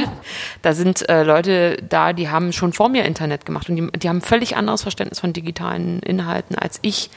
da 0.63 0.73
sind 0.73 1.09
äh, 1.09 1.23
Leute 1.23 1.77
da, 1.89 2.13
die 2.13 2.29
haben 2.29 2.53
schon 2.53 2.73
vor 2.73 2.89
mir 2.89 3.05
Internet 3.05 3.47
gemacht 3.47 3.69
und 3.69 3.77
die, 3.77 3.99
die 3.99 4.09
haben 4.09 4.21
völlig 4.21 4.57
anderes 4.57 4.83
Verständnis 4.83 5.21
von 5.21 5.33
digitalen 5.33 6.01
Inhalten 6.01 6.57
als 6.57 6.81
ich. 6.83 7.11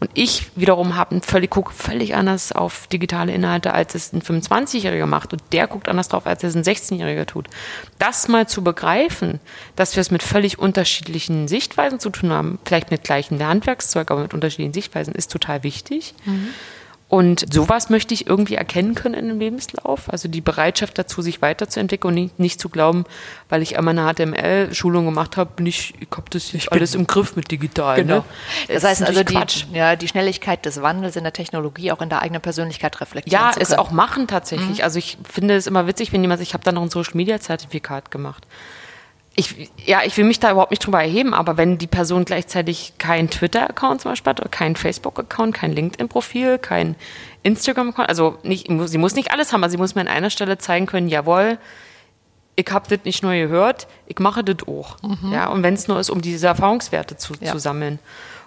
Und 0.00 0.10
ich 0.14 0.50
wiederum 0.56 0.96
habe 0.96 1.14
ein 1.14 1.22
völlig, 1.22 1.50
gucke 1.50 1.72
völlig 1.72 2.16
anders 2.16 2.50
auf 2.50 2.88
digitale 2.88 3.32
Inhalte, 3.32 3.74
als 3.74 3.94
es 3.94 4.12
ein 4.12 4.22
25-Jähriger 4.22 5.06
macht. 5.06 5.32
Und 5.32 5.42
der 5.52 5.68
guckt 5.68 5.88
anders 5.88 6.08
drauf, 6.08 6.26
als 6.26 6.42
es 6.42 6.56
ein 6.56 6.64
16-Jähriger 6.64 7.26
tut. 7.26 7.46
Das 8.00 8.26
mal 8.26 8.48
zu 8.48 8.64
begreifen, 8.64 9.38
dass 9.76 9.94
wir 9.94 10.00
es 10.00 10.10
mit 10.10 10.24
völlig 10.24 10.58
unterschiedlichen 10.58 11.46
Sichtweisen 11.46 12.00
zu 12.00 12.10
tun 12.10 12.32
haben, 12.32 12.58
vielleicht 12.64 12.90
mit 12.90 13.04
gleichem 13.04 13.40
Handwerkszeug, 13.40 14.10
aber 14.10 14.22
mit 14.22 14.34
unterschiedlichen 14.34 14.74
Sichtweisen, 14.74 15.14
ist 15.14 15.30
total 15.30 15.62
wichtig. 15.62 16.14
Mhm. 16.24 16.48
Und 17.14 17.46
sowas 17.54 17.90
möchte 17.90 18.12
ich 18.12 18.26
irgendwie 18.26 18.56
erkennen 18.56 18.96
können 18.96 19.14
in 19.14 19.30
einem 19.30 19.38
Lebenslauf. 19.38 20.12
Also 20.12 20.26
die 20.26 20.40
Bereitschaft 20.40 20.98
dazu, 20.98 21.22
sich 21.22 21.40
weiterzuentwickeln 21.42 22.08
und 22.08 22.20
nicht, 22.20 22.40
nicht 22.40 22.60
zu 22.60 22.68
glauben, 22.68 23.04
weil 23.48 23.62
ich 23.62 23.78
einmal 23.78 23.96
eine 23.96 24.12
HTML-Schulung 24.12 25.04
gemacht 25.04 25.36
habe, 25.36 25.52
bin 25.54 25.64
ich, 25.64 25.94
ich 26.00 26.08
habe 26.10 26.28
das 26.30 26.50
jetzt 26.50 26.72
alles 26.72 26.96
im 26.96 27.06
Griff 27.06 27.36
mit 27.36 27.52
digital. 27.52 27.98
Genau. 27.98 28.16
Ne? 28.16 28.24
Das, 28.66 28.82
das 28.82 28.90
heißt 28.90 29.02
also 29.04 29.22
die, 29.22 29.38
ja, 29.72 29.94
die 29.94 30.08
Schnelligkeit 30.08 30.66
des 30.66 30.82
Wandels 30.82 31.14
in 31.14 31.22
der 31.22 31.32
Technologie 31.32 31.92
auch 31.92 32.02
in 32.02 32.08
der 32.08 32.20
eigenen 32.20 32.42
Persönlichkeit 32.42 33.00
reflektieren 33.00 33.44
Ja, 33.44 33.52
es 33.60 33.72
auch 33.74 33.92
machen 33.92 34.26
tatsächlich. 34.26 34.78
Mhm. 34.78 34.84
Also 34.84 34.98
ich 34.98 35.16
finde 35.22 35.54
es 35.54 35.68
immer 35.68 35.86
witzig, 35.86 36.12
wenn 36.12 36.20
jemand, 36.20 36.40
ich 36.40 36.52
habe 36.52 36.64
da 36.64 36.72
noch 36.72 36.82
ein 36.82 36.90
Social-Media-Zertifikat 36.90 38.10
gemacht 38.10 38.44
ich, 39.36 39.70
ja, 39.84 40.02
ich 40.04 40.16
will 40.16 40.24
mich 40.24 40.38
da 40.38 40.52
überhaupt 40.52 40.70
nicht 40.70 40.84
drüber 40.84 41.02
erheben, 41.02 41.34
aber 41.34 41.56
wenn 41.56 41.76
die 41.76 41.88
Person 41.88 42.24
gleichzeitig 42.24 42.94
keinen 42.98 43.30
Twitter-Account 43.30 44.02
zum 44.02 44.12
Beispiel 44.12 44.30
hat, 44.30 44.40
oder 44.40 44.48
keinen 44.48 44.76
Facebook-Account, 44.76 45.54
kein 45.54 45.72
LinkedIn-Profil, 45.72 46.58
kein 46.58 46.94
Instagram-Account, 47.42 48.08
also 48.08 48.38
nicht, 48.44 48.68
sie 48.86 48.98
muss 48.98 49.14
nicht 49.16 49.32
alles 49.32 49.52
haben, 49.52 49.64
aber 49.64 49.70
sie 49.70 49.76
muss 49.76 49.96
mir 49.96 50.02
an 50.02 50.08
einer 50.08 50.30
Stelle 50.30 50.58
zeigen 50.58 50.86
können, 50.86 51.08
jawohl, 51.08 51.58
ich 52.56 52.66
habe 52.70 52.88
das 52.88 53.04
nicht 53.04 53.24
nur 53.24 53.32
gehört, 53.32 53.88
ich 54.06 54.20
mache 54.20 54.44
das 54.44 54.68
auch. 54.68 54.96
Mhm. 55.02 55.32
Ja, 55.32 55.48
und 55.48 55.64
wenn 55.64 55.74
es 55.74 55.88
nur 55.88 55.98
ist, 55.98 56.10
um 56.10 56.20
diese 56.22 56.46
Erfahrungswerte 56.46 57.16
zu, 57.16 57.34
ja. 57.40 57.50
zu 57.50 57.58
sammeln. 57.58 57.98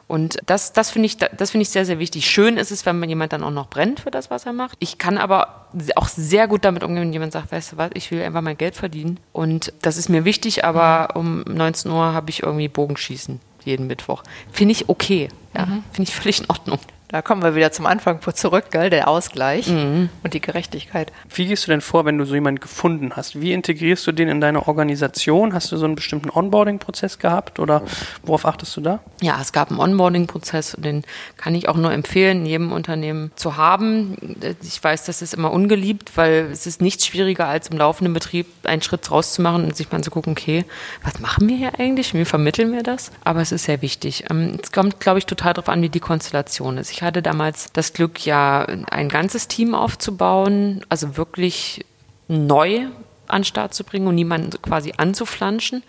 Und 0.08 0.38
das, 0.46 0.72
das 0.72 0.90
finde 0.90 1.08
ich, 1.08 1.18
das 1.18 1.52
finde 1.52 1.64
ich 1.64 1.70
sehr, 1.70 1.86
sehr 1.86 2.00
wichtig. 2.00 2.30
Schön 2.30 2.58
ist 2.58 2.72
es, 2.72 2.86
wenn 2.86 2.98
man 2.98 3.10
jemand 3.10 3.34
dann 3.34 3.44
auch 3.44 3.52
noch 3.52 3.68
brennt 3.70 4.00
für 4.00 4.12
das, 4.12 4.32
was 4.32 4.46
er 4.46 4.54
macht. 4.54 4.78
Ich 4.80 4.98
kann 4.98 5.18
aber 5.18 5.68
auch 5.96 6.08
sehr 6.08 6.48
gut 6.48 6.64
damit 6.64 6.84
umgehen, 6.84 7.04
wenn 7.04 7.14
jemand 7.14 7.34
sagt, 7.34 7.52
weißt 7.52 7.74
du 7.74 7.78
was, 7.78 7.92
ich 7.94 8.10
will 8.12 8.22
einfach 8.22 8.42
mein 8.42 8.58
Geld 8.58 8.76
verdienen. 8.76 9.20
Und 9.34 9.74
das 9.82 9.98
ist 9.98 10.08
mir 10.08 10.24
wichtig, 10.24 10.64
aber 10.64 11.16
um 11.16 11.42
19 11.42 11.92
Uhr 11.92 12.14
habe 12.14 12.30
ich 12.30 12.44
irgendwie 12.44 12.70
Bogenschießen 12.70 13.42
jeden 13.66 13.88
Mittwoch. 13.88 14.24
Finde 14.52 14.72
ich 14.72 14.88
okay. 14.88 15.28
Ja, 15.54 15.66
mhm. 15.66 15.84
finde 15.92 16.10
ich 16.10 16.16
völlig 16.16 16.40
in 16.40 16.50
Ordnung. 16.50 16.80
Da 17.10 17.22
kommen 17.22 17.42
wir 17.42 17.56
wieder 17.56 17.72
zum 17.72 17.86
Anfang 17.86 18.20
zurück, 18.34 18.66
gell? 18.70 18.90
der 18.90 19.08
Ausgleich 19.08 19.70
mhm. 19.70 20.10
und 20.24 20.34
die 20.34 20.42
Gerechtigkeit. 20.42 21.14
Wie 21.34 21.48
gehst 21.48 21.66
du 21.66 21.72
denn 21.72 21.80
vor, 21.80 22.04
wenn 22.04 22.18
du 22.18 22.26
so 22.26 22.34
jemanden 22.34 22.60
gefunden 22.60 23.14
hast? 23.16 23.40
Wie 23.40 23.54
integrierst 23.54 24.06
du 24.08 24.12
den 24.12 24.28
in 24.28 24.42
deine 24.42 24.68
Organisation? 24.68 25.54
Hast 25.54 25.72
du 25.72 25.78
so 25.78 25.86
einen 25.86 25.96
bestimmten 25.96 26.30
Onboarding-Prozess 26.30 27.18
gehabt 27.18 27.60
oder 27.60 27.82
worauf 28.24 28.46
achtest 28.46 28.76
du 28.76 28.82
da? 28.82 29.00
Ja, 29.22 29.40
es 29.42 29.54
gab 29.54 29.72
einen 29.72 29.80
Onboarding-Prozess 29.80 30.76
und 30.76 30.84
den 30.84 31.04
kann 31.38 31.56
ich 31.56 31.70
auch 31.70 31.78
nur 31.78 31.94
empfehlen, 31.94 32.40
in 32.40 32.46
jedem 32.46 32.72
Unternehmen 32.74 33.32
zu 33.38 33.56
haben. 33.56 34.18
Ich 34.62 34.84
weiß, 34.84 35.06
das 35.06 35.22
ist 35.22 35.34
immer 35.34 35.54
ungeliebt, 35.54 36.18
weil 36.18 36.50
es 36.52 36.68
ist 36.68 36.82
nichts 36.82 37.08
schwieriger, 37.08 37.48
als 37.48 37.70
im 37.70 37.78
laufenden 37.78 38.14
Betrieb 38.14 38.48
einen 38.66 38.82
Schritt 38.82 39.10
rauszumachen 39.10 39.64
und 39.64 39.78
sich 39.78 39.90
mal 39.94 40.04
zu 40.04 40.12
gucken, 40.12 40.34
okay, 40.34 40.66
was 41.06 41.22
machen 41.22 41.48
wir 41.48 41.56
hier 41.56 41.80
eigentlich? 41.80 42.14
Wie 42.14 42.26
vermitteln 42.26 42.74
wir 42.74 42.84
das? 42.84 43.12
Aber 43.24 43.40
es 43.40 43.54
ist 43.54 43.64
sehr 43.64 43.82
wichtig. 43.82 44.26
Ähm, 44.30 44.60
es 44.62 44.74
kommt, 44.74 45.00
glaube 45.00 45.20
ich, 45.20 45.26
total 45.26 45.54
darauf 45.54 45.70
an, 45.70 45.82
wie 45.82 45.90
die 45.90 46.02
Konstellation 46.02 46.78
ist. 46.78 46.92
Ich 46.92 46.97
hatte 47.04 47.22
damals 47.22 47.72
das 47.74 47.94
Glück, 47.94 48.26
ja, 48.26 48.64
ein 48.66 49.10
ganzes 49.10 49.48
Team 49.48 49.76
aufzubauen, 49.76 50.86
also 50.90 51.18
wirklich 51.18 51.86
neu 52.28 52.88
an 53.28 53.42
den 53.42 53.46
Start 53.46 53.74
zu 53.74 53.84
bringen 53.84 54.08
und 54.08 54.16
niemanden 54.16 54.62
quasi 54.62 54.94
anzuflanschen. 54.98 55.84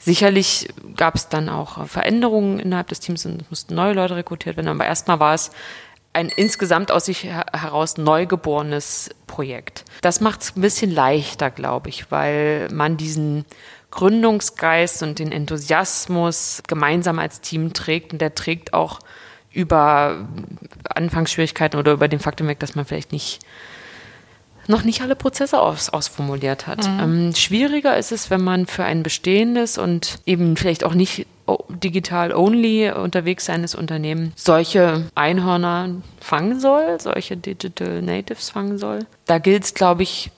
Sicherlich 0.00 0.68
gab 0.96 1.14
es 1.14 1.28
dann 1.28 1.48
auch 1.48 1.86
Veränderungen 1.86 2.58
innerhalb 2.58 2.88
des 2.88 3.00
Teams 3.00 3.26
und 3.26 3.42
es 3.42 3.50
mussten 3.50 3.74
neue 3.74 3.92
Leute 3.92 4.16
rekrutiert 4.16 4.56
werden, 4.56 4.68
aber 4.68 4.86
erstmal 4.86 5.20
war 5.20 5.34
es 5.34 5.50
ein 6.12 6.28
insgesamt 6.28 6.90
aus 6.90 7.04
sich 7.04 7.24
heraus 7.24 7.96
neugeborenes 7.96 9.10
Projekt. 9.26 9.84
Das 10.00 10.20
macht 10.20 10.42
es 10.42 10.56
ein 10.56 10.60
bisschen 10.62 10.90
leichter, 10.90 11.50
glaube 11.50 11.88
ich, 11.88 12.10
weil 12.10 12.68
man 12.72 12.96
diesen 12.96 13.44
Gründungsgeist 13.90 15.02
und 15.02 15.18
den 15.18 15.32
Enthusiasmus 15.32 16.62
gemeinsam 16.66 17.18
als 17.18 17.40
Team 17.40 17.72
trägt 17.72 18.12
und 18.12 18.20
der 18.20 18.34
trägt 18.34 18.72
auch 18.72 19.00
über 19.52 20.28
Anfangsschwierigkeiten 20.88 21.78
oder 21.78 21.92
über 21.92 22.08
den 22.08 22.20
Faktum 22.20 22.46
weg, 22.46 22.60
dass 22.60 22.74
man 22.74 22.84
vielleicht 22.84 23.12
nicht 23.12 23.40
noch 24.66 24.84
nicht 24.84 25.02
alle 25.02 25.16
Prozesse 25.16 25.60
aus, 25.60 25.90
ausformuliert 25.90 26.66
hat. 26.66 26.86
Mhm. 26.86 27.00
Ähm, 27.00 27.34
schwieriger 27.34 27.96
ist 27.96 28.12
es, 28.12 28.30
wenn 28.30 28.42
man 28.42 28.66
für 28.66 28.84
ein 28.84 29.02
bestehendes 29.02 29.78
und 29.78 30.20
eben 30.26 30.56
vielleicht 30.56 30.84
auch 30.84 30.94
nicht 30.94 31.26
digital 31.68 32.32
only 32.32 32.90
unterwegs 32.90 33.46
seines 33.46 33.74
Unternehmen 33.74 34.32
solche 34.36 35.06
Einhörner 35.16 35.96
fangen 36.20 36.60
soll, 36.60 37.00
solche 37.00 37.36
Digital 37.36 38.02
Natives 38.02 38.50
fangen 38.50 38.78
soll. 38.78 39.00
Da 39.26 39.38
gilt 39.38 39.64
es, 39.64 39.74
glaube 39.74 40.04
ich, 40.04 40.30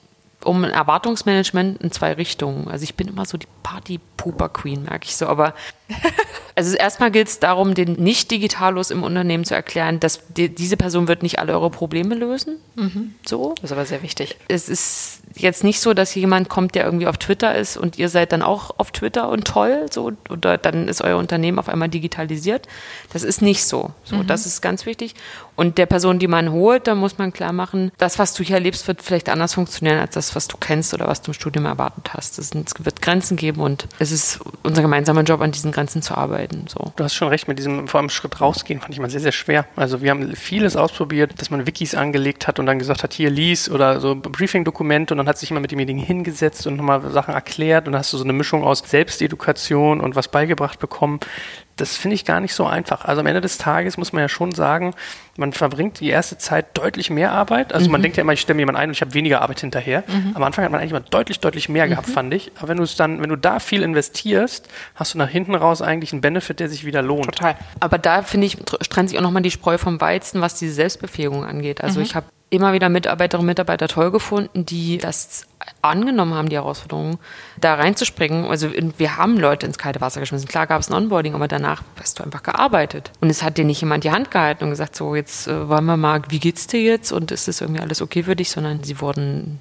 um 0.45 0.63
ein 0.63 0.71
Erwartungsmanagement 0.71 1.81
in 1.81 1.91
zwei 1.91 2.13
Richtungen. 2.13 2.67
Also 2.67 2.83
ich 2.83 2.95
bin 2.95 3.07
immer 3.07 3.25
so 3.25 3.37
die 3.37 3.47
Party-Pooper-Queen, 3.63 4.83
merke 4.83 5.05
ich 5.05 5.15
so. 5.15 5.27
Aber 5.27 5.53
also 6.55 6.75
erstmal 6.75 7.11
gilt 7.11 7.27
es 7.27 7.39
darum, 7.39 7.73
den 7.73 7.93
Nicht-Digitallos 7.93 8.91
im 8.91 9.03
Unternehmen 9.03 9.45
zu 9.45 9.55
erklären, 9.55 9.99
dass 9.99 10.21
die, 10.27 10.49
diese 10.49 10.77
Person 10.77 11.07
wird 11.07 11.23
nicht 11.23 11.39
alle 11.39 11.53
eure 11.53 11.69
Probleme 11.69 12.15
lösen. 12.15 12.57
Mhm. 12.75 13.15
So. 13.25 13.53
Das 13.55 13.65
ist 13.65 13.71
aber 13.71 13.85
sehr 13.85 14.01
wichtig. 14.01 14.37
Es 14.47 14.69
ist 14.69 15.21
jetzt 15.35 15.63
nicht 15.63 15.79
so, 15.79 15.93
dass 15.93 16.13
jemand 16.15 16.49
kommt, 16.49 16.75
der 16.75 16.85
irgendwie 16.85 17.07
auf 17.07 17.17
Twitter 17.17 17.55
ist 17.55 17.77
und 17.77 17.97
ihr 17.97 18.09
seid 18.09 18.31
dann 18.31 18.41
auch 18.41 18.75
auf 18.77 18.91
Twitter 18.91 19.29
und 19.29 19.45
toll, 19.45 19.87
so, 19.89 20.11
oder 20.29 20.57
dann 20.57 20.87
ist 20.87 21.01
euer 21.01 21.17
Unternehmen 21.17 21.59
auf 21.59 21.69
einmal 21.69 21.89
digitalisiert. 21.89 22.67
Das 23.11 23.23
ist 23.23 23.41
nicht 23.41 23.65
so. 23.65 23.91
So, 24.03 24.17
mhm. 24.17 24.27
das 24.27 24.45
ist 24.45 24.61
ganz 24.61 24.85
wichtig. 24.85 25.15
Und 25.55 25.77
der 25.77 25.85
Person, 25.85 26.19
die 26.19 26.27
man 26.27 26.51
holt, 26.51 26.87
da 26.87 26.95
muss 26.95 27.17
man 27.17 27.31
klar 27.31 27.53
machen, 27.53 27.91
das, 27.97 28.19
was 28.19 28.33
du 28.33 28.43
hier 28.43 28.55
erlebst, 28.55 28.87
wird 28.87 29.01
vielleicht 29.01 29.29
anders 29.29 29.53
funktionieren 29.53 29.99
als 29.99 30.15
das, 30.15 30.35
was 30.35 30.47
du 30.47 30.57
kennst 30.57 30.93
oder 30.93 31.07
was 31.07 31.21
du 31.21 31.29
im 31.29 31.33
Studium 31.33 31.65
erwartet 31.65 32.13
hast. 32.13 32.39
Es 32.39 32.51
wird 32.53 33.01
Grenzen 33.01 33.37
geben 33.37 33.61
und 33.61 33.87
es 33.99 34.11
ist 34.11 34.39
unser 34.63 34.81
gemeinsamer 34.81 35.21
Job, 35.23 35.41
an 35.41 35.51
diesen 35.51 35.71
Grenzen 35.71 36.01
zu 36.01 36.15
arbeiten. 36.15 36.65
So. 36.67 36.91
Du 36.95 37.03
hast 37.03 37.13
schon 37.13 37.27
recht, 37.27 37.47
mit 37.47 37.59
diesem 37.59 37.87
vor 37.87 37.99
allem 37.99 38.09
Schritt 38.09 38.41
rausgehen, 38.41 38.81
fand 38.81 38.93
ich 38.93 38.99
mal 38.99 39.09
sehr, 39.09 39.19
sehr 39.19 39.31
schwer. 39.31 39.65
Also 39.75 40.01
wir 40.01 40.11
haben 40.11 40.35
vieles 40.35 40.75
ausprobiert, 40.75 41.33
dass 41.37 41.49
man 41.49 41.67
Wikis 41.67 41.95
angelegt 41.95 42.47
hat 42.47 42.59
und 42.59 42.65
dann 42.65 42.79
gesagt 42.79 43.03
hat, 43.03 43.13
hier 43.13 43.29
lies 43.29 43.69
oder 43.69 43.99
so 43.99 44.15
Briefing-Dokumente 44.15 45.13
und 45.13 45.19
dann 45.19 45.27
hat 45.27 45.37
sich 45.37 45.51
immer 45.51 45.59
mit 45.59 45.71
demjenigen 45.71 46.01
hingesetzt 46.01 46.65
und 46.67 46.77
nochmal 46.77 47.11
Sachen 47.11 47.33
erklärt 47.33 47.87
und 47.87 47.93
dann 47.93 47.99
hast 47.99 48.13
du 48.13 48.17
so 48.17 48.23
eine 48.23 48.33
Mischung 48.33 48.63
aus 48.63 48.83
Selbstedukation 48.85 50.01
und 50.01 50.15
was 50.15 50.27
beigebracht 50.27 50.79
bekommen 50.79 51.19
das 51.75 51.97
finde 51.97 52.15
ich 52.15 52.25
gar 52.25 52.39
nicht 52.39 52.53
so 52.53 52.65
einfach. 52.65 53.05
Also 53.05 53.21
am 53.21 53.27
Ende 53.27 53.41
des 53.41 53.57
Tages 53.57 53.97
muss 53.97 54.13
man 54.13 54.21
ja 54.21 54.29
schon 54.29 54.51
sagen, 54.51 54.93
man 55.37 55.53
verbringt 55.53 55.99
die 55.99 56.09
erste 56.09 56.37
Zeit 56.37 56.77
deutlich 56.77 57.09
mehr 57.09 57.31
Arbeit. 57.31 57.73
Also 57.73 57.87
mhm. 57.87 57.93
man 57.93 58.01
denkt 58.03 58.17
ja 58.17 58.21
immer, 58.21 58.33
ich 58.33 58.41
stelle 58.41 58.55
mir 58.55 58.61
jemanden 58.61 58.81
ein 58.81 58.89
und 58.89 58.93
ich 58.93 59.01
habe 59.01 59.13
weniger 59.15 59.41
Arbeit 59.41 59.61
hinterher. 59.61 60.03
Mhm. 60.07 60.31
Am 60.35 60.43
Anfang 60.43 60.63
hat 60.63 60.71
man 60.71 60.79
eigentlich 60.79 60.91
immer 60.91 60.99
deutlich, 60.99 61.39
deutlich 61.39 61.69
mehr 61.69 61.87
gehabt, 61.87 62.07
mhm. 62.09 62.13
fand 62.13 62.33
ich. 62.33 62.51
Aber 62.57 62.67
wenn 62.67 62.77
du 62.77 62.83
es 62.83 62.95
dann, 62.95 63.21
wenn 63.21 63.29
du 63.29 63.35
da 63.35 63.59
viel 63.59 63.81
investierst, 63.81 64.69
hast 64.93 65.15
du 65.15 65.17
nach 65.17 65.29
hinten 65.29 65.55
raus 65.55 65.81
eigentlich 65.81 66.11
einen 66.13 66.21
Benefit, 66.21 66.59
der 66.59 66.69
sich 66.69 66.85
wieder 66.85 67.01
lohnt. 67.01 67.25
Total. 67.25 67.55
Aber 67.79 67.97
da 67.97 68.21
finde 68.21 68.45
ich, 68.47 68.57
trennt 68.57 69.09
sich 69.09 69.17
auch 69.17 69.23
nochmal 69.23 69.41
die 69.41 69.51
Spreu 69.51 69.79
vom 69.79 69.99
Weizen, 69.99 70.41
was 70.41 70.59
diese 70.59 70.73
Selbstbefähigung 70.73 71.43
angeht. 71.43 71.81
Also 71.81 71.99
mhm. 71.99 72.05
ich 72.05 72.15
habe 72.15 72.27
immer 72.53 72.71
wieder 72.73 72.87
Mitarbeiterinnen 72.87 73.43
und 73.43 73.47
Mitarbeiter 73.47 73.87
toll 73.87 74.11
gefunden, 74.11 74.65
die 74.65 74.99
das 74.99 75.47
angenommen 75.81 76.33
haben, 76.33 76.49
die 76.49 76.55
Herausforderung, 76.55 77.17
da 77.59 77.73
reinzuspringen. 77.73 78.45
Also 78.45 78.69
wir 78.97 79.17
haben 79.17 79.37
Leute 79.37 79.65
ins 79.65 79.77
kalte 79.77 80.01
Wasser 80.01 80.19
geschmissen. 80.19 80.47
Klar 80.47 80.67
gab 80.67 80.79
es 80.79 80.89
ein 80.89 80.93
Onboarding, 80.93 81.33
aber 81.33 81.47
danach 81.47 81.81
hast 81.99 82.19
du 82.19 82.23
einfach 82.23 82.43
gearbeitet. 82.43 83.11
Und 83.21 83.29
es 83.29 83.41
hat 83.41 83.57
dir 83.57 83.65
nicht 83.65 83.81
jemand 83.81 84.03
die 84.03 84.11
Hand 84.11 84.29
gehalten 84.29 84.65
und 84.65 84.69
gesagt, 84.69 84.95
so 84.95 85.15
jetzt 85.15 85.47
äh, 85.47 85.67
wollen 85.67 85.85
wir 85.85 85.97
mal, 85.97 86.21
wie 86.29 86.39
geht's 86.39 86.67
dir 86.67 86.81
jetzt 86.81 87.11
und 87.11 87.31
ist 87.31 87.47
das 87.47 87.61
irgendwie 87.61 87.81
alles 87.81 88.01
okay 88.01 88.23
für 88.23 88.35
dich, 88.35 88.51
sondern 88.51 88.83
sie 88.83 89.01
wurden 89.01 89.59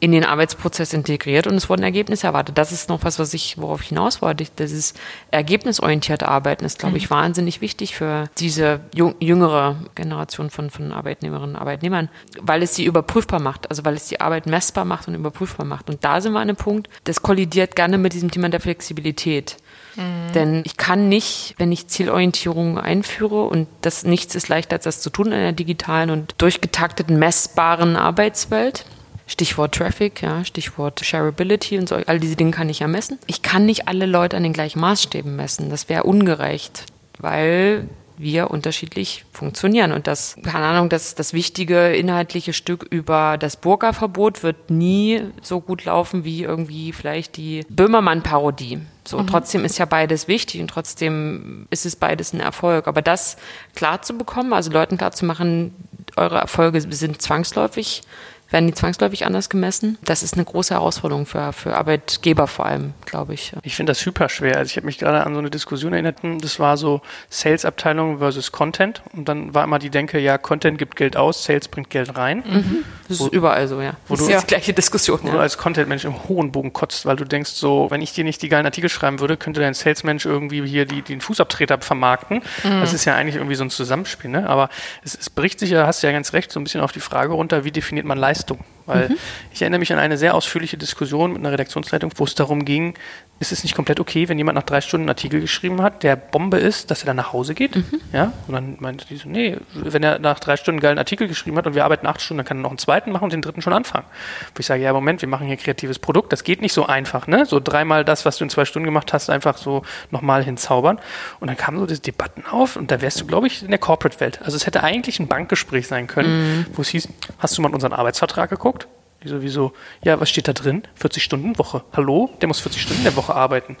in 0.00 0.12
den 0.12 0.24
Arbeitsprozess 0.24 0.92
integriert 0.92 1.46
und 1.46 1.54
es 1.54 1.68
wurden 1.68 1.82
Ergebnisse 1.82 2.28
erwartet. 2.28 2.56
Das 2.56 2.72
ist 2.72 2.88
noch 2.88 3.04
was, 3.04 3.18
was 3.18 3.34
ich, 3.34 3.58
worauf 3.58 3.82
ich 3.82 3.88
hinaus 3.88 4.22
wollte. 4.22 4.46
Das 4.56 4.70
ist 4.70 4.98
ergebnisorientierte 5.30 6.28
Arbeiten 6.28 6.64
ist, 6.64 6.78
glaube 6.78 6.98
ich, 6.98 7.10
mhm. 7.10 7.14
wahnsinnig 7.14 7.60
wichtig 7.60 7.96
für 7.96 8.30
diese 8.38 8.80
jüngere 8.94 9.76
Generation 9.94 10.50
von, 10.50 10.70
von 10.70 10.92
Arbeitnehmerinnen 10.92 11.56
und 11.56 11.60
Arbeitnehmern, 11.60 12.08
weil 12.40 12.62
es 12.62 12.74
sie 12.74 12.84
überprüfbar 12.84 13.40
macht, 13.40 13.70
also 13.70 13.84
weil 13.84 13.94
es 13.94 14.08
die 14.08 14.20
Arbeit 14.20 14.46
messbar 14.46 14.84
macht 14.84 15.08
und 15.08 15.14
überprüfbar 15.14 15.66
macht. 15.66 15.90
Und 15.90 16.04
da 16.04 16.20
sind 16.20 16.32
wir 16.32 16.38
an 16.38 16.48
einem 16.48 16.56
Punkt, 16.56 16.88
das 17.04 17.22
kollidiert 17.22 17.74
gerne 17.74 17.98
mit 17.98 18.12
diesem 18.12 18.30
Thema 18.30 18.48
der 18.48 18.60
Flexibilität. 18.60 19.56
Mhm. 19.96 20.32
Denn 20.32 20.62
ich 20.64 20.76
kann 20.76 21.08
nicht, 21.08 21.54
wenn 21.58 21.72
ich 21.72 21.88
Zielorientierung 21.88 22.78
einführe 22.78 23.44
und 23.44 23.66
das 23.82 24.04
nichts 24.04 24.34
ist 24.34 24.48
leichter 24.48 24.76
als 24.76 24.84
das 24.84 25.00
zu 25.00 25.10
tun 25.10 25.26
in 25.28 25.32
einer 25.32 25.52
digitalen 25.52 26.10
und 26.10 26.34
durchgetakteten, 26.38 27.18
messbaren 27.18 27.96
Arbeitswelt, 27.96 28.84
Stichwort 29.28 29.74
Traffic, 29.74 30.22
ja, 30.22 30.44
Stichwort 30.44 31.04
Shareability 31.04 31.78
und 31.78 31.88
so, 31.88 31.96
all 31.96 32.18
diese 32.18 32.34
Dinge 32.34 32.50
kann 32.50 32.68
ich 32.68 32.80
ja 32.80 32.88
messen. 32.88 33.18
Ich 33.26 33.42
kann 33.42 33.66
nicht 33.66 33.86
alle 33.86 34.06
Leute 34.06 34.36
an 34.36 34.42
den 34.42 34.54
gleichen 34.54 34.80
Maßstäben 34.80 35.36
messen. 35.36 35.70
Das 35.70 35.88
wäre 35.88 36.04
ungerecht, 36.04 36.86
weil 37.18 37.88
wir 38.18 38.50
unterschiedlich 38.50 39.24
funktionieren. 39.32 39.92
Und 39.92 40.06
das, 40.06 40.36
keine 40.42 40.66
Ahnung, 40.66 40.88
das, 40.88 41.14
das 41.14 41.32
wichtige 41.32 41.94
inhaltliche 41.94 42.52
Stück 42.52 42.84
über 42.90 43.36
das 43.38 43.56
Burka-Verbot 43.56 44.42
wird 44.42 44.70
nie 44.70 45.22
so 45.42 45.60
gut 45.60 45.84
laufen 45.84 46.24
wie 46.24 46.42
irgendwie 46.42 46.92
vielleicht 46.92 47.36
die 47.36 47.64
Böhmermann-Parodie. 47.68 48.80
So, 49.04 49.18
mhm. 49.18 49.26
trotzdem 49.28 49.64
ist 49.64 49.78
ja 49.78 49.84
beides 49.84 50.26
wichtig 50.26 50.60
und 50.60 50.68
trotzdem 50.68 51.66
ist 51.70 51.86
es 51.86 51.96
beides 51.96 52.32
ein 52.32 52.40
Erfolg. 52.40 52.88
Aber 52.88 53.02
das 53.02 53.36
klar 53.74 54.02
zu 54.02 54.18
bekommen, 54.18 54.52
also 54.52 54.70
Leuten 54.70 54.98
klar 54.98 55.12
zu 55.12 55.24
machen, 55.24 55.74
eure 56.16 56.38
Erfolge 56.38 56.80
sind 56.80 57.22
zwangsläufig 57.22 58.02
werden 58.50 58.66
die 58.66 58.74
zwangsläufig 58.74 59.26
anders 59.26 59.50
gemessen. 59.50 59.98
Das 60.02 60.22
ist 60.22 60.34
eine 60.34 60.44
große 60.44 60.72
Herausforderung 60.74 61.26
für, 61.26 61.52
für 61.52 61.76
Arbeitgeber 61.76 62.46
vor 62.46 62.66
allem, 62.66 62.94
glaube 63.04 63.34
ich. 63.34 63.52
Ich 63.62 63.76
finde 63.76 63.90
das 63.90 64.00
super 64.00 64.28
schwer. 64.28 64.56
Also 64.56 64.70
ich 64.70 64.76
habe 64.76 64.86
mich 64.86 64.98
gerade 64.98 65.24
an 65.24 65.34
so 65.34 65.38
eine 65.38 65.50
Diskussion 65.50 65.92
erinnert, 65.92 66.18
das 66.40 66.58
war 66.58 66.76
so 66.76 67.02
Sales-Abteilung 67.28 68.18
versus 68.18 68.50
Content. 68.50 69.02
Und 69.12 69.28
dann 69.28 69.54
war 69.54 69.64
immer 69.64 69.78
die 69.78 69.90
Denke, 69.90 70.18
ja, 70.18 70.38
Content 70.38 70.78
gibt 70.78 70.96
Geld 70.96 71.16
aus, 71.16 71.44
Sales 71.44 71.68
bringt 71.68 71.90
Geld 71.90 72.16
rein. 72.16 72.42
Mhm. 72.46 72.84
Das 73.08 73.20
ist 73.20 73.32
überall 73.32 73.68
so, 73.68 73.80
ja. 73.80 73.92
Wo 74.06 74.14
das 74.14 74.22
ist 74.22 74.30
ja 74.30 74.40
die 74.40 74.46
gleiche 74.46 74.72
Diskussion. 74.72 75.20
Wo 75.22 75.28
ja. 75.28 75.34
du 75.34 75.40
als 75.40 75.58
Content-Mensch 75.58 76.04
im 76.04 76.28
hohen 76.28 76.50
Bogen 76.50 76.72
kotzt, 76.72 77.04
weil 77.04 77.16
du 77.16 77.24
denkst 77.24 77.50
so, 77.50 77.90
wenn 77.90 78.00
ich 78.00 78.12
dir 78.12 78.24
nicht 78.24 78.40
die 78.40 78.48
geilen 78.48 78.66
Artikel 78.66 78.88
schreiben 78.88 79.20
würde, 79.20 79.36
könnte 79.36 79.60
dein 79.60 79.74
Sales-Mensch 79.74 80.24
irgendwie 80.24 80.66
hier 80.66 80.86
die, 80.86 81.02
den 81.02 81.20
Fußabtreter 81.20 81.80
vermarkten. 81.80 82.42
Mhm. 82.64 82.80
Das 82.80 82.94
ist 82.94 83.04
ja 83.04 83.14
eigentlich 83.14 83.36
irgendwie 83.36 83.56
so 83.56 83.64
ein 83.64 83.70
Zusammenspiel, 83.70 84.30
ne? 84.30 84.48
Aber 84.48 84.70
es, 85.04 85.14
es 85.14 85.28
bricht 85.28 85.60
sich 85.60 85.70
ja, 85.70 85.86
hast 85.86 86.02
du 86.02 86.06
ja 86.06 86.12
ganz 86.12 86.32
recht, 86.32 86.50
so 86.50 86.60
ein 86.60 86.64
bisschen 86.64 86.80
auf 86.80 86.92
die 86.92 87.00
Frage 87.00 87.34
runter, 87.34 87.64
wie 87.64 87.72
definiert 87.72 88.06
man 88.06 88.16
Leistung? 88.16 88.37
Leistung. 88.38 88.58
Weil 88.86 89.10
mhm. 89.10 89.18
ich 89.52 89.60
erinnere 89.60 89.80
mich 89.80 89.92
an 89.92 89.98
eine 89.98 90.16
sehr 90.16 90.34
ausführliche 90.34 90.78
Diskussion 90.78 91.32
mit 91.32 91.40
einer 91.40 91.52
Redaktionsleitung, 91.52 92.10
wo 92.16 92.24
es 92.24 92.34
darum 92.34 92.64
ging, 92.64 92.94
ist 93.40 93.52
es 93.52 93.62
nicht 93.62 93.74
komplett 93.74 94.00
okay, 94.00 94.28
wenn 94.28 94.36
jemand 94.36 94.56
nach 94.56 94.64
drei 94.64 94.80
Stunden 94.80 95.04
einen 95.04 95.10
Artikel 95.10 95.40
geschrieben 95.40 95.80
hat, 95.82 96.02
der 96.02 96.16
Bombe 96.16 96.58
ist, 96.58 96.90
dass 96.90 97.02
er 97.02 97.06
dann 97.06 97.16
nach 97.16 97.32
Hause 97.32 97.54
geht? 97.54 97.76
Mhm. 97.76 98.00
Ja? 98.12 98.32
Und 98.48 98.54
dann 98.54 98.76
meinte 98.80 99.06
die 99.06 99.16
so, 99.16 99.28
nee, 99.28 99.56
wenn 99.74 100.02
er 100.02 100.18
nach 100.18 100.40
drei 100.40 100.56
Stunden 100.56 100.78
einen 100.78 100.82
geilen 100.82 100.98
Artikel 100.98 101.28
geschrieben 101.28 101.56
hat 101.56 101.66
und 101.66 101.74
wir 101.74 101.84
arbeiten 101.84 102.06
acht 102.06 102.20
Stunden, 102.20 102.38
dann 102.38 102.46
kann 102.46 102.58
er 102.58 102.62
noch 102.62 102.70
einen 102.70 102.78
zweiten 102.78 103.12
machen 103.12 103.24
und 103.24 103.32
den 103.32 103.42
dritten 103.42 103.62
schon 103.62 103.72
anfangen. 103.72 104.06
Wo 104.54 104.58
ich 104.58 104.66
sage, 104.66 104.82
ja, 104.82 104.92
Moment, 104.92 105.22
wir 105.22 105.28
machen 105.28 105.46
hier 105.46 105.56
kreatives 105.56 106.00
Produkt, 106.00 106.32
das 106.32 106.42
geht 106.42 106.60
nicht 106.62 106.72
so 106.72 106.86
einfach, 106.86 107.28
ne? 107.28 107.46
So 107.46 107.60
dreimal 107.60 108.04
das, 108.04 108.24
was 108.24 108.38
du 108.38 108.44
in 108.44 108.50
zwei 108.50 108.64
Stunden 108.64 108.86
gemacht 108.86 109.12
hast, 109.12 109.30
einfach 109.30 109.56
so 109.56 109.82
nochmal 110.10 110.42
hinzaubern. 110.42 110.98
Und 111.38 111.46
dann 111.48 111.56
kamen 111.56 111.78
so 111.78 111.86
diese 111.86 112.00
Debatten 112.00 112.44
auf 112.50 112.74
und 112.76 112.90
da 112.90 113.00
wärst 113.00 113.20
du, 113.20 113.26
glaube 113.26 113.46
ich, 113.46 113.62
in 113.62 113.70
der 113.70 113.78
Corporate-Welt. 113.78 114.40
Also 114.42 114.56
es 114.56 114.66
hätte 114.66 114.82
eigentlich 114.82 115.20
ein 115.20 115.28
Bankgespräch 115.28 115.86
sein 115.86 116.08
können, 116.08 116.58
mhm. 116.58 116.66
wo 116.74 116.82
es 116.82 116.88
hieß, 116.88 117.08
hast 117.38 117.56
du 117.56 117.62
mal 117.62 117.72
unseren 117.72 117.92
Arbeitsvertrag 117.92 118.50
geguckt? 118.50 118.88
Die 119.22 119.28
sowieso, 119.28 119.72
ja, 120.02 120.20
was 120.20 120.30
steht 120.30 120.46
da 120.46 120.52
drin? 120.52 120.82
40 120.94 121.22
Stunden 121.24 121.58
Woche. 121.58 121.82
Hallo? 121.92 122.30
Der 122.40 122.48
muss 122.48 122.60
40 122.60 122.82
Stunden 122.82 123.00
in 123.00 123.04
der 123.04 123.16
Woche 123.16 123.34
arbeiten. 123.34 123.76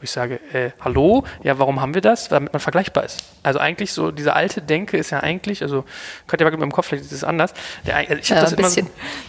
Wo 0.00 0.04
ich 0.04 0.10
sage, 0.10 0.40
äh, 0.54 0.70
hallo? 0.80 1.24
Ja, 1.42 1.58
warum 1.58 1.80
haben 1.82 1.92
wir 1.92 2.00
das? 2.00 2.28
Damit 2.28 2.54
man 2.54 2.60
vergleichbar 2.60 3.04
ist. 3.04 3.22
Also 3.42 3.58
eigentlich 3.58 3.92
so, 3.92 4.10
diese 4.10 4.32
alte 4.32 4.62
Denke 4.62 4.96
ist 4.96 5.10
ja 5.10 5.20
eigentlich, 5.20 5.62
also 5.62 5.84
könnt 6.26 6.40
ihr 6.40 6.46
mal 6.46 6.52
mit 6.52 6.62
dem 6.62 6.72
Kopf, 6.72 6.86
vielleicht 6.86 7.04
ist 7.04 7.12
es 7.12 7.22
anders. 7.22 7.52
Der, 7.86 7.96
also 7.96 8.14
ich 8.14 8.30
habe 8.30 8.40
ja, 8.40 8.46
das, 8.46 8.52
immer 8.54 8.70
so, 8.70 8.80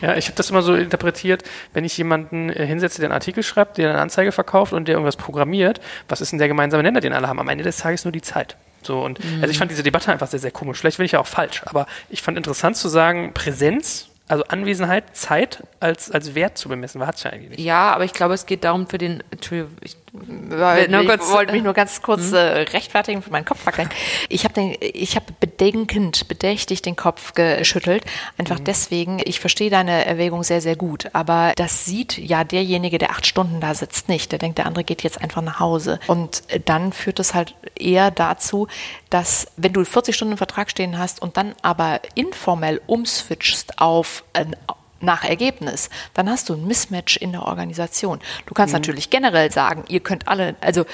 ja, 0.01 0.15
ich 0.15 0.29
hab 0.29 0.35
das 0.37 0.49
immer 0.49 0.61
so 0.61 0.73
interpretiert, 0.73 1.43
wenn 1.73 1.83
ich 1.83 1.97
jemanden 1.97 2.49
äh, 2.49 2.65
hinsetze, 2.65 3.01
der 3.01 3.09
einen 3.09 3.13
Artikel 3.13 3.43
schreibt, 3.43 3.79
der 3.79 3.89
eine 3.89 3.99
Anzeige 3.99 4.31
verkauft 4.31 4.71
und 4.71 4.87
der 4.87 4.93
irgendwas 4.93 5.17
programmiert, 5.17 5.81
was 6.07 6.21
ist 6.21 6.31
denn 6.31 6.39
der 6.39 6.47
gemeinsame 6.47 6.83
Nenner, 6.83 7.01
den 7.01 7.11
alle 7.11 7.27
haben? 7.27 7.39
Am 7.39 7.49
Ende 7.49 7.65
des 7.65 7.75
Tages 7.75 8.05
nur 8.05 8.13
die 8.13 8.21
Zeit. 8.21 8.55
So 8.81 9.03
und 9.03 9.23
mhm. 9.23 9.41
also 9.41 9.51
ich 9.51 9.57
fand 9.57 9.69
diese 9.71 9.83
Debatte 9.83 10.09
einfach 10.09 10.27
sehr, 10.27 10.39
sehr 10.39 10.51
komisch. 10.51 10.79
Vielleicht 10.79 10.97
bin 10.97 11.05
ich 11.05 11.11
ja 11.11 11.19
auch 11.19 11.27
falsch, 11.27 11.63
aber 11.65 11.85
ich 12.09 12.21
fand 12.21 12.37
interessant 12.37 12.77
zu 12.77 12.87
sagen, 12.87 13.33
Präsenz 13.33 14.07
also 14.31 14.45
Anwesenheit, 14.45 15.15
Zeit 15.15 15.61
als, 15.81 16.09
als 16.09 16.35
Wert 16.35 16.57
zu 16.57 16.69
bemessen, 16.69 17.05
hat 17.05 17.15
es 17.15 17.23
ja 17.23 17.31
eigentlich 17.31 17.49
nicht. 17.49 17.59
Ja, 17.59 17.91
aber 17.93 18.05
ich 18.05 18.13
glaube, 18.13 18.33
es 18.33 18.45
geht 18.45 18.63
darum 18.63 18.87
für 18.87 18.97
den, 18.97 19.21
Entschuldigung, 19.29 19.75
ich 19.81 19.97
weil 20.13 20.93
ich 20.93 21.07
kurz, 21.07 21.31
wollte 21.31 21.53
mich 21.53 21.63
nur 21.63 21.73
ganz 21.73 22.01
kurz 22.01 22.27
hm? 22.27 22.35
äh, 22.35 22.39
rechtfertigen 22.39 23.21
für 23.21 23.31
meinen 23.31 23.45
Kopf 23.45 23.65
wackeln. 23.65 23.89
Ich 24.27 24.43
habe 24.43 24.59
ich 24.61 25.15
habe 25.15 25.27
bedenkend, 25.39 26.27
bedächtig 26.27 26.81
den 26.81 26.97
Kopf 26.97 27.33
geschüttelt. 27.33 28.03
Einfach 28.37 28.59
mhm. 28.59 28.65
deswegen, 28.65 29.21
ich 29.23 29.39
verstehe 29.39 29.69
deine 29.69 30.05
Erwägung 30.05 30.43
sehr, 30.43 30.59
sehr 30.59 30.75
gut. 30.75 31.09
Aber 31.13 31.53
das 31.55 31.85
sieht 31.85 32.17
ja 32.17 32.43
derjenige, 32.43 32.97
der 32.97 33.11
acht 33.11 33.25
Stunden 33.25 33.61
da 33.61 33.73
sitzt, 33.73 34.09
nicht. 34.09 34.31
Der 34.33 34.39
denkt, 34.39 34.57
der 34.57 34.65
andere 34.65 34.83
geht 34.83 35.03
jetzt 35.03 35.21
einfach 35.21 35.41
nach 35.41 35.59
Hause. 35.59 35.99
Und 36.07 36.43
dann 36.65 36.91
führt 36.91 37.19
es 37.19 37.33
halt 37.33 37.55
eher 37.79 38.11
dazu, 38.11 38.67
dass 39.09 39.47
wenn 39.55 39.71
du 39.71 39.85
40 39.85 40.13
Stunden 40.15 40.37
Vertrag 40.37 40.69
stehen 40.69 40.97
hast 40.97 41.21
und 41.21 41.37
dann 41.37 41.53
aber 41.61 42.01
informell 42.15 42.81
umswitchst 42.85 43.79
auf 43.79 44.23
ein 44.33 44.55
nach 45.01 45.23
Ergebnis, 45.23 45.89
dann 46.13 46.29
hast 46.29 46.49
du 46.49 46.53
ein 46.53 46.65
Mismatch 46.65 47.17
in 47.17 47.31
der 47.31 47.43
Organisation. 47.43 48.19
Du 48.45 48.53
kannst 48.53 48.73
mhm. 48.73 48.79
natürlich 48.79 49.09
generell 49.09 49.51
sagen, 49.51 49.83
ihr 49.87 49.99
könnt 49.99 50.27
alle, 50.27 50.55
also 50.61 50.85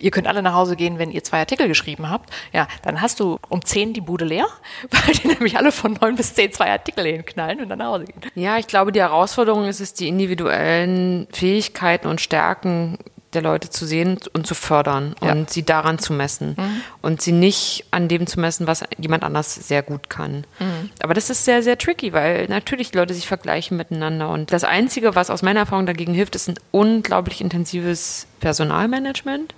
ihr 0.00 0.10
könnt 0.10 0.26
alle 0.26 0.42
nach 0.42 0.54
Hause 0.54 0.76
gehen, 0.76 0.98
wenn 0.98 1.10
ihr 1.10 1.22
zwei 1.22 1.38
Artikel 1.38 1.68
geschrieben 1.68 2.10
habt. 2.10 2.30
Ja, 2.52 2.66
dann 2.82 3.00
hast 3.00 3.20
du 3.20 3.38
um 3.48 3.64
zehn 3.64 3.92
die 3.92 4.00
Bude 4.00 4.24
leer, 4.24 4.46
weil 4.90 5.14
die 5.14 5.28
nämlich 5.28 5.56
alle 5.56 5.72
von 5.72 5.96
neun 6.00 6.16
bis 6.16 6.34
zehn 6.34 6.52
zwei 6.52 6.70
Artikel 6.70 7.04
hinknallen 7.04 7.60
und 7.60 7.68
dann 7.68 7.78
nach 7.78 7.86
Hause 7.86 8.04
gehen. 8.04 8.20
Ja, 8.34 8.58
ich 8.58 8.66
glaube, 8.66 8.92
die 8.92 9.00
Herausforderung 9.00 9.66
ist 9.66 9.80
es, 9.80 9.94
die 9.94 10.08
individuellen 10.08 11.28
Fähigkeiten 11.32 12.08
und 12.08 12.20
Stärken 12.20 12.98
der 13.32 13.42
Leute 13.42 13.70
zu 13.70 13.86
sehen 13.86 14.18
und 14.32 14.46
zu 14.46 14.54
fördern 14.54 15.14
ja. 15.22 15.32
und 15.32 15.50
sie 15.50 15.62
daran 15.62 15.98
zu 15.98 16.12
messen 16.12 16.56
mhm. 16.58 16.80
und 17.00 17.22
sie 17.22 17.32
nicht 17.32 17.84
an 17.90 18.08
dem 18.08 18.26
zu 18.26 18.40
messen, 18.40 18.66
was 18.66 18.84
jemand 18.98 19.22
anders 19.22 19.54
sehr 19.54 19.82
gut 19.82 20.10
kann. 20.10 20.44
Mhm. 20.58 20.90
Aber 21.00 21.14
das 21.14 21.30
ist 21.30 21.44
sehr, 21.44 21.62
sehr 21.62 21.78
tricky, 21.78 22.12
weil 22.12 22.46
natürlich 22.48 22.90
die 22.90 22.98
Leute 22.98 23.14
sich 23.14 23.28
vergleichen 23.28 23.76
miteinander 23.76 24.30
und 24.30 24.52
das 24.52 24.64
Einzige, 24.64 25.14
was 25.14 25.30
aus 25.30 25.42
meiner 25.42 25.60
Erfahrung 25.60 25.86
dagegen 25.86 26.12
hilft, 26.12 26.34
ist 26.34 26.48
ein 26.48 26.58
unglaublich 26.72 27.40
intensives 27.40 28.26
Personalmanagement. 28.40 29.54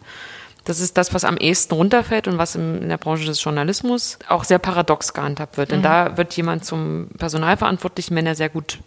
Das 0.65 0.79
ist 0.79 0.97
das, 0.97 1.13
was 1.13 1.25
am 1.25 1.37
ehesten 1.37 1.75
runterfällt 1.75 2.29
und 2.29 2.39
was 2.39 2.55
in 2.55 2.89
der 2.89 2.99
Branche 2.99 3.25
des 3.25 3.43
Journalismus 3.43 4.19
auch 4.29 4.45
sehr 4.45 4.59
paradox 4.59 5.13
gehandhabt 5.13 5.57
wird. 5.57 5.73
Denn 5.73 5.81
mhm. 5.81 5.85
da 5.85 6.17
wird 6.17 6.37
jemand 6.37 6.65
zum 6.65 7.09
Personalverantwortlichen, 7.19 8.15
wenn 8.17 8.27
er 8.27 8.37
sehr 8.37 8.49
gut 8.49 8.79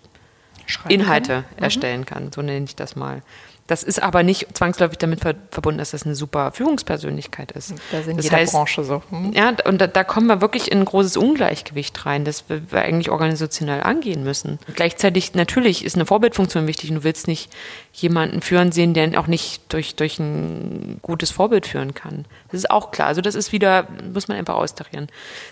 Schreiben 0.65 0.93
Inhalte 0.93 1.33
kann. 1.33 1.57
Mhm. 1.57 1.63
erstellen 1.63 2.05
kann, 2.05 2.31
so 2.31 2.41
nenne 2.41 2.65
ich 2.65 2.75
das 2.75 2.95
mal. 2.95 3.21
Das 3.67 3.81
ist 3.81 4.01
aber 4.01 4.21
nicht 4.21 4.55
zwangsläufig 4.55 4.99
damit 4.99 5.21
verbunden, 5.21 5.79
dass 5.79 5.91
das 5.91 6.05
eine 6.05 6.13
super 6.13 6.51
Führungspersönlichkeit 6.51 7.51
ist. 7.53 7.73
Da 7.91 8.03
sind 8.03 8.17
das 8.17 8.25
jeder 8.25 8.37
heißt, 8.37 8.53
Branche 8.53 8.83
so. 8.83 9.01
Hm. 9.09 9.33
Ja, 9.33 9.55
und 9.65 9.81
da, 9.81 9.87
da, 9.87 10.03
kommen 10.03 10.27
wir 10.27 10.39
wirklich 10.39 10.71
in 10.71 10.79
ein 10.79 10.85
großes 10.85 11.17
Ungleichgewicht 11.17 12.05
rein, 12.05 12.25
das 12.25 12.47
wir, 12.47 12.71
wir 12.71 12.83
eigentlich 12.83 13.09
organisationell 13.09 13.81
angehen 13.81 14.23
müssen. 14.23 14.59
Gleichzeitig, 14.75 15.33
natürlich 15.33 15.83
ist 15.83 15.95
eine 15.95 16.05
Vorbildfunktion 16.05 16.67
wichtig 16.67 16.91
und 16.91 16.97
du 16.97 17.03
willst 17.03 17.27
nicht 17.27 17.51
jemanden 17.91 18.41
führen 18.41 18.71
sehen, 18.71 18.93
der 18.93 19.19
auch 19.19 19.27
nicht 19.27 19.73
durch, 19.73 19.95
durch 19.95 20.19
ein 20.19 20.99
gutes 21.01 21.31
Vorbild 21.31 21.65
führen 21.65 21.95
kann. 21.95 22.25
Das 22.51 22.59
ist 22.59 22.69
auch 22.69 22.91
klar. 22.91 23.07
Also 23.07 23.21
das 23.21 23.33
ist 23.33 23.51
wieder, 23.51 23.87
muss 24.13 24.27
man 24.27 24.37
einfach 24.37 24.55
austarieren. 24.55 25.07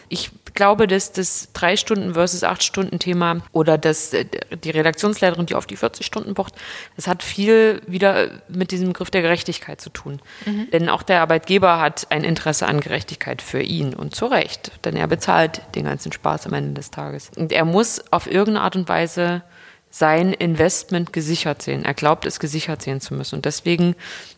Ich 0.09 0.29
glaube, 0.53 0.87
dass 0.87 1.11
das 1.11 1.49
drei 1.53 1.75
Stunden 1.77 2.13
versus 2.13 2.43
acht 2.43 2.63
Stunden 2.63 2.99
Thema 2.99 3.41
oder 3.51 3.77
das, 3.77 4.13
äh, 4.13 4.25
die 4.63 4.69
Redaktionsleiterin, 4.69 5.45
die 5.45 5.55
auf 5.55 5.65
die 5.65 5.75
40 5.75 6.05
Stunden 6.05 6.33
pocht, 6.33 6.53
das 6.95 7.07
hat 7.07 7.23
viel 7.23 7.81
wieder 7.87 8.29
mit 8.47 8.71
diesem 8.71 8.89
Begriff 8.89 9.11
der 9.11 9.21
Gerechtigkeit 9.21 9.81
zu 9.81 9.89
tun. 9.89 10.21
Mhm. 10.45 10.69
Denn 10.71 10.89
auch 10.89 11.03
der 11.03 11.21
Arbeitgeber 11.21 11.79
hat 11.79 12.07
ein 12.11 12.23
Interesse 12.23 12.67
an 12.67 12.79
Gerechtigkeit 12.79 13.41
für 13.41 13.61
ihn 13.61 13.93
und 13.93 14.15
zu 14.15 14.25
Recht, 14.25 14.71
denn 14.85 14.95
er 14.95 15.07
bezahlt 15.07 15.61
den 15.75 15.85
ganzen 15.85 16.11
Spaß 16.11 16.47
am 16.47 16.53
Ende 16.53 16.73
des 16.73 16.91
Tages. 16.91 17.31
Und 17.35 17.51
er 17.51 17.65
muss 17.65 18.03
auf 18.11 18.27
irgendeine 18.27 18.61
Art 18.61 18.75
und 18.75 18.89
Weise 18.89 19.43
sein 19.89 20.33
Investment 20.33 21.13
gesichert 21.13 21.61
sehen. 21.61 21.85
Er 21.85 21.93
glaubt, 21.93 22.25
es 22.25 22.39
gesichert 22.39 22.81
sehen 22.81 22.99
zu 22.99 23.13
müssen. 23.13 23.35
Und 23.35 23.45
deswegen 23.45 23.95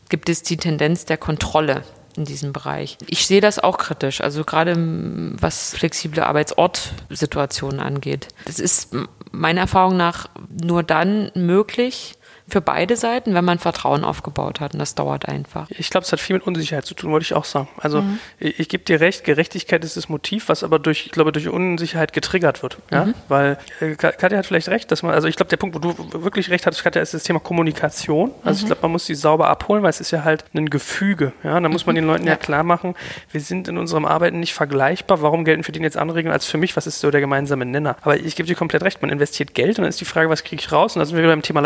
gibt 0.09 0.27
es 0.27 0.43
die 0.43 0.57
Tendenz 0.57 1.05
der 1.05 1.17
Kontrolle 1.17 1.83
in 2.17 2.25
diesem 2.25 2.53
Bereich. 2.53 2.97
Ich 3.07 3.27
sehe 3.27 3.41
das 3.41 3.59
auch 3.59 3.77
kritisch, 3.77 4.21
also 4.21 4.43
gerade 4.43 4.75
was 4.77 5.75
flexible 5.75 6.23
Arbeitsortsituationen 6.23 7.79
angeht. 7.79 8.27
Das 8.45 8.59
ist 8.59 8.95
meiner 9.31 9.61
Erfahrung 9.61 9.97
nach 9.97 10.29
nur 10.49 10.83
dann 10.83 11.31
möglich, 11.35 12.15
für 12.47 12.61
beide 12.61 12.95
Seiten, 12.95 13.33
wenn 13.33 13.43
man 13.43 13.57
Vertrauen 13.57 14.03
aufgebaut 14.03 14.59
hat. 14.59 14.73
Und 14.73 14.79
das 14.79 14.93
dauert 14.93 15.27
einfach. 15.27 15.67
Ich 15.71 15.89
glaube, 15.89 16.05
es 16.05 16.11
hat 16.11 16.19
viel 16.19 16.35
mit 16.35 16.45
Unsicherheit 16.45 16.85
zu 16.85 16.93
tun, 16.93 17.11
wollte 17.11 17.23
ich 17.23 17.33
auch 17.33 17.45
sagen. 17.45 17.67
Also 17.77 18.03
mhm. 18.03 18.19
ich, 18.39 18.59
ich 18.59 18.69
gebe 18.69 18.83
dir 18.83 18.99
recht, 18.99 19.23
Gerechtigkeit 19.23 19.83
ist 19.83 19.97
das 19.97 20.09
Motiv, 20.09 20.47
was 20.47 20.63
aber 20.63 20.77
durch, 20.77 21.07
ich 21.07 21.11
glaube, 21.11 21.31
durch 21.31 21.47
Unsicherheit 21.49 22.13
getriggert 22.13 22.61
wird. 22.61 22.77
Ja? 22.91 23.05
Mhm. 23.05 23.13
Weil 23.29 23.57
äh, 23.81 23.95
Katja 23.95 24.37
hat 24.37 24.45
vielleicht 24.45 24.69
recht, 24.69 24.91
dass 24.91 25.01
man, 25.01 25.13
also 25.13 25.27
ich 25.27 25.35
glaube, 25.35 25.49
der 25.49 25.57
Punkt, 25.57 25.75
wo 25.75 25.79
du 25.79 26.23
wirklich 26.23 26.51
recht 26.51 26.67
hattest, 26.67 26.83
Katja, 26.83 27.01
ist 27.01 27.15
das 27.15 27.23
Thema 27.23 27.39
Kommunikation. 27.39 28.31
Also 28.43 28.59
mhm. 28.59 28.61
ich 28.61 28.65
glaube, 28.67 28.81
man 28.83 28.91
muss 28.91 29.07
sie 29.07 29.15
sauber 29.15 29.47
abholen, 29.47 29.81
weil 29.81 29.89
es 29.89 29.99
ist 29.99 30.11
ja 30.11 30.23
halt 30.23 30.45
ein 30.53 30.69
Gefüge. 30.69 31.33
Ja? 31.43 31.59
Da 31.59 31.67
muss 31.67 31.87
man 31.87 31.95
den 31.95 32.05
Leuten 32.05 32.25
ja. 32.25 32.33
ja 32.33 32.37
klar 32.37 32.63
machen, 32.63 32.93
wir 33.31 33.41
sind 33.41 33.67
in 33.67 33.79
unserem 33.79 34.05
Arbeiten 34.05 34.39
nicht 34.39 34.53
vergleichbar. 34.53 35.23
Warum 35.23 35.45
gelten 35.45 35.63
für 35.63 35.71
den 35.71 35.81
jetzt 35.81 35.97
andere 35.97 36.19
Regeln 36.19 36.31
als 36.31 36.45
für 36.45 36.59
mich? 36.59 36.77
Was 36.77 36.85
ist 36.85 36.99
so 36.99 37.09
der 37.09 37.21
gemeinsame 37.21 37.65
Nenner? 37.65 37.97
Aber 38.01 38.17
ich 38.17 38.35
gebe 38.35 38.45
dir 38.45 38.55
komplett 38.55 38.83
recht, 38.83 39.01
man 39.01 39.09
investiert 39.09 39.55
Geld 39.55 39.79
und 39.79 39.83
dann 39.83 39.89
ist 39.89 39.99
die 39.99 40.05
Frage, 40.05 40.29
was 40.29 40.43
kriege 40.43 40.61
ich 40.61 40.71
raus? 40.71 40.95
Und 40.95 40.99
da 40.99 41.05
sind 41.05 41.15
wir 41.15 41.23
wieder 41.23 41.33
beim 41.33 41.41
Thema 41.41 41.61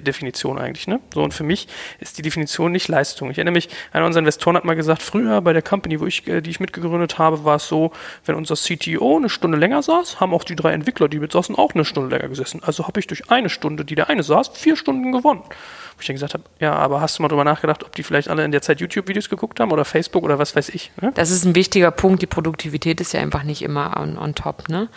Leistungsdefinition 0.00 0.58
eigentlich. 0.58 0.86
Ne? 0.86 1.00
So, 1.14 1.22
und 1.22 1.34
für 1.34 1.44
mich 1.44 1.68
ist 1.98 2.18
die 2.18 2.22
Definition 2.22 2.72
nicht 2.72 2.88
Leistung. 2.88 3.30
Ich 3.30 3.38
erinnere 3.38 3.52
mich, 3.52 3.68
einer 3.92 4.06
unserer 4.06 4.20
Investoren 4.20 4.56
hat 4.56 4.64
mal 4.64 4.76
gesagt, 4.76 5.02
früher 5.02 5.40
bei 5.40 5.52
der 5.52 5.62
Company, 5.62 6.00
wo 6.00 6.06
ich, 6.06 6.26
äh, 6.26 6.40
die 6.40 6.50
ich 6.50 6.60
mitgegründet 6.60 7.18
habe, 7.18 7.44
war 7.44 7.56
es 7.56 7.68
so, 7.68 7.92
wenn 8.24 8.34
unser 8.34 8.54
CTO 8.54 9.16
eine 9.16 9.28
Stunde 9.28 9.58
länger 9.58 9.82
saß, 9.82 10.20
haben 10.20 10.34
auch 10.34 10.44
die 10.44 10.56
drei 10.56 10.72
Entwickler, 10.72 11.08
die 11.08 11.18
mit 11.18 11.32
saßen, 11.32 11.54
auch 11.54 11.74
eine 11.74 11.84
Stunde 11.84 12.14
länger 12.14 12.28
gesessen. 12.28 12.62
Also 12.64 12.86
habe 12.86 13.00
ich 13.00 13.06
durch 13.06 13.30
eine 13.30 13.48
Stunde, 13.48 13.84
die 13.84 13.94
der 13.94 14.08
eine 14.08 14.22
saß, 14.22 14.50
vier 14.54 14.76
Stunden 14.76 15.12
gewonnen. 15.12 15.42
Wo 15.44 16.00
ich 16.00 16.06
dann 16.06 16.16
gesagt 16.16 16.34
habe, 16.34 16.44
ja, 16.60 16.72
aber 16.72 17.00
hast 17.00 17.18
du 17.18 17.22
mal 17.22 17.28
drüber 17.28 17.44
nachgedacht, 17.44 17.84
ob 17.84 17.94
die 17.94 18.02
vielleicht 18.02 18.28
alle 18.28 18.44
in 18.44 18.52
der 18.52 18.62
Zeit 18.62 18.80
YouTube-Videos 18.80 19.28
geguckt 19.28 19.60
haben 19.60 19.70
oder 19.70 19.84
Facebook 19.84 20.22
oder 20.22 20.38
was 20.38 20.56
weiß 20.56 20.70
ich? 20.70 20.90
Ne? 21.00 21.12
Das 21.14 21.30
ist 21.30 21.44
ein 21.44 21.54
wichtiger 21.54 21.90
Punkt. 21.90 22.22
Die 22.22 22.26
Produktivität 22.26 23.00
ist 23.00 23.12
ja 23.12 23.20
einfach 23.20 23.42
nicht 23.42 23.62
immer 23.62 23.98
on, 24.00 24.16
on 24.16 24.34
top. 24.34 24.68
Ne? 24.68 24.88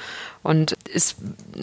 Und 0.43 0.73
ist 0.87 1.17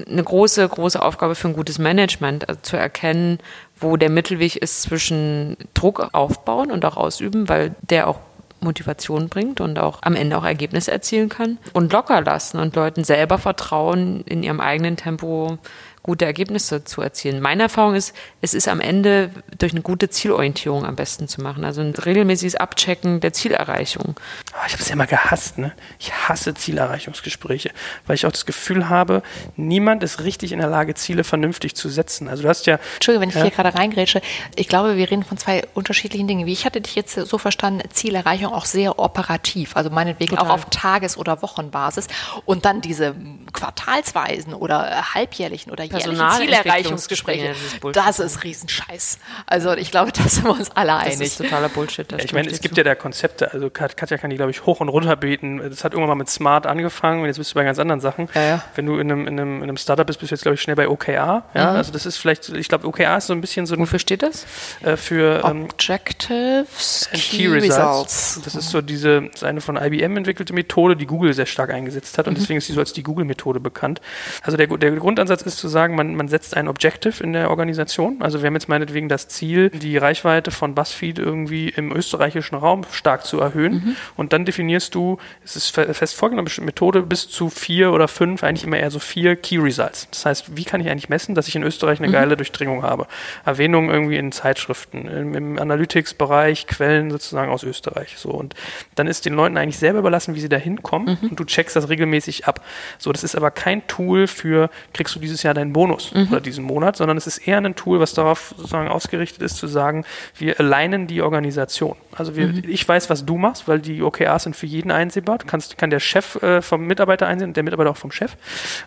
eine 0.09 0.24
große, 0.24 0.66
große 0.66 1.01
Aufgabe 1.01 1.35
für 1.35 1.49
ein 1.49 1.55
gutes 1.55 1.78
Management, 1.78 2.49
also 2.49 2.61
zu 2.62 2.76
erkennen, 2.76 3.39
wo 3.78 3.97
der 3.97 4.11
Mittelweg 4.11 4.57
ist 4.57 4.83
zwischen 4.83 5.57
Druck 5.74 6.09
aufbauen 6.12 6.70
und 6.70 6.85
auch 6.85 6.97
ausüben, 6.97 7.49
weil 7.49 7.74
der 7.83 8.09
auch 8.09 8.18
Motivation 8.61 9.28
bringt 9.28 9.61
und 9.61 9.78
auch 9.78 9.99
am 10.03 10.14
Ende 10.14 10.37
auch 10.37 10.45
Ergebnisse 10.45 10.91
erzielen 10.91 11.28
kann. 11.28 11.59
Und 11.72 11.93
locker 11.93 12.20
lassen 12.20 12.59
und 12.59 12.76
Leuten 12.76 13.05
selber 13.05 13.39
vertrauen, 13.39 14.22
in 14.26 14.43
ihrem 14.43 14.61
eigenen 14.61 14.97
Tempo 14.97 15.59
gute 16.03 16.25
Ergebnisse 16.25 16.83
zu 16.85 17.03
erzielen. 17.03 17.41
Meine 17.41 17.65
Erfahrung 17.65 17.95
ist, 17.95 18.15
es 18.41 18.55
ist 18.55 18.69
am 18.69 18.81
Ende 18.81 19.31
durch 19.59 19.73
eine 19.73 19.83
gute 19.83 20.09
Zielorientierung 20.09 20.87
am 20.87 20.97
besten 20.97 21.29
zu 21.29 21.43
machen. 21.43 21.65
Also 21.65 21.83
ein 21.83 21.93
regelmäßiges 21.93 22.57
Abchecken 22.57 23.21
der 23.21 23.35
Zielerreichung. 23.35 24.15
Oh, 24.55 24.67
ich 24.67 24.73
habe 24.73 24.83
es 24.83 24.89
ja 24.89 24.95
immer 24.95 25.07
gehasst. 25.07 25.59
Ne? 25.59 25.73
Ich 25.99 26.13
hasse 26.13 26.55
Zielerreichungsgespräche, 26.55 27.71
weil 28.07 28.15
ich 28.15 28.25
auch 28.25 28.33
das 28.33 28.47
Gefühl 28.47 28.89
habe, 28.89 29.23
niemand 29.57 30.03
ist 30.03 30.25
richtig 30.25 30.53
in 30.53 30.59
der 30.59 30.69
Lage, 30.69 30.95
Ziele 30.95 31.23
vernünftig 31.23 31.77
zu 31.77 31.91
setzen. 31.91 32.29
Also 32.29 32.45
du 32.45 32.49
hast 32.49 32.67
ja... 32.67 32.79
Entschuldigung, 32.95 33.23
wenn 33.23 33.29
ich 33.29 33.35
ja, 33.35 33.43
hier 33.43 33.51
gerade 33.51 33.75
reingrätsche. 33.75 34.23
Ich 34.57 34.69
glaube, 34.69 34.97
wir 34.97 35.11
reden 35.11 35.23
von 35.23 35.37
zwei 35.37 35.65
unterschiedlichen 35.75 36.27
Dingen. 36.27 36.47
Wie 36.47 36.53
ich 36.53 36.65
hatte 36.65 36.81
dich 36.81 36.95
jetzt 36.95 37.15
so 37.15 37.37
verstanden, 37.37 37.87
Zielerreichung 37.91 38.55
auch 38.55 38.65
sehr 38.65 38.99
operativ. 38.99 39.77
Also 39.77 39.91
meinetwegen 39.91 40.37
Total. 40.37 40.51
auch 40.51 40.55
auf 40.55 40.65
Tages- 40.71 41.19
oder 41.19 41.43
Wochenbasis. 41.43 42.07
Und 42.47 42.65
dann 42.65 42.81
diese 42.81 43.15
quartalsweisen 43.53 44.55
oder 44.55 45.13
halbjährlichen 45.15 45.71
oder 45.71 45.89
jährlichen 45.93 46.30
Zielerreichungsgespräche. 46.30 47.55
Das 47.93 48.18
ist 48.18 48.45
Riesenscheiß. 48.45 49.18
Also 49.47 49.72
ich 49.72 49.91
glaube, 49.91 50.12
da 50.12 50.22
sind 50.28 50.45
wir 50.45 50.53
uns 50.53 50.70
alle 50.72 50.95
einig. 50.95 51.18
Das 51.18 51.28
ist 51.28 51.38
totaler 51.38 51.68
Bullshit. 51.68 52.11
Ja, 52.11 52.18
ich 52.18 52.32
meine, 52.32 52.51
es 52.51 52.61
gibt 52.61 52.76
ja 52.76 52.84
da 52.84 52.95
Konzepte. 52.95 53.53
Also 53.53 53.70
Katja 53.70 54.18
kann 54.18 54.30
die, 54.30 54.36
glaube 54.36 54.51
ich, 54.51 54.66
hoch 54.66 54.80
und 54.80 54.88
runter 54.88 55.16
beten. 55.16 55.59
Das 55.59 55.84
hat 55.84 55.93
irgendwann 55.93 56.11
mal 56.11 56.22
mit 56.22 56.30
Smart 56.30 56.66
angefangen 56.66 57.20
und 57.20 57.26
jetzt 57.26 57.38
bist 57.38 57.53
du 57.53 57.55
bei 57.55 57.64
ganz 57.64 57.78
anderen 57.78 58.01
Sachen. 58.01 58.28
Ja, 58.34 58.43
ja. 58.43 58.64
Wenn 58.74 58.86
du 58.86 58.99
in 58.99 59.11
einem, 59.11 59.26
in, 59.26 59.41
einem, 59.41 59.57
in 59.59 59.62
einem 59.64 59.76
Startup 59.76 60.07
bist, 60.07 60.20
bist 60.20 60.30
du 60.30 60.34
jetzt, 60.34 60.43
glaube 60.43 60.55
ich, 60.55 60.62
schnell 60.62 60.76
bei 60.76 60.88
OKR. 60.88 61.45
Ja, 61.55 61.70
mhm. 61.70 61.76
also 61.76 61.93
das 61.93 62.07
ist 62.07 62.16
vielleicht, 62.16 62.49
ich 62.49 62.68
glaube, 62.68 62.86
OKR 62.86 63.18
ist 63.18 63.26
so 63.26 63.32
ein 63.32 63.41
bisschen 63.41 63.66
so 63.66 63.74
ein... 63.74 63.80
Wofür 63.80 63.99
steht 63.99 64.22
das? 64.22 64.47
Äh, 64.82 64.97
für 64.97 65.43
ähm, 65.45 65.64
Objectives, 65.64 67.09
Key, 67.12 67.18
Key 67.18 67.47
Results. 67.49 67.80
Results. 67.80 68.41
Das 68.45 68.55
ist 68.55 68.70
so 68.70 68.80
diese, 68.80 69.22
das 69.22 69.36
ist 69.36 69.45
eine 69.45 69.61
von 69.61 69.76
IBM 69.76 70.16
entwickelte 70.16 70.53
Methode, 70.53 70.97
die 70.97 71.07
Google 71.07 71.32
sehr 71.34 71.47
stark 71.47 71.70
eingesetzt 71.70 72.18
hat 72.18 72.26
und 72.26 72.34
mhm. 72.34 72.38
deswegen 72.38 72.59
ist 72.59 72.66
sie 72.66 72.72
so 72.72 72.80
als 72.80 72.93
die 72.93 73.03
Google-Methode 73.03 73.61
bekannt. 73.61 74.01
Also 74.43 74.57
der, 74.57 74.66
der 74.66 74.93
Grundansatz 74.93 75.43
ist 75.43 75.59
zu 75.59 75.68
sagen, 75.68 75.80
sagen, 75.81 75.95
man, 75.95 76.14
man 76.14 76.28
setzt 76.28 76.57
ein 76.57 76.68
Objective 76.68 77.24
in 77.24 77.33
der 77.33 77.49
Organisation. 77.49 78.20
Also 78.20 78.43
wir 78.43 78.49
haben 78.49 78.55
jetzt 78.55 78.68
meinetwegen 78.68 79.09
das 79.09 79.28
Ziel, 79.28 79.70
die 79.70 79.97
Reichweite 79.97 80.51
von 80.51 80.74
BuzzFeed 80.74 81.18
irgendwie 81.18 81.70
im 81.70 81.91
österreichischen 81.97 82.55
Raum 82.57 82.83
stark 82.93 83.24
zu 83.24 83.41
erhöhen. 83.41 83.72
Mhm. 83.72 83.97
Und 84.16 84.35
dann 84.35 84.45
definierst 84.45 84.95
du, 84.95 85.16
es 85.43 85.57
ist 85.57 85.70
fest 85.70 86.14
vorgenommen, 86.14 86.49
eine 86.55 86.66
Methode, 86.66 87.01
bis 87.03 87.31
zu 87.31 87.49
vier 87.49 87.93
oder 87.93 88.09
fünf, 88.09 88.45
eigentlich 88.45 88.64
immer 88.64 88.76
eher 88.76 88.91
so 88.91 88.99
vier 88.99 89.37
Key 89.37 89.57
Results. 89.57 90.07
Das 90.11 90.26
heißt, 90.26 90.57
wie 90.57 90.64
kann 90.64 90.83
ich 90.83 90.91
eigentlich 90.91 91.09
messen, 91.09 91.35
dass 91.35 91.49
ich 91.49 91.57
in 91.57 91.62
Österreich 91.62 91.99
eine 91.99 92.09
mhm. 92.09 92.12
geile 92.12 92.37
Durchdringung 92.37 92.83
habe? 92.83 93.07
Erwähnungen 93.47 93.89
irgendwie 93.89 94.18
in 94.18 94.33
Zeitschriften, 94.33 95.09
im, 95.09 95.35
im 95.35 95.59
Analytics-Bereich, 95.59 96.66
Quellen 96.66 97.11
sozusagen 97.11 97.51
aus 97.51 97.62
Österreich. 97.62 98.16
So. 98.18 98.31
Und 98.31 98.55
dann 98.97 99.07
ist 99.07 99.24
den 99.24 99.33
Leuten 99.33 99.57
eigentlich 99.57 99.78
selber 99.78 100.01
überlassen, 100.01 100.35
wie 100.35 100.41
sie 100.41 100.51
da 100.51 100.59
hinkommen 100.59 101.18
mhm. 101.22 101.28
und 101.31 101.41
du 101.41 101.45
checkst 101.45 101.74
das 101.74 101.89
regelmäßig 101.89 102.47
ab. 102.47 102.62
So, 102.99 103.12
das 103.12 103.24
ist 103.24 103.35
aber 103.35 103.51
kein 103.51 103.87
Tool 103.87 104.26
für, 104.26 104.68
kriegst 104.93 105.14
du 105.14 105.20
dieses 105.20 105.43
Jahr 105.43 105.55
deinen 105.71 105.73
Bonus 105.73 106.12
mhm. 106.12 106.29
oder 106.31 106.41
diesen 106.41 106.64
Monat, 106.64 106.97
sondern 106.97 107.16
es 107.16 107.27
ist 107.27 107.39
eher 107.39 107.59
ein 107.59 107.75
Tool, 107.75 108.01
was 108.01 108.14
darauf 108.14 108.55
sozusagen 108.57 108.89
ausgerichtet 108.89 109.43
ist, 109.43 109.57
zu 109.57 109.66
sagen, 109.66 110.05
wir 110.37 110.59
alignen 110.61 111.07
die 111.07 111.23
Organisation. 111.23 111.97
Also 112.12 112.37
wir, 112.37 112.49
mhm. 112.49 112.62
ich 112.66 112.87
weiß, 112.87 113.11
was 113.11 113.25
du 113.25 113.37
machst, 113.37 113.68
weil 113.68 113.81
die 113.81 114.03
OKRs 114.03 114.45
sind 114.45 114.57
für 114.57 114.66
jeden 114.66 114.91
einsehbar. 114.91 115.39
Du 115.39 115.47
kannst, 115.47 115.79
kann 115.79 115.91
der 115.91 116.01
Chef 116.01 116.43
äh, 116.43 116.62
vom 116.62 116.87
Mitarbeiter 116.87 117.27
einsehen 117.27 117.51
und 117.51 117.57
der 117.57 117.62
Mitarbeiter 117.62 117.91
auch 117.91 117.97
vom 117.97 118.12
Chef. 118.12 118.37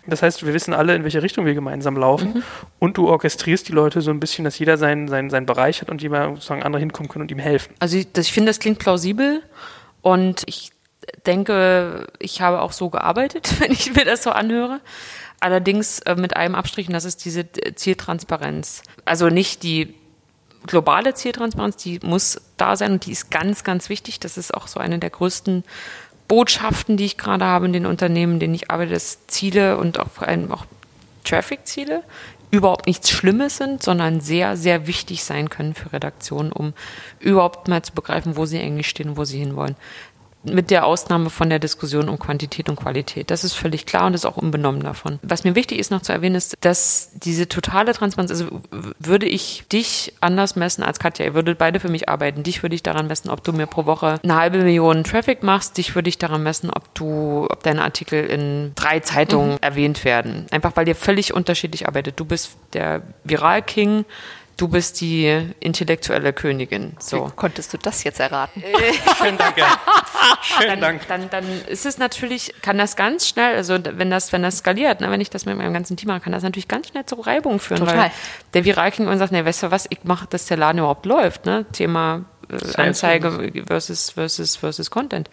Das 0.06 0.22
heißt, 0.22 0.44
wir 0.44 0.54
wissen 0.54 0.74
alle, 0.74 0.94
in 0.94 1.02
welche 1.04 1.22
Richtung 1.22 1.46
wir 1.46 1.54
gemeinsam 1.54 1.96
laufen 1.96 2.34
mhm. 2.34 2.42
und 2.78 2.96
du 2.96 3.08
orchestrierst 3.08 3.68
die 3.68 3.72
Leute 3.72 4.00
so 4.00 4.10
ein 4.10 4.20
bisschen, 4.20 4.44
dass 4.44 4.58
jeder 4.58 4.76
seinen, 4.76 5.08
seinen, 5.08 5.30
seinen 5.30 5.46
Bereich 5.46 5.80
hat 5.80 5.90
und 5.90 6.02
jemand 6.02 6.36
sozusagen 6.36 6.62
andere 6.62 6.80
hinkommen 6.80 7.08
können 7.08 7.22
und 7.22 7.30
ihm 7.30 7.38
helfen. 7.38 7.74
Also 7.78 7.96
ich, 7.96 8.12
das, 8.12 8.26
ich 8.26 8.32
finde, 8.32 8.50
das 8.50 8.58
klingt 8.58 8.78
plausibel 8.78 9.42
und 10.02 10.42
ich 10.46 10.72
denke, 11.26 12.06
ich 12.18 12.40
habe 12.40 12.60
auch 12.60 12.72
so 12.72 12.90
gearbeitet, 12.90 13.48
wenn 13.60 13.72
ich 13.72 13.94
mir 13.94 14.04
das 14.04 14.22
so 14.22 14.30
anhöre. 14.30 14.80
Allerdings 15.44 15.98
äh, 15.98 16.14
mit 16.14 16.36
einem 16.38 16.54
Abstrich, 16.54 16.86
und 16.86 16.94
das 16.94 17.04
ist 17.04 17.22
diese 17.22 17.44
Zieltransparenz. 17.74 18.82
Also 19.04 19.28
nicht 19.28 19.62
die 19.62 19.92
globale 20.66 21.12
Zieltransparenz, 21.12 21.76
die 21.76 22.00
muss 22.02 22.40
da 22.56 22.76
sein 22.76 22.92
und 22.92 23.04
die 23.04 23.12
ist 23.12 23.30
ganz, 23.30 23.62
ganz 23.62 23.90
wichtig. 23.90 24.18
Das 24.20 24.38
ist 24.38 24.54
auch 24.54 24.68
so 24.68 24.80
eine 24.80 24.98
der 24.98 25.10
größten 25.10 25.62
Botschaften, 26.28 26.96
die 26.96 27.04
ich 27.04 27.18
gerade 27.18 27.44
habe 27.44 27.66
in 27.66 27.74
den 27.74 27.84
Unternehmen, 27.84 28.34
in 28.34 28.40
denen 28.40 28.54
ich 28.54 28.70
arbeite, 28.70 28.94
dass 28.94 29.26
Ziele 29.26 29.76
und 29.76 30.00
auch 30.00 30.08
vor 30.08 30.28
allem 30.28 30.50
auch 30.50 30.64
Traffic-Ziele 31.24 32.02
überhaupt 32.50 32.86
nichts 32.86 33.10
Schlimmes 33.10 33.58
sind, 33.58 33.82
sondern 33.82 34.22
sehr, 34.22 34.56
sehr 34.56 34.86
wichtig 34.86 35.24
sein 35.24 35.50
können 35.50 35.74
für 35.74 35.92
Redaktionen, 35.92 36.52
um 36.52 36.72
überhaupt 37.20 37.68
mal 37.68 37.82
zu 37.82 37.92
begreifen, 37.92 38.38
wo 38.38 38.46
sie 38.46 38.60
eigentlich 38.60 38.88
stehen 38.88 39.18
wo 39.18 39.24
sie 39.24 39.40
hinwollen 39.40 39.76
mit 40.44 40.70
der 40.70 40.86
Ausnahme 40.86 41.30
von 41.30 41.48
der 41.48 41.58
Diskussion 41.58 42.08
um 42.08 42.18
Quantität 42.18 42.68
und 42.68 42.76
Qualität. 42.76 43.30
Das 43.30 43.44
ist 43.44 43.54
völlig 43.54 43.86
klar 43.86 44.06
und 44.06 44.14
ist 44.14 44.24
auch 44.24 44.36
unbenommen 44.36 44.82
davon. 44.82 45.18
Was 45.22 45.44
mir 45.44 45.54
wichtig 45.54 45.78
ist 45.78 45.90
noch 45.90 46.02
zu 46.02 46.12
erwähnen, 46.12 46.36
ist, 46.36 46.56
dass 46.60 47.10
diese 47.14 47.48
totale 47.48 47.92
Transparenz, 47.92 48.30
also 48.30 48.60
würde 48.98 49.26
ich 49.26 49.64
dich 49.72 50.12
anders 50.20 50.56
messen 50.56 50.82
als 50.82 50.98
Katja, 50.98 51.24
ihr 51.24 51.34
würdet 51.34 51.58
beide 51.58 51.80
für 51.80 51.88
mich 51.88 52.08
arbeiten. 52.08 52.42
Dich 52.42 52.62
würde 52.62 52.74
ich 52.74 52.82
daran 52.82 53.06
messen, 53.06 53.30
ob 53.30 53.42
du 53.44 53.52
mir 53.52 53.66
pro 53.66 53.86
Woche 53.86 54.18
eine 54.22 54.36
halbe 54.36 54.58
Million 54.58 55.04
Traffic 55.04 55.42
machst. 55.42 55.78
Dich 55.78 55.94
würde 55.94 56.08
ich 56.08 56.18
daran 56.18 56.42
messen, 56.42 56.70
ob 56.70 56.94
du, 56.94 57.46
ob 57.48 57.62
deine 57.62 57.82
Artikel 57.82 58.24
in 58.24 58.72
drei 58.74 59.00
Zeitungen 59.00 59.52
mhm. 59.52 59.58
erwähnt 59.60 60.04
werden. 60.04 60.46
Einfach 60.50 60.72
weil 60.76 60.88
ihr 60.88 60.96
völlig 60.96 61.34
unterschiedlich 61.34 61.86
arbeitet. 61.86 62.20
Du 62.20 62.24
bist 62.24 62.56
der 62.72 63.02
Viral-King, 63.24 64.04
Du 64.56 64.68
bist 64.68 65.00
die 65.00 65.52
intellektuelle 65.58 66.32
Königin. 66.32 66.96
So. 67.00 67.26
Wie 67.26 67.30
konntest 67.32 67.72
du 67.72 67.78
das 67.78 68.04
jetzt 68.04 68.20
erraten? 68.20 68.62
Schönen 69.18 69.36
Dank. 69.36 69.56
Ja. 69.56 69.80
Schönen 70.42 70.68
dann, 70.68 70.80
Dank. 70.80 71.08
Dann, 71.08 71.30
dann 71.30 71.44
ist 71.66 71.86
es 71.86 71.98
natürlich, 71.98 72.54
kann 72.62 72.78
das 72.78 72.94
ganz 72.94 73.28
schnell, 73.28 73.56
also 73.56 73.78
wenn 73.82 74.10
das, 74.10 74.32
wenn 74.32 74.42
das 74.42 74.58
skaliert, 74.58 75.00
ne, 75.00 75.10
wenn 75.10 75.20
ich 75.20 75.30
das 75.30 75.44
mit 75.44 75.56
meinem 75.56 75.72
ganzen 75.72 75.96
Team 75.96 76.08
mache, 76.08 76.20
kann 76.20 76.32
das 76.32 76.44
natürlich 76.44 76.68
ganz 76.68 76.88
schnell 76.88 77.04
zu 77.04 77.16
Reibung 77.16 77.58
führen. 77.58 77.80
Total. 77.80 77.96
Weil 77.96 78.10
der 78.54 78.64
Viralking 78.64 79.08
und 79.08 79.18
sagt, 79.18 79.32
ne, 79.32 79.44
weißt 79.44 79.64
du 79.64 79.70
was, 79.72 79.86
ich 79.90 80.04
mache, 80.04 80.26
dass 80.28 80.46
der 80.46 80.56
Laden 80.56 80.78
überhaupt 80.78 81.06
läuft, 81.06 81.46
ne? 81.46 81.66
Thema 81.72 82.24
äh, 82.48 82.80
Anzeige 82.80 83.64
versus, 83.66 84.10
versus, 84.10 84.56
versus 84.56 84.90
Content. 84.90 85.28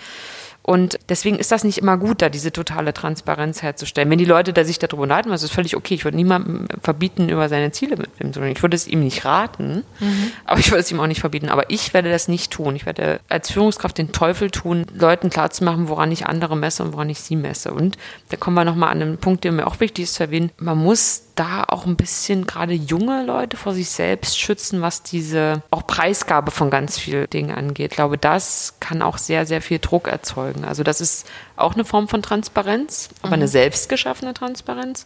Und 0.64 1.00
deswegen 1.12 1.38
ist 1.38 1.52
das 1.52 1.66
nicht 1.66 1.78
immer 1.78 1.98
gut, 1.98 2.22
da 2.22 2.30
diese 2.30 2.54
totale 2.54 2.94
Transparenz 2.94 3.62
herzustellen. 3.62 4.10
Wenn 4.10 4.18
die 4.18 4.26
Leute 4.26 4.54
da 4.54 4.64
sich 4.64 4.80
darüber 4.80 5.04
unterhalten, 5.04 5.30
das 5.30 5.44
ist 5.44 5.52
völlig 5.52 5.76
okay. 5.76 5.94
Ich 5.94 6.06
würde 6.06 6.16
niemandem 6.16 6.68
verbieten, 6.82 7.28
über 7.28 7.50
seine 7.50 7.72
Ziele 7.74 7.98
mit 7.98 8.10
ihm 8.20 8.32
zu 8.32 8.40
reden. 8.40 8.54
Ich 8.56 8.62
würde 8.64 8.76
es 8.78 8.88
ihm 8.88 9.04
nicht 9.04 9.26
raten, 9.26 9.84
mhm. 10.00 10.32
aber 10.46 10.60
ich 10.60 10.72
würde 10.72 10.80
es 10.80 10.90
ihm 10.90 11.02
auch 11.02 11.08
nicht 11.08 11.20
verbieten. 11.20 11.50
Aber 11.50 11.70
ich 11.70 11.94
werde 11.94 12.10
das 12.10 12.30
nicht 12.30 12.52
tun. 12.52 12.78
Ich 12.78 12.86
werde 12.86 13.20
als 13.28 13.52
Führungskraft 13.52 13.98
den 13.98 14.14
Teufel 14.14 14.52
tun, 14.52 14.86
Leuten 14.94 15.30
klarzumachen, 15.30 15.90
woran 15.90 16.14
ich 16.14 16.28
andere 16.28 16.56
messe 16.56 16.82
und 16.82 16.94
woran 16.94 17.10
ich 17.10 17.20
sie 17.20 17.36
messe. 17.36 17.74
Und 17.74 17.98
da 18.30 18.38
kommen 18.38 18.56
wir 18.56 18.64
nochmal 18.64 18.92
an 18.92 19.02
einen 19.02 19.18
Punkt, 19.18 19.44
der 19.44 19.52
mir 19.52 19.68
auch 19.68 19.82
wichtig 19.82 20.06
ist 20.06 20.14
zu 20.14 20.24
erwähnen. 20.24 20.52
Man 20.58 20.78
muss 20.78 21.24
da 21.36 21.64
auch 21.68 21.86
ein 21.86 21.96
bisschen 21.96 22.46
gerade 22.46 22.74
junge 22.74 23.26
Leute 23.26 23.58
vor 23.58 23.74
sich 23.74 23.90
selbst 23.90 24.40
schützen, 24.40 24.82
was 24.82 25.04
diese 25.04 25.64
auch 25.72 25.88
Preisgabe 25.88 26.52
von 26.52 26.70
ganz 26.70 26.98
vielen 26.98 27.30
Dingen 27.30 27.52
angeht. 27.52 27.92
Ich 27.92 27.96
glaube, 27.96 28.18
das 28.18 28.76
kann 28.80 29.02
auch 29.02 29.18
sehr, 29.18 29.46
sehr 29.46 29.62
viel 29.62 29.80
Druck 29.80 30.08
erzeugen. 30.08 30.64
Also 30.64 30.84
das 30.84 31.01
ist 31.02 31.28
auch 31.56 31.74
eine 31.74 31.86
Form 31.86 32.08
von 32.08 32.22
Transparenz, 32.22 33.10
aber 33.22 33.30
mhm. 33.30 33.34
eine 33.34 33.48
selbstgeschaffene 33.48 34.34
Transparenz. 34.34 35.06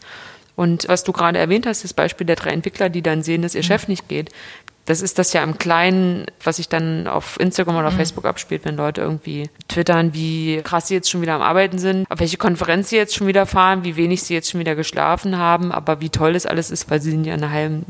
Und 0.55 0.87
was 0.87 1.03
du 1.03 1.11
gerade 1.11 1.37
erwähnt 1.37 1.65
hast, 1.65 1.83
das 1.83 1.93
Beispiel 1.93 2.25
der 2.25 2.37
drei 2.37 2.51
Entwickler, 2.51 2.89
die 2.89 3.01
dann 3.01 3.23
sehen, 3.23 3.41
dass 3.41 3.55
ihr 3.55 3.63
Chef 3.63 3.87
nicht 3.87 4.07
geht, 4.07 4.31
das 4.85 5.01
ist 5.01 5.17
das 5.17 5.33
ja 5.33 5.43
im 5.43 5.57
Kleinen, 5.57 6.25
was 6.43 6.57
sich 6.57 6.69
dann 6.69 7.07
auf 7.07 7.39
Instagram 7.39 7.75
oder 7.75 7.87
auf 7.87 7.93
mhm. 7.93 7.97
Facebook 7.97 8.25
abspielt, 8.25 8.65
wenn 8.65 8.77
Leute 8.77 9.01
irgendwie 9.01 9.49
twittern, 9.67 10.13
wie 10.13 10.61
krass 10.63 10.87
sie 10.87 10.93
jetzt 10.93 11.09
schon 11.09 11.21
wieder 11.21 11.33
am 11.33 11.41
Arbeiten 11.41 11.79
sind, 11.79 12.09
auf 12.09 12.19
welche 12.19 12.37
Konferenz 12.37 12.89
sie 12.89 12.95
jetzt 12.95 13.15
schon 13.15 13.25
wieder 13.25 13.47
fahren, 13.47 13.83
wie 13.83 13.95
wenig 13.95 14.21
sie 14.21 14.35
jetzt 14.35 14.51
schon 14.51 14.59
wieder 14.59 14.75
geschlafen 14.75 15.37
haben, 15.37 15.71
aber 15.71 16.01
wie 16.01 16.09
toll 16.09 16.33
das 16.33 16.45
alles 16.45 16.69
ist, 16.69 16.89
weil 16.89 17.01
sie 17.01 17.11
sind 17.11 17.25
ja 17.25 17.33
in 17.33 17.43
einer 17.43 17.51
halben 17.51 17.85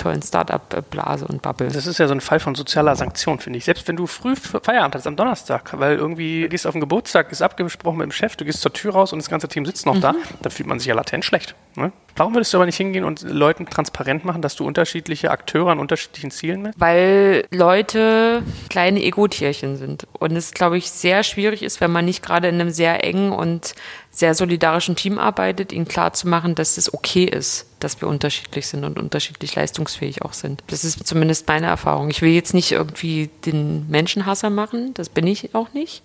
tollen 0.00 0.22
Start-up-Blase 0.22 1.26
und 1.26 1.42
Bubble. 1.42 1.68
Das 1.68 1.86
ist 1.86 1.98
ja 1.98 2.08
so 2.08 2.14
ein 2.14 2.20
Fall 2.20 2.40
von 2.40 2.54
sozialer 2.54 2.96
Sanktion, 2.96 3.38
finde 3.38 3.58
ich. 3.58 3.64
Selbst 3.64 3.86
wenn 3.86 3.96
du 3.96 4.06
früh 4.06 4.34
Feierabend 4.34 4.94
hast 4.94 5.06
am 5.06 5.16
Donnerstag, 5.16 5.78
weil 5.78 5.96
irgendwie 5.96 6.48
gehst 6.48 6.66
auf 6.66 6.72
den 6.72 6.80
Geburtstag, 6.80 7.30
ist 7.30 7.42
abgesprochen 7.42 7.98
mit 7.98 8.06
dem 8.06 8.12
Chef, 8.12 8.36
du 8.36 8.44
gehst 8.44 8.62
zur 8.62 8.72
Tür 8.72 8.92
raus 8.92 9.12
und 9.12 9.18
das 9.20 9.28
ganze 9.28 9.48
Team 9.48 9.66
sitzt 9.66 9.86
noch 9.86 9.96
mhm. 9.96 10.00
da, 10.00 10.14
dann 10.42 10.52
fühlt 10.52 10.68
man 10.68 10.78
sich 10.78 10.88
ja 10.88 10.94
latent 10.94 11.24
schlecht. 11.24 11.54
Ne? 11.76 11.92
Warum 12.16 12.34
würdest 12.34 12.52
du 12.52 12.58
aber 12.58 12.66
nicht 12.66 12.76
hingehen 12.76 13.04
und 13.04 13.22
Leuten 13.22 13.66
transparent 13.66 14.24
machen, 14.24 14.42
dass 14.42 14.56
du 14.56 14.66
unterschiedliche 14.66 15.30
Akteure 15.30 15.70
an 15.70 15.78
unterschiedlichen 15.78 16.30
Zielen 16.30 16.64
bist? 16.64 16.80
Weil 16.80 17.46
Leute 17.50 18.42
kleine 18.68 19.02
Ego-Tierchen 19.02 19.76
sind. 19.76 20.06
Und 20.18 20.32
es, 20.32 20.52
glaube 20.52 20.76
ich, 20.76 20.90
sehr 20.90 21.22
schwierig 21.22 21.62
ist, 21.62 21.80
wenn 21.80 21.92
man 21.92 22.04
nicht 22.04 22.22
gerade 22.22 22.48
in 22.48 22.56
einem 22.56 22.70
sehr 22.70 23.04
engen 23.04 23.32
und 23.32 23.74
sehr 24.20 24.34
solidarischen 24.34 24.96
Team 24.96 25.18
arbeitet, 25.18 25.72
ihnen 25.72 25.88
klarzumachen, 25.88 26.54
dass 26.54 26.76
es 26.76 26.92
okay 26.92 27.24
ist, 27.24 27.66
dass 27.80 28.00
wir 28.00 28.06
unterschiedlich 28.06 28.68
sind 28.68 28.84
und 28.84 28.98
unterschiedlich 28.98 29.54
leistungsfähig 29.54 30.22
auch 30.22 30.34
sind. 30.34 30.62
Das 30.68 30.84
ist 30.84 31.06
zumindest 31.06 31.48
meine 31.48 31.66
Erfahrung. 31.66 32.10
Ich 32.10 32.20
will 32.20 32.30
jetzt 32.30 32.54
nicht 32.54 32.70
irgendwie 32.70 33.30
den 33.46 33.88
Menschenhasser 33.88 34.50
machen, 34.50 34.92
das 34.94 35.08
bin 35.08 35.26
ich 35.26 35.54
auch 35.54 35.72
nicht. 35.72 36.02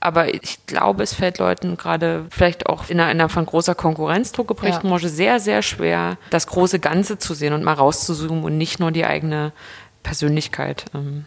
Aber 0.00 0.34
ich 0.34 0.66
glaube, 0.66 1.02
es 1.04 1.14
fällt 1.14 1.38
Leuten 1.38 1.76
gerade 1.76 2.26
vielleicht 2.28 2.66
auch 2.66 2.90
in 2.90 3.00
einer, 3.00 3.10
in 3.10 3.20
einer 3.20 3.28
von 3.30 3.46
großer 3.46 3.74
Konkurrenzdruck 3.74 4.48
geprägten 4.48 4.88
ja. 4.88 4.90
Branche 4.90 5.08
sehr, 5.08 5.40
sehr 5.40 5.62
schwer, 5.62 6.18
das 6.30 6.48
große 6.48 6.80
Ganze 6.80 7.18
zu 7.18 7.32
sehen 7.32 7.54
und 7.54 7.62
mal 7.62 7.72
rauszuzoomen 7.72 8.44
und 8.44 8.58
nicht 8.58 8.80
nur 8.80 8.90
die 8.90 9.06
eigene 9.06 9.52
Persönlichkeit. 10.02 10.86
Ähm. 10.92 11.24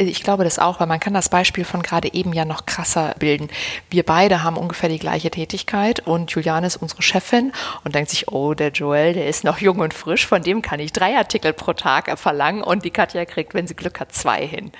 Ich 0.00 0.22
glaube 0.22 0.44
das 0.44 0.60
auch, 0.60 0.78
weil 0.78 0.86
man 0.86 1.00
kann 1.00 1.12
das 1.12 1.28
Beispiel 1.28 1.64
von 1.64 1.82
gerade 1.82 2.14
eben 2.14 2.32
ja 2.32 2.44
noch 2.44 2.66
krasser 2.66 3.16
bilden. 3.18 3.48
Wir 3.90 4.04
beide 4.04 4.44
haben 4.44 4.56
ungefähr 4.56 4.88
die 4.88 5.00
gleiche 5.00 5.28
Tätigkeit 5.28 5.98
und 5.98 6.30
Juliane 6.30 6.68
ist 6.68 6.76
unsere 6.76 7.02
Chefin 7.02 7.52
und 7.82 7.96
denkt 7.96 8.10
sich, 8.10 8.28
oh, 8.28 8.54
der 8.54 8.70
Joel, 8.70 9.14
der 9.14 9.26
ist 9.26 9.42
noch 9.42 9.58
jung 9.58 9.80
und 9.80 9.92
frisch, 9.92 10.24
von 10.24 10.40
dem 10.40 10.62
kann 10.62 10.78
ich 10.78 10.92
drei 10.92 11.16
Artikel 11.16 11.52
pro 11.52 11.72
Tag 11.72 12.16
verlangen 12.16 12.62
und 12.62 12.84
die 12.84 12.90
Katja 12.90 13.24
kriegt, 13.24 13.54
wenn 13.54 13.66
sie 13.66 13.74
Glück 13.74 13.98
hat, 13.98 14.12
zwei 14.12 14.46
hin. 14.46 14.70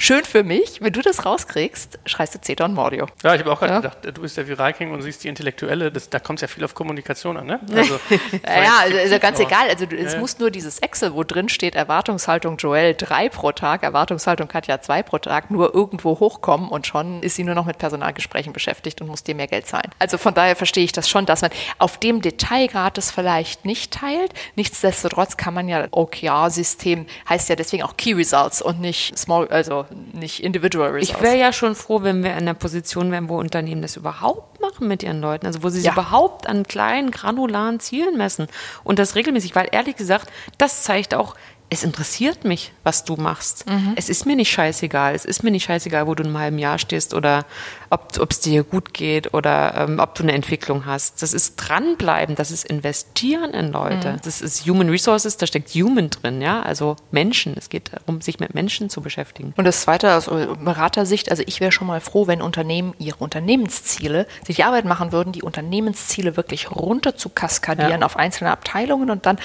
Schön 0.00 0.24
für 0.24 0.44
mich, 0.44 0.80
wenn 0.80 0.92
du 0.92 1.02
das 1.02 1.26
rauskriegst, 1.26 1.98
schreist 2.06 2.32
du 2.32 2.38
Ceton 2.38 2.72
Mordio. 2.72 3.06
Ja, 3.24 3.34
ich 3.34 3.40
habe 3.40 3.50
auch 3.50 3.58
gerade 3.58 3.72
ja. 3.72 3.80
gedacht, 3.80 3.98
du 4.16 4.22
bist 4.22 4.36
der 4.36 4.46
Viralking 4.46 4.92
und 4.92 5.02
siehst 5.02 5.24
die 5.24 5.28
Intellektuelle, 5.28 5.90
das, 5.90 6.08
da 6.08 6.20
kommt 6.20 6.38
es 6.38 6.42
ja 6.42 6.46
viel 6.46 6.62
auf 6.64 6.72
Kommunikation 6.72 7.36
an, 7.36 7.46
ne? 7.46 7.58
Also, 7.74 7.98
ja, 8.46 8.78
also, 8.80 8.96
also 8.96 9.18
ganz 9.18 9.40
egal. 9.40 9.68
Also 9.68 9.86
es 9.86 10.12
ja. 10.12 10.20
muss 10.20 10.38
nur 10.38 10.52
dieses 10.52 10.78
Excel, 10.78 11.14
wo 11.14 11.24
drin 11.24 11.48
steht 11.48 11.74
Erwartungshaltung 11.74 12.58
Joel 12.58 12.94
drei 12.94 13.28
pro 13.28 13.50
Tag, 13.50 13.82
Erwartungshaltung 13.82 14.46
Katja 14.46 14.80
zwei 14.80 15.02
pro 15.02 15.18
Tag, 15.18 15.50
nur 15.50 15.74
irgendwo 15.74 16.20
hochkommen 16.20 16.68
und 16.68 16.86
schon 16.86 17.20
ist 17.24 17.34
sie 17.34 17.42
nur 17.42 17.56
noch 17.56 17.66
mit 17.66 17.78
Personalgesprächen 17.78 18.52
beschäftigt 18.52 19.00
und 19.00 19.08
muss 19.08 19.24
dir 19.24 19.34
mehr 19.34 19.48
Geld 19.48 19.66
zahlen. 19.66 19.90
Also 19.98 20.16
von 20.16 20.32
daher 20.32 20.54
verstehe 20.54 20.84
ich 20.84 20.92
das 20.92 21.08
schon, 21.08 21.26
dass 21.26 21.42
man 21.42 21.50
auf 21.78 21.98
dem 21.98 22.22
Detailgrad 22.22 22.98
das 22.98 23.10
vielleicht 23.10 23.64
nicht 23.64 23.94
teilt. 23.94 24.32
Nichtsdestotrotz 24.54 25.36
kann 25.36 25.54
man 25.54 25.68
ja 25.68 25.88
OKR-System 25.90 27.06
heißt 27.28 27.48
ja 27.48 27.56
deswegen 27.56 27.82
auch 27.82 27.96
Key 27.96 28.12
Results 28.12 28.62
und 28.62 28.80
nicht 28.80 29.18
Small, 29.18 29.48
also 29.48 29.87
nicht 30.12 30.42
Individual 30.42 30.90
Results. 30.90 31.18
Ich 31.18 31.22
wäre 31.22 31.38
ja 31.38 31.52
schon 31.52 31.74
froh, 31.74 32.02
wenn 32.02 32.22
wir 32.22 32.30
in 32.30 32.38
einer 32.38 32.54
Position 32.54 33.10
wären, 33.10 33.28
wo 33.28 33.38
Unternehmen 33.38 33.82
das 33.82 33.96
überhaupt 33.96 34.60
machen 34.60 34.88
mit 34.88 35.02
ihren 35.02 35.20
Leuten, 35.20 35.46
also 35.46 35.62
wo 35.62 35.68
sie 35.68 35.82
ja. 35.82 35.92
überhaupt 35.92 36.48
an 36.48 36.64
kleinen, 36.64 37.10
granularen 37.10 37.80
Zielen 37.80 38.16
messen 38.16 38.48
und 38.84 38.98
das 38.98 39.14
regelmäßig, 39.14 39.54
weil 39.54 39.68
ehrlich 39.72 39.96
gesagt, 39.96 40.30
das 40.58 40.82
zeigt 40.82 41.14
auch, 41.14 41.34
es 41.70 41.84
interessiert 41.84 42.44
mich, 42.44 42.72
was 42.82 43.04
du 43.04 43.16
machst. 43.16 43.68
Mhm. 43.68 43.92
Es 43.96 44.08
ist 44.08 44.24
mir 44.24 44.36
nicht 44.36 44.50
scheißegal. 44.50 45.14
Es 45.14 45.24
ist 45.24 45.42
mir 45.42 45.50
nicht 45.50 45.64
scheißegal, 45.64 46.06
wo 46.06 46.14
du 46.14 46.22
in 46.22 46.30
einem 46.30 46.38
halben 46.38 46.58
Jahr 46.58 46.78
stehst 46.78 47.12
oder 47.12 47.44
ob 47.90 48.30
es 48.30 48.40
dir 48.40 48.64
gut 48.64 48.92
geht 48.92 49.34
oder 49.34 49.74
ähm, 49.76 49.98
ob 49.98 50.14
du 50.14 50.22
eine 50.22 50.32
Entwicklung 50.32 50.86
hast. 50.86 51.22
Das 51.22 51.32
ist 51.32 51.56
dranbleiben, 51.56 52.34
das 52.34 52.50
ist 52.50 52.64
investieren 52.64 53.54
in 53.54 53.72
Leute. 53.72 54.12
Mhm. 54.12 54.20
Das 54.24 54.40
ist 54.40 54.66
Human 54.66 54.88
Resources, 54.90 55.36
da 55.36 55.46
steckt 55.46 55.70
Human 55.70 56.10
drin, 56.10 56.40
ja, 56.40 56.62
also 56.62 56.96
Menschen. 57.10 57.54
Es 57.56 57.68
geht 57.68 57.90
darum, 57.92 58.20
sich 58.20 58.40
mit 58.40 58.54
Menschen 58.54 58.90
zu 58.90 59.00
beschäftigen. 59.00 59.54
Und 59.56 59.64
das 59.64 59.82
Zweite 59.82 60.14
aus 60.14 60.26
Beratersicht, 60.26 61.30
also 61.30 61.42
ich 61.46 61.60
wäre 61.60 61.72
schon 61.72 61.86
mal 61.86 62.00
froh, 62.00 62.26
wenn 62.26 62.42
Unternehmen 62.42 62.94
ihre 62.98 63.16
Unternehmensziele 63.18 64.26
sich 64.46 64.56
die 64.56 64.64
Arbeit 64.64 64.84
machen 64.84 65.12
würden, 65.12 65.32
die 65.32 65.42
Unternehmensziele 65.42 66.36
wirklich 66.36 66.70
runter 66.70 67.16
zu 67.16 67.28
kaskadieren 67.28 68.00
ja. 68.00 68.06
auf 68.06 68.16
einzelne 68.16 68.50
Abteilungen 68.50 69.10
und 69.10 69.24
dann 69.24 69.38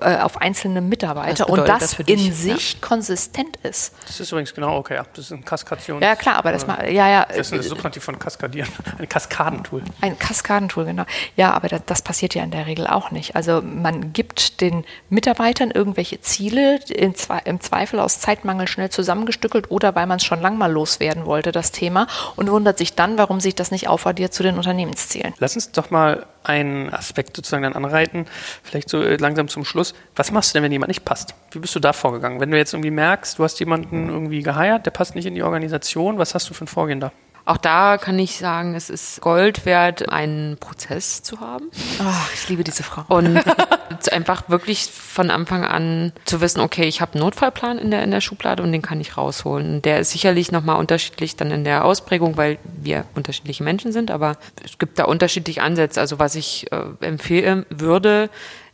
äh, 0.00 0.16
auf 0.18 0.40
einzelne 0.40 0.80
Mitarbeiter 0.80 1.48
und 1.48 1.68
das, 1.68 1.96
das 1.96 1.98
in 2.06 2.32
sich 2.32 2.74
ja. 2.74 2.78
konsistent 2.80 3.56
ist. 3.62 3.94
Das 4.06 4.20
ist 4.20 4.30
übrigens 4.30 4.54
genau 4.54 4.76
okay, 4.76 5.00
das 5.14 5.26
ist 5.26 5.32
ein 5.32 5.44
Kaskation. 5.44 6.00
Ja 6.00 6.16
klar, 6.16 6.36
aber 6.36 6.52
das 6.52 6.66
mal, 6.66 6.90
ja 6.90 7.08
ja. 7.08 7.26
Das 7.28 7.50
ist 7.50 7.52
eine 7.52 7.80
Substantiv 7.90 8.04
von 8.04 8.18
Kaskadieren. 8.18 8.70
Ein 8.98 9.08
Kaskadentool. 9.08 9.82
Ein 10.00 10.18
Kaskadentool, 10.18 10.84
genau. 10.84 11.04
Ja, 11.36 11.52
aber 11.52 11.68
das, 11.68 11.82
das, 11.86 12.02
passiert 12.02 12.34
ja 12.34 12.44
in 12.44 12.50
der 12.50 12.66
Regel 12.66 12.86
auch 12.86 13.10
nicht. 13.10 13.34
Also 13.34 13.62
man 13.62 14.12
gibt 14.12 14.60
den 14.60 14.84
Mitarbeitern 15.08 15.70
irgendwelche 15.70 16.20
Ziele, 16.20 16.78
im 16.94 17.60
Zweifel 17.60 18.00
aus 18.00 18.20
Zeitmangel 18.20 18.68
schnell 18.68 18.90
zusammengestückelt 18.90 19.70
oder 19.70 19.94
weil 19.94 20.06
man 20.06 20.18
es 20.18 20.24
schon 20.24 20.40
lang 20.40 20.56
mal 20.56 20.70
loswerden 20.70 21.26
wollte, 21.26 21.52
das 21.52 21.72
Thema, 21.72 22.06
und 22.36 22.50
wundert 22.50 22.78
sich 22.78 22.94
dann, 22.94 23.18
warum 23.18 23.40
sich 23.40 23.54
das 23.54 23.70
nicht 23.70 23.88
aufaddiert 23.88 24.32
zu 24.32 24.42
den 24.42 24.56
Unternehmenszielen. 24.56 25.34
Lass 25.38 25.56
uns 25.56 25.72
doch 25.72 25.90
mal 25.90 26.26
einen 26.42 26.92
Aspekt 26.92 27.36
sozusagen 27.36 27.64
dann 27.64 27.74
anreiten, 27.74 28.26
vielleicht 28.62 28.88
so 28.88 29.02
äh, 29.02 29.16
langsam 29.16 29.48
zum 29.48 29.64
Schluss. 29.64 29.94
Was 30.16 30.30
machst 30.30 30.50
du 30.50 30.54
denn, 30.54 30.62
wenn 30.62 30.72
jemand 30.72 30.88
nicht 30.88 31.04
passt? 31.04 31.34
Wie 31.50 31.58
bist 31.58 31.74
du 31.74 31.80
da 31.80 31.92
vorgegangen? 31.92 32.40
Wenn 32.40 32.50
du 32.50 32.56
jetzt 32.56 32.72
irgendwie 32.72 32.90
merkst, 32.90 33.38
du 33.38 33.44
hast 33.44 33.60
jemanden 33.60 34.08
irgendwie 34.08 34.42
geheiert, 34.42 34.86
der 34.86 34.90
passt 34.90 35.14
nicht 35.14 35.26
in 35.26 35.34
die 35.34 35.42
Organisation, 35.42 36.18
was 36.18 36.34
hast 36.34 36.48
du 36.48 36.54
für 36.54 36.64
ein 36.64 36.68
Vorgehen 36.68 37.00
da? 37.00 37.12
Auch 37.44 37.56
da 37.56 37.98
kann 37.98 38.18
ich 38.18 38.36
sagen, 38.36 38.74
es 38.74 38.90
ist 38.90 39.20
Gold 39.20 39.64
wert, 39.66 40.08
einen 40.08 40.56
Prozess 40.58 41.22
zu 41.22 41.40
haben. 41.40 41.70
Oh, 42.00 42.28
ich 42.34 42.48
liebe 42.48 42.64
diese 42.64 42.82
Frau. 42.82 43.04
Und 43.08 43.42
einfach 44.12 44.48
wirklich 44.48 44.86
von 44.86 45.30
Anfang 45.30 45.64
an 45.64 46.12
zu 46.24 46.40
wissen, 46.40 46.60
okay, 46.60 46.84
ich 46.84 47.00
habe 47.00 47.14
einen 47.14 47.22
Notfallplan 47.22 47.78
in 47.78 47.90
der, 47.90 48.02
in 48.02 48.10
der 48.10 48.20
Schublade 48.20 48.62
und 48.62 48.72
den 48.72 48.82
kann 48.82 49.00
ich 49.00 49.16
rausholen. 49.16 49.76
Und 49.76 49.84
der 49.84 50.00
ist 50.00 50.10
sicherlich 50.10 50.52
nochmal 50.52 50.76
unterschiedlich 50.76 51.36
dann 51.36 51.50
in 51.50 51.64
der 51.64 51.84
Ausprägung, 51.84 52.36
weil 52.36 52.58
wir 52.64 53.04
unterschiedliche 53.14 53.64
Menschen 53.64 53.92
sind, 53.92 54.10
aber 54.10 54.36
es 54.64 54.78
gibt 54.78 54.98
da 54.98 55.04
unterschiedliche 55.04 55.62
Ansätze. 55.62 56.00
Also 56.00 56.18
was 56.18 56.34
ich 56.34 56.70
äh, 56.72 56.84
empfehlen 57.00 57.66
würde, 57.70 58.30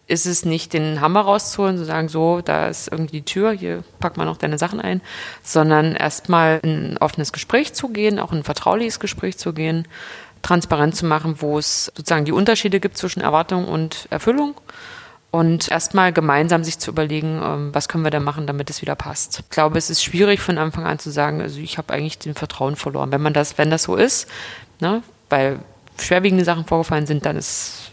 ist 0.08 0.26
es 0.26 0.44
nicht, 0.44 0.72
den 0.72 1.00
Hammer 1.00 1.22
rauszuholen, 1.22 1.78
zu 1.78 1.84
sagen, 1.84 2.08
so, 2.08 2.40
da 2.40 2.68
ist 2.68 2.88
irgendwie 2.88 3.20
die 3.20 3.24
Tür, 3.24 3.52
hier 3.52 3.82
pack 3.98 4.16
mal 4.16 4.24
noch 4.24 4.36
deine 4.36 4.58
Sachen 4.58 4.80
ein, 4.80 5.00
sondern 5.42 5.96
erstmal 5.96 6.60
in 6.62 6.92
ein 6.92 6.98
offenes 6.98 7.32
Gespräch 7.32 7.74
zu 7.74 7.88
gehen, 7.88 8.20
auch 8.20 8.32
ein 8.32 8.44
vertrauliches 8.44 9.00
Gespräch 9.00 9.36
zu 9.36 9.52
gehen, 9.52 9.88
transparent 10.42 10.94
zu 10.94 11.06
machen, 11.06 11.36
wo 11.40 11.58
es 11.58 11.86
sozusagen 11.96 12.24
die 12.24 12.32
Unterschiede 12.32 12.78
gibt 12.78 12.96
zwischen 12.96 13.20
Erwartung 13.20 13.66
und 13.66 14.06
Erfüllung 14.10 14.54
und 15.32 15.70
erstmal 15.70 16.12
gemeinsam 16.12 16.62
sich 16.62 16.78
zu 16.78 16.90
überlegen, 16.90 17.40
ähm, 17.42 17.74
was 17.74 17.88
können 17.88 18.04
wir 18.04 18.10
da 18.10 18.20
machen, 18.20 18.46
damit 18.46 18.70
es 18.70 18.82
wieder 18.82 18.94
passt. 18.94 19.40
Ich 19.40 19.50
glaube, 19.50 19.76
es 19.76 19.90
ist 19.90 20.04
schwierig 20.04 20.40
von 20.40 20.56
Anfang 20.56 20.86
an 20.86 21.00
zu 21.00 21.10
sagen, 21.10 21.40
also 21.40 21.58
ich 21.58 21.78
habe 21.78 21.92
eigentlich 21.92 22.18
den 22.18 22.34
Vertrauen 22.34 22.76
verloren. 22.76 23.10
Wenn 23.10 23.22
man 23.22 23.32
das, 23.32 23.58
wenn 23.58 23.70
das 23.70 23.82
so 23.82 23.96
ist, 23.96 24.28
ne, 24.80 25.02
weil 25.28 25.58
schwerwiegende 25.98 26.44
Sachen 26.44 26.64
vorgefallen 26.64 27.06
sind, 27.06 27.26
dann 27.26 27.36
ist 27.36 27.90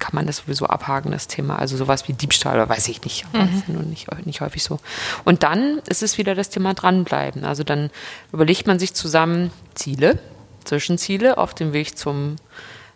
kann 0.00 0.14
man 0.14 0.26
das 0.26 0.38
sowieso 0.38 0.66
abhaken, 0.66 1.12
das 1.12 1.28
Thema. 1.28 1.58
Also 1.58 1.76
sowas 1.76 2.08
wie 2.08 2.12
Diebstahl, 2.12 2.54
oder 2.54 2.68
weiß 2.68 2.88
ich 2.88 3.02
nicht. 3.02 3.26
Aber 3.32 3.44
mhm. 3.44 3.58
ist 3.58 3.68
ja 3.68 3.74
nicht, 3.82 4.26
nicht 4.26 4.40
häufig 4.40 4.64
so. 4.64 4.80
Und 5.24 5.44
dann 5.44 5.80
ist 5.86 6.02
es 6.02 6.18
wieder 6.18 6.34
das 6.34 6.50
Thema 6.50 6.74
dranbleiben. 6.74 7.44
Also 7.44 7.62
dann 7.62 7.90
überlegt 8.32 8.66
man 8.66 8.78
sich 8.78 8.94
zusammen 8.94 9.52
Ziele, 9.74 10.18
Zwischenziele 10.64 11.38
auf 11.38 11.54
dem 11.54 11.72
Weg 11.72 11.96
zum, 11.96 12.36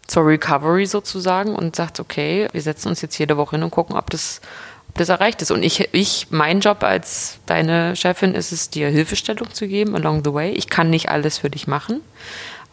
zur 0.06 0.26
Recovery 0.26 0.86
sozusagen 0.86 1.54
und 1.54 1.76
sagt, 1.76 2.00
okay, 2.00 2.48
wir 2.52 2.62
setzen 2.62 2.88
uns 2.88 3.00
jetzt 3.00 3.18
jede 3.18 3.36
Woche 3.36 3.56
hin 3.56 3.62
und 3.62 3.70
gucken, 3.70 3.96
ob 3.96 4.10
das, 4.10 4.40
ob 4.88 4.98
das 4.98 5.08
erreicht 5.08 5.42
ist. 5.42 5.50
Und 5.50 5.62
ich, 5.62 5.88
ich, 5.92 6.28
mein 6.30 6.60
Job 6.60 6.82
als 6.82 7.38
deine 7.46 7.94
Chefin 7.96 8.34
ist 8.34 8.52
es, 8.52 8.70
dir 8.70 8.88
Hilfestellung 8.88 9.52
zu 9.52 9.68
geben 9.68 9.94
along 9.94 10.24
the 10.24 10.32
way. 10.32 10.50
Ich 10.52 10.68
kann 10.68 10.90
nicht 10.90 11.08
alles 11.08 11.38
für 11.38 11.50
dich 11.50 11.66
machen. 11.66 12.00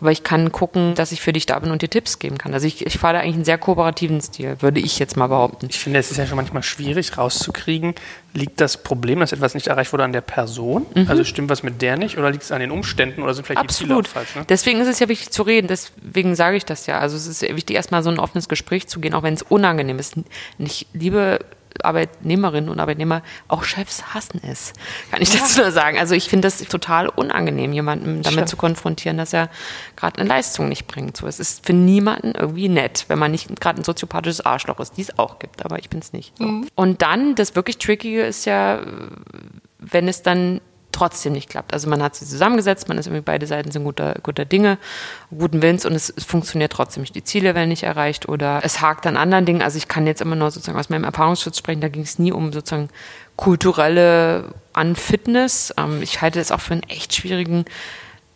Aber 0.02 0.12
ich 0.12 0.24
kann 0.24 0.52
gucken, 0.52 0.96
dass 0.96 1.12
ich 1.12 1.22
für 1.22 1.32
dich 1.32 1.46
da 1.46 1.60
bin 1.60 1.72
und 1.72 1.84
dir 1.84 1.90
Tipps 1.90 2.18
geben 2.20 2.40
kann. 2.40 2.54
Also 2.54 2.66
ich, 2.66 2.86
ich 2.86 2.98
fahre 2.98 3.14
da 3.14 3.20
eigentlich 3.20 3.36
einen 3.36 3.46
sehr 3.46 3.60
kooperativen 3.60 4.20
Stil, 4.20 4.58
würde 4.60 4.80
ich 4.80 4.98
jetzt 4.98 5.16
mal 5.16 5.28
behaupten. 5.28 5.68
Ich 5.70 5.80
finde, 5.80 6.00
es 6.00 6.10
ist 6.10 6.18
ja 6.18 6.26
schon 6.26 6.38
manchmal 6.38 6.64
schwierig 6.64 7.18
rauszukriegen, 7.18 7.94
liegt 8.34 8.60
das 8.60 8.82
Problem, 8.82 9.20
dass 9.20 9.32
etwas 9.32 9.54
nicht 9.54 9.68
erreicht 9.68 9.94
wurde, 9.94 10.04
an 10.04 10.12
der 10.12 10.22
Person? 10.22 10.88
Mhm. 10.96 11.06
Also 11.08 11.24
stimmt 11.24 11.50
was 11.50 11.62
mit 11.62 11.82
der 11.84 11.98
nicht 11.98 12.18
oder 12.18 12.32
liegt 12.32 12.44
es 12.44 12.52
an 12.52 12.62
den 12.62 12.72
Umständen 12.72 13.22
oder 13.22 13.36
sind 13.36 13.46
vielleicht 13.46 13.62
Absolut. 13.62 14.06
die 14.06 14.10
Ziele 14.10 14.26
falsch? 14.26 14.36
Ne? 14.36 14.46
Deswegen 14.50 14.82
ist 14.82 14.88
es 14.88 15.00
ja 15.00 15.08
wichtig 15.08 15.30
zu 15.30 15.44
reden, 15.44 15.68
deswegen 15.68 16.36
sage 16.36 16.58
ich 16.58 16.66
das 16.66 16.88
ja. 16.88 17.00
Also 17.00 17.16
es 17.16 17.28
ist 17.28 17.42
wichtig, 17.44 17.76
erstmal 17.76 18.02
so 18.02 18.10
ein 18.10 18.20
offenes 18.20 18.50
Gespräch 18.50 18.88
zu 18.88 19.00
gehen, 19.00 19.14
auch 19.14 19.24
wenn 19.24 19.36
es 19.36 19.44
unangenehm 19.44 20.00
ist. 20.00 20.16
Ich 20.58 20.88
liebe 20.94 21.40
Arbeitnehmerinnen 21.84 22.70
und 22.70 22.80
Arbeitnehmer, 22.80 23.22
auch 23.48 23.64
Chefs 23.64 24.14
hassen 24.14 24.42
es, 24.44 24.74
kann 25.12 25.22
ich 25.22 25.30
dazu 25.32 25.62
nur 25.62 25.72
sagen. 25.72 25.98
Also 25.98 26.16
ich 26.16 26.30
finde 26.30 26.48
das 26.48 26.60
total 26.60 27.10
unangenehm, 27.10 27.74
jemanden 27.74 28.22
damit 28.22 28.32
Stimmt. 28.32 28.50
zu 28.50 28.58
konfrontieren, 28.58 29.18
dass 29.18 29.34
er 29.34 29.50
gerade 29.96 30.20
eine 30.20 30.30
Leistung 30.30 30.70
nicht 30.70 30.88
bringt. 30.88 31.18
So, 31.18 31.28
es 31.28 31.40
ist 31.40 31.66
für 31.66 31.74
niemanden 31.74 32.34
irgendwie 32.34 32.70
nett, 32.70 33.06
wenn 33.08 33.20
man 33.20 33.32
nicht 33.32 33.60
gerade 33.60 33.82
ein 33.82 33.84
soziopathisches 33.84 34.46
Arschloch 34.46 34.80
ist, 34.80 34.98
die 34.98 35.02
es 35.02 35.18
auch 35.20 35.40
gibt, 35.40 35.66
aber 35.66 35.80
ich 35.80 35.90
bin 35.90 36.00
es 36.00 36.14
nicht. 36.14 36.38
So. 36.38 36.64
Und 36.76 37.02
dann, 37.02 37.36
das 37.36 37.56
wirklich 37.56 37.78
Trickige 37.78 38.24
ist 38.24 38.46
ja, 38.46 38.80
wenn 39.80 40.08
es 40.08 40.22
dann 40.22 40.62
trotzdem 40.92 41.34
nicht 41.34 41.50
klappt. 41.50 41.74
Also 41.74 41.90
man 41.90 42.02
hat 42.02 42.16
sie 42.16 42.26
zusammengesetzt, 42.26 42.88
man 42.88 42.98
ist 42.98 43.08
irgendwie 43.08 43.24
beide 43.24 43.48
Seiten 43.48 43.72
sind 43.72 43.84
guter, 43.84 44.16
guter 44.24 44.46
Dinge, 44.46 44.78
guten 45.30 45.62
Willens 45.62 45.86
und 45.86 45.94
es, 45.94 46.14
es 46.16 46.24
funktioniert 46.24 46.72
trotzdem 46.72 47.02
nicht. 47.02 47.16
Die 47.16 47.24
Ziele 47.24 47.56
werden 47.56 47.70
nicht 47.70 47.84
erreicht 47.84 48.30
oder 48.30 48.62
es 48.64 48.82
hakt 48.82 49.08
an 49.08 49.18
anderen 49.18 49.46
Dingen. 49.46 49.62
Also 49.62 49.78
ich 49.78 49.88
kann 49.88 50.08
jetzt 50.08 50.22
immer 50.22 50.36
nur 50.36 50.52
sozusagen 50.52 50.80
aus 50.80 50.90
meinem 50.90 51.04
Erfahrungsschutz 51.04 51.58
sprechen, 51.58 51.82
da 51.82 51.90
ging 51.90 52.04
es 52.04 52.20
nie 52.20 52.32
um 52.32 52.54
sozusagen 52.54 52.90
kulturelle 53.36 54.54
Unfitness. 54.74 55.74
Ähm, 55.78 56.02
ich 56.02 56.22
halte 56.22 56.40
das 56.40 56.52
auch 56.52 56.62
für 56.62 56.74
einen 56.74 56.84
echt 56.84 57.16
schwierigen 57.16 57.66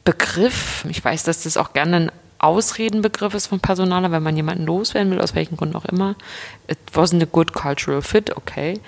Begriff. 0.03 0.86
Ich 0.89 1.03
weiß, 1.03 1.24
dass 1.24 1.43
das 1.43 1.58
auch 1.58 1.74
gerne 1.74 1.95
ein 1.95 2.12
Ausredenbegriff 2.38 3.34
ist 3.34 3.47
von 3.47 3.60
Personaler, 3.60 4.12
wenn 4.12 4.24
man 4.24 4.36
jemanden 4.36 4.66
loswerden 4.66 5.12
will, 5.12 5.22
aus 5.22 5.36
welchen 5.36 5.58
Gründen 5.58 5.76
auch 5.76 5.86
immer. 5.86 6.16
It 6.68 6.78
wasn't 6.93 7.22
a 7.24 7.28
good 7.32 7.53
cultural 7.53 8.01
fit, 8.01 8.36
okay. 8.36 8.80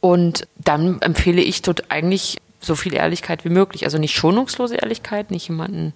Und 0.00 0.48
dann 0.56 1.00
empfehle 1.02 1.42
ich 1.42 1.62
dort 1.62 1.90
eigentlich 1.90 2.38
so 2.60 2.74
viel 2.74 2.94
Ehrlichkeit 2.94 3.44
wie 3.44 3.50
möglich. 3.50 3.84
Also 3.84 3.98
nicht 3.98 4.14
schonungslose 4.14 4.76
Ehrlichkeit, 4.76 5.30
nicht 5.30 5.48
jemanden 5.48 5.94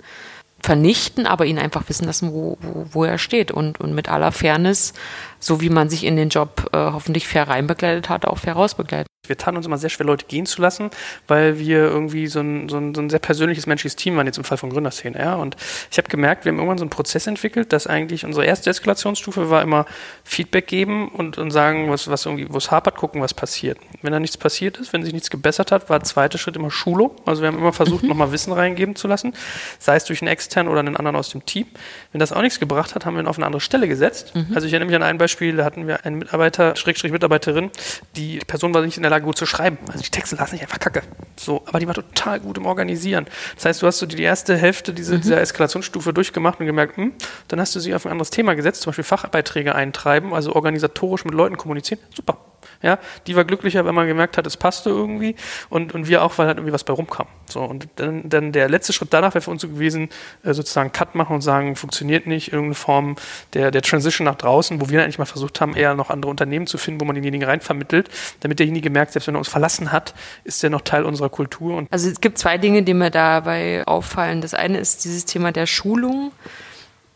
vernichten, 0.60 1.26
aber 1.26 1.44
ihn 1.44 1.58
einfach 1.58 1.88
wissen 1.88 2.06
lassen, 2.06 2.32
wo, 2.32 2.56
wo, 2.60 2.86
wo 2.90 3.04
er 3.04 3.18
steht 3.18 3.50
und, 3.50 3.80
und 3.80 3.94
mit 3.94 4.08
aller 4.08 4.32
Fairness, 4.32 4.94
so 5.38 5.60
wie 5.60 5.68
man 5.68 5.90
sich 5.90 6.04
in 6.04 6.16
den 6.16 6.30
Job 6.30 6.70
äh, 6.72 6.78
hoffentlich 6.78 7.28
fair 7.28 7.48
reinbegleitet 7.48 8.08
hat, 8.08 8.24
auch 8.24 8.38
fair 8.38 8.54
rausbegleitet. 8.54 9.06
Wir 9.26 9.36
taten 9.36 9.56
uns 9.56 9.66
immer 9.66 9.78
sehr 9.78 9.90
schwer, 9.90 10.06
Leute 10.06 10.26
gehen 10.26 10.46
zu 10.46 10.60
lassen, 10.62 10.90
weil 11.28 11.58
wir 11.58 11.78
irgendwie 11.78 12.26
so 12.26 12.40
ein, 12.40 12.68
so 12.68 12.76
ein, 12.76 12.94
so 12.94 13.00
ein 13.00 13.10
sehr 13.10 13.18
persönliches 13.18 13.66
menschliches 13.66 13.96
Team 13.96 14.16
waren, 14.16 14.26
jetzt 14.26 14.38
im 14.38 14.44
Fall 14.44 14.58
von 14.58 14.70
Gründerszene. 14.70 15.18
Ja? 15.18 15.34
Und 15.36 15.56
ich 15.90 15.98
habe 15.98 16.08
gemerkt, 16.08 16.44
wir 16.44 16.50
haben 16.52 16.58
irgendwann 16.58 16.78
so 16.78 16.84
einen 16.84 16.90
Prozess 16.90 17.26
entwickelt, 17.26 17.72
dass 17.72 17.86
eigentlich 17.86 18.24
unsere 18.24 18.44
erste 18.46 18.70
Eskalationsstufe 18.70 19.50
war 19.50 19.62
immer 19.62 19.86
Feedback 20.24 20.66
geben 20.66 21.08
und, 21.08 21.38
und 21.38 21.50
sagen, 21.50 21.90
was, 21.90 22.08
was 22.08 22.26
irgendwie, 22.26 22.46
wo 22.50 22.58
es 22.58 22.70
hapert, 22.70 22.96
gucken, 22.96 23.20
was 23.20 23.34
passiert. 23.34 23.78
Wenn 24.02 24.12
da 24.12 24.20
nichts 24.20 24.36
passiert 24.36 24.78
ist, 24.78 24.92
wenn 24.92 25.02
sich 25.02 25.12
nichts 25.12 25.30
gebessert 25.30 25.72
hat, 25.72 25.88
war 25.90 25.98
der 25.98 26.04
zweite 26.04 26.38
Schritt 26.38 26.56
immer 26.56 26.70
Schulung. 26.70 27.12
Also 27.24 27.42
wir 27.42 27.48
haben 27.48 27.58
immer 27.58 27.72
versucht, 27.72 28.02
Mhm. 28.04 28.08
nochmal 28.08 28.32
Wissen 28.32 28.52
reingeben 28.52 28.96
zu 28.96 29.08
lassen, 29.08 29.34
sei 29.78 29.96
es 29.96 30.04
durch 30.04 30.20
einen 30.20 30.28
externen 30.28 30.70
oder 30.70 30.80
einen 30.80 30.96
anderen 30.96 31.16
aus 31.16 31.30
dem 31.30 31.44
Team. 31.46 31.66
Wenn 32.12 32.18
das 32.18 32.32
auch 32.32 32.42
nichts 32.42 32.60
gebracht 32.60 32.94
hat, 32.94 33.06
haben 33.06 33.14
wir 33.14 33.22
ihn 33.22 33.26
auf 33.26 33.36
eine 33.38 33.46
andere 33.46 33.60
Stelle 33.60 33.88
gesetzt. 33.88 34.34
Mhm. 34.34 34.48
Also 34.54 34.66
ich 34.66 34.72
erinnere 34.72 34.88
mich 34.88 34.96
an 34.96 35.02
ein 35.02 35.18
Beispiel, 35.18 35.56
da 35.56 35.64
hatten 35.64 35.86
wir 35.86 36.04
einen 36.04 36.18
Mitarbeiter, 36.18 36.76
Schrägstrich 36.76 37.12
Mitarbeiterin, 37.12 37.70
die 38.16 38.38
Person 38.46 38.74
war 38.74 38.82
nicht 38.82 38.96
in 38.96 39.02
der 39.02 39.10
Lage, 39.14 39.24
gut 39.24 39.38
zu 39.38 39.46
schreiben. 39.46 39.78
Also 39.88 40.00
die 40.02 40.10
Texte 40.10 40.36
lasen 40.36 40.54
nicht 40.54 40.62
einfach 40.62 40.78
kacke. 40.78 41.02
So, 41.36 41.62
aber 41.66 41.78
die 41.80 41.86
war 41.86 41.94
total 41.94 42.40
gut 42.40 42.58
im 42.58 42.66
Organisieren. 42.66 43.26
Das 43.54 43.64
heißt, 43.64 43.82
du 43.82 43.86
hast 43.86 43.98
so 43.98 44.06
die 44.06 44.22
erste 44.22 44.56
Hälfte 44.56 44.92
Mhm. 44.92 44.96
dieser, 44.96 45.18
dieser 45.18 45.40
Eskalationsstufe 45.40 46.12
durchgemacht 46.12 46.60
und 46.60 46.66
gemerkt, 46.66 46.96
hm, 46.96 47.12
dann 47.48 47.60
hast 47.60 47.74
du 47.74 47.80
sie 47.80 47.94
auf 47.94 48.06
ein 48.06 48.12
anderes 48.12 48.30
Thema 48.30 48.54
gesetzt, 48.54 48.82
zum 48.82 48.90
Beispiel 48.90 49.04
Fachbeiträge 49.04 49.74
eintreiben, 49.74 50.34
also 50.34 50.54
organisatorisch 50.54 51.24
mit 51.24 51.34
Leuten 51.34 51.56
kommunizieren. 51.56 52.00
Super. 52.14 52.38
Ja, 52.84 52.98
die 53.26 53.34
war 53.34 53.44
glücklicher, 53.44 53.86
wenn 53.86 53.94
man 53.94 54.06
gemerkt 54.06 54.36
hat, 54.36 54.46
es 54.46 54.58
passte 54.58 54.90
irgendwie 54.90 55.36
und, 55.70 55.94
und 55.94 56.06
wir 56.06 56.22
auch, 56.22 56.36
weil 56.36 56.48
halt 56.48 56.58
irgendwie 56.58 56.74
was 56.74 56.84
bei 56.84 56.92
rumkam. 56.92 57.26
So, 57.48 57.62
und 57.62 57.88
dann, 57.96 58.28
dann 58.28 58.52
der 58.52 58.68
letzte 58.68 58.92
Schritt 58.92 59.08
danach 59.14 59.32
wäre 59.32 59.40
für 59.40 59.50
uns 59.50 59.62
so 59.62 59.68
gewesen, 59.68 60.10
äh, 60.42 60.52
sozusagen 60.52 60.92
Cut 60.92 61.14
machen 61.14 61.34
und 61.34 61.40
sagen, 61.40 61.76
funktioniert 61.76 62.26
nicht, 62.26 62.48
irgendeine 62.52 62.74
Form 62.74 63.16
der, 63.54 63.70
der 63.70 63.80
Transition 63.80 64.26
nach 64.26 64.34
draußen, 64.34 64.82
wo 64.82 64.90
wir 64.90 65.02
eigentlich 65.02 65.18
mal 65.18 65.24
versucht 65.24 65.62
haben, 65.62 65.74
eher 65.74 65.94
noch 65.94 66.10
andere 66.10 66.30
Unternehmen 66.30 66.66
zu 66.66 66.76
finden, 66.76 67.00
wo 67.00 67.06
man 67.06 67.14
denjenigen 67.14 67.48
reinvermittelt, 67.48 68.10
damit 68.40 68.58
derjenige 68.58 68.90
merkt, 68.90 69.12
selbst 69.12 69.28
wenn 69.28 69.34
er 69.34 69.38
uns 69.38 69.48
verlassen 69.48 69.90
hat, 69.90 70.12
ist 70.44 70.62
er 70.62 70.68
noch 70.68 70.82
Teil 70.82 71.06
unserer 71.06 71.30
Kultur 71.30 71.78
und 71.78 71.90
Also 71.90 72.10
es 72.10 72.20
gibt 72.20 72.36
zwei 72.36 72.58
Dinge, 72.58 72.82
die 72.82 72.92
mir 72.92 73.10
dabei 73.10 73.82
auffallen. 73.86 74.42
Das 74.42 74.52
eine 74.52 74.76
ist 74.76 75.06
dieses 75.06 75.24
Thema 75.24 75.52
der 75.52 75.64
Schulung. 75.64 76.32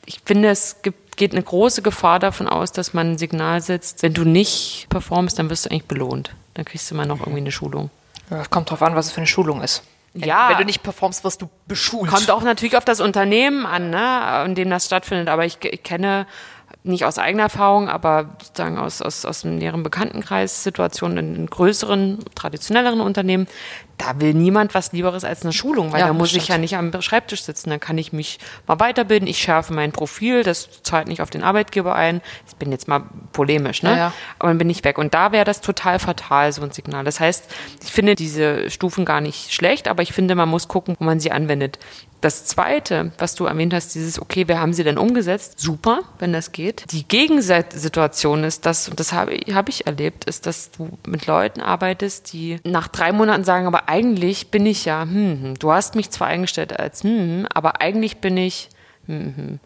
Ich 0.07 0.23
finde, 0.25 0.49
es 0.49 0.81
gibt, 0.81 1.08
geht 1.19 1.33
eine 1.33 1.43
große 1.43 1.83
Gefahr 1.83 2.19
davon 2.19 2.49
aus, 2.49 2.73
dass 2.73 2.95
man 2.95 3.13
ein 3.13 3.19
Signal 3.19 3.61
setzt, 3.61 4.03
wenn 4.03 4.15
du 4.15 4.25
nicht 4.25 4.87
performst, 4.89 5.39
dann 5.39 5.51
wirst 5.51 5.67
du 5.67 5.71
eigentlich 5.71 5.85
belohnt. 5.85 6.35
Dann 6.55 6.65
kriegst 6.65 6.91
du 6.91 6.95
mal 6.95 7.07
noch 7.07 7.21
irgendwie 7.21 7.41
eine 7.41 7.53
Schulung. 7.53 7.91
Ja, 8.31 8.45
kommt 8.47 8.71
drauf 8.71 8.83
an, 8.83 8.95
was 8.95 9.07
es 9.07 9.13
für 9.13 9.19
eine 9.19 9.27
Schulung 9.27 9.63
ist. 9.63 9.83
Ja. 10.15 10.49
wenn 10.51 10.59
du 10.59 10.65
nicht 10.65 10.83
performst, 10.83 11.23
wirst 11.23 11.43
du 11.43 11.51
beschult. 11.67 12.11
Kommt 12.11 12.31
auch 12.31 12.43
natürlich 12.43 12.77
auf 12.77 12.85
das 12.85 13.01
Unternehmen 13.01 13.67
an, 13.67 13.91
ne, 13.91 14.45
in 14.47 14.55
dem 14.55 14.71
das 14.71 14.87
stattfindet. 14.87 15.29
Aber 15.29 15.45
ich, 15.45 15.59
ich 15.63 15.83
kenne 15.83 16.27
nicht 16.85 17.05
aus 17.05 17.19
eigener 17.19 17.45
Erfahrung, 17.45 17.89
aber 17.89 18.37
sozusagen 18.43 18.79
aus, 18.79 19.03
aus, 19.03 19.25
aus 19.25 19.45
einem 19.45 19.59
näheren 19.59 19.83
Bekanntenkreis 19.83 20.63
Situationen 20.63 21.19
in, 21.19 21.37
in 21.37 21.47
größeren, 21.47 22.19
traditionelleren 22.35 23.01
Unternehmen, 23.01 23.47
da 23.99 24.21
will 24.21 24.33
niemand 24.33 24.75
was 24.75 24.93
Lieberes 24.93 25.25
als 25.25 25.43
eine 25.43 25.53
Schulung, 25.53 25.93
weil 25.93 26.01
Ja, 26.01 26.07
da 26.07 26.13
muss 26.13 26.33
ich 26.33 26.47
ja 26.49 26.57
nicht 26.57 26.77
am 26.77 26.93
Schreibtisch 27.03 27.43
sitzen. 27.43 27.71
Da 27.71 27.79
kann 27.79 27.99
ich 27.99 28.13
mich 28.13 28.39
mal 28.69 28.79
weiterbilden, 28.79 29.29
ich 29.29 29.39
schärfe 29.39 29.75
mein 29.75 29.91
Profil, 29.91 30.45
das 30.45 30.83
zahlt 30.83 31.09
nicht 31.09 31.21
auf 31.21 31.31
den 31.31 31.43
Arbeitgeber 31.43 31.97
ein. 31.97 32.23
Ich 32.47 32.55
bin 32.57 32.71
jetzt 32.71 32.87
mal 32.87 33.03
polemisch, 33.33 33.83
ne? 33.83 33.91
Ja, 33.91 33.97
ja. 33.97 34.13
Aber 34.39 34.51
dann 34.51 34.59
bin 34.59 34.71
ich 34.71 34.85
weg. 34.85 34.99
Und 34.99 35.15
da 35.15 35.33
wäre 35.33 35.45
das 35.45 35.61
total 35.61 35.99
fatal, 35.99 36.53
so 36.53 36.63
ein 36.63 36.71
Signal. 36.71 37.03
Das 37.03 37.19
heißt, 37.19 37.53
ich 37.83 37.91
finde 37.91 38.15
diese 38.15 38.71
Stufen 38.71 39.05
gar 39.05 39.21
nicht 39.21 39.53
schlecht, 39.53 39.89
aber 39.89 40.03
ich 40.05 40.13
finde, 40.13 40.37
man 40.37 40.49
muss 40.49 40.69
gucken, 40.69 40.95
wo 41.01 41.05
man 41.05 41.19
sie 41.19 41.33
anwendet. 41.33 41.81
Das 42.21 42.47
Zweite, 42.47 43.13
was 43.19 43.35
du 43.35 43.45
erwähnt 43.45 43.73
hast, 43.73 43.95
dieses, 43.95 44.21
okay, 44.21 44.45
wer 44.47 44.61
haben 44.61 44.73
sie 44.73 44.83
denn 44.83 44.99
umgesetzt? 44.99 45.61
Super, 45.61 46.01
wenn 46.19 46.33
das 46.33 46.53
geht. 46.53 46.85
Die 46.91 47.07
Gegensituation 47.07 48.45
ist 48.45 48.67
das, 48.67 48.89
und 48.89 48.99
das 48.99 49.13
habe 49.13 49.35
ich, 49.35 49.55
habe 49.55 49.71
ich 49.71 49.87
erlebt, 49.87 50.25
ist, 50.25 50.47
dass 50.47 50.71
du 50.73 50.99
mit 51.07 51.27
Leuten 51.27 51.61
arbeitest, 51.61 52.33
die 52.33 52.59
nach 52.65 52.89
drei 52.89 53.13
Monaten 53.13 53.45
sagen, 53.45 53.67
aber 53.67 53.89
eigentlich 53.89 54.51
bin 54.51 54.67
ich 54.67 54.85
ja, 54.85 55.03
hm, 55.03 55.43
hm, 55.43 55.55
du 55.59 55.73
hast 55.73 55.95
mich 55.95 56.11
zwar 56.11 56.29
eingestellt 56.29 56.79
als, 56.79 57.05
hm, 57.05 57.19
hm, 57.19 57.47
aber 57.55 57.81
eigentlich 57.81 58.19
bin 58.19 58.37
ich, 58.37 58.69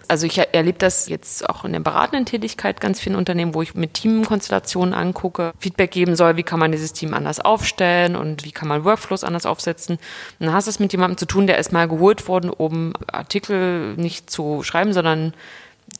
also 0.06 0.26
ich 0.26 0.38
erlebe 0.38 0.78
das 0.78 1.08
jetzt 1.08 1.48
auch 1.48 1.64
in 1.64 1.72
der 1.72 1.80
beratenden 1.80 2.26
Tätigkeit 2.26 2.80
ganz 2.80 3.00
vielen 3.00 3.16
Unternehmen, 3.16 3.54
wo 3.54 3.62
ich 3.62 3.74
mit 3.74 3.94
Teamkonstellationen 3.94 4.94
angucke, 4.94 5.52
Feedback 5.58 5.90
geben 5.90 6.14
soll, 6.14 6.36
wie 6.36 6.44
kann 6.44 6.60
man 6.60 6.70
dieses 6.70 6.92
Team 6.92 7.12
anders 7.12 7.40
aufstellen 7.40 8.14
und 8.14 8.44
wie 8.44 8.52
kann 8.52 8.68
man 8.68 8.84
Workflows 8.84 9.24
anders 9.24 9.44
aufsetzen. 9.44 9.96
Und 10.38 10.46
dann 10.46 10.54
hast 10.54 10.66
du 10.66 10.70
es 10.70 10.78
mit 10.78 10.92
jemandem 10.92 11.16
zu 11.16 11.26
tun, 11.26 11.48
der 11.48 11.58
ist 11.58 11.72
mal 11.72 11.88
geholt 11.88 12.28
worden, 12.28 12.50
um 12.50 12.92
Artikel 13.10 13.94
nicht 13.96 14.30
zu 14.30 14.62
schreiben, 14.62 14.92
sondern 14.92 15.34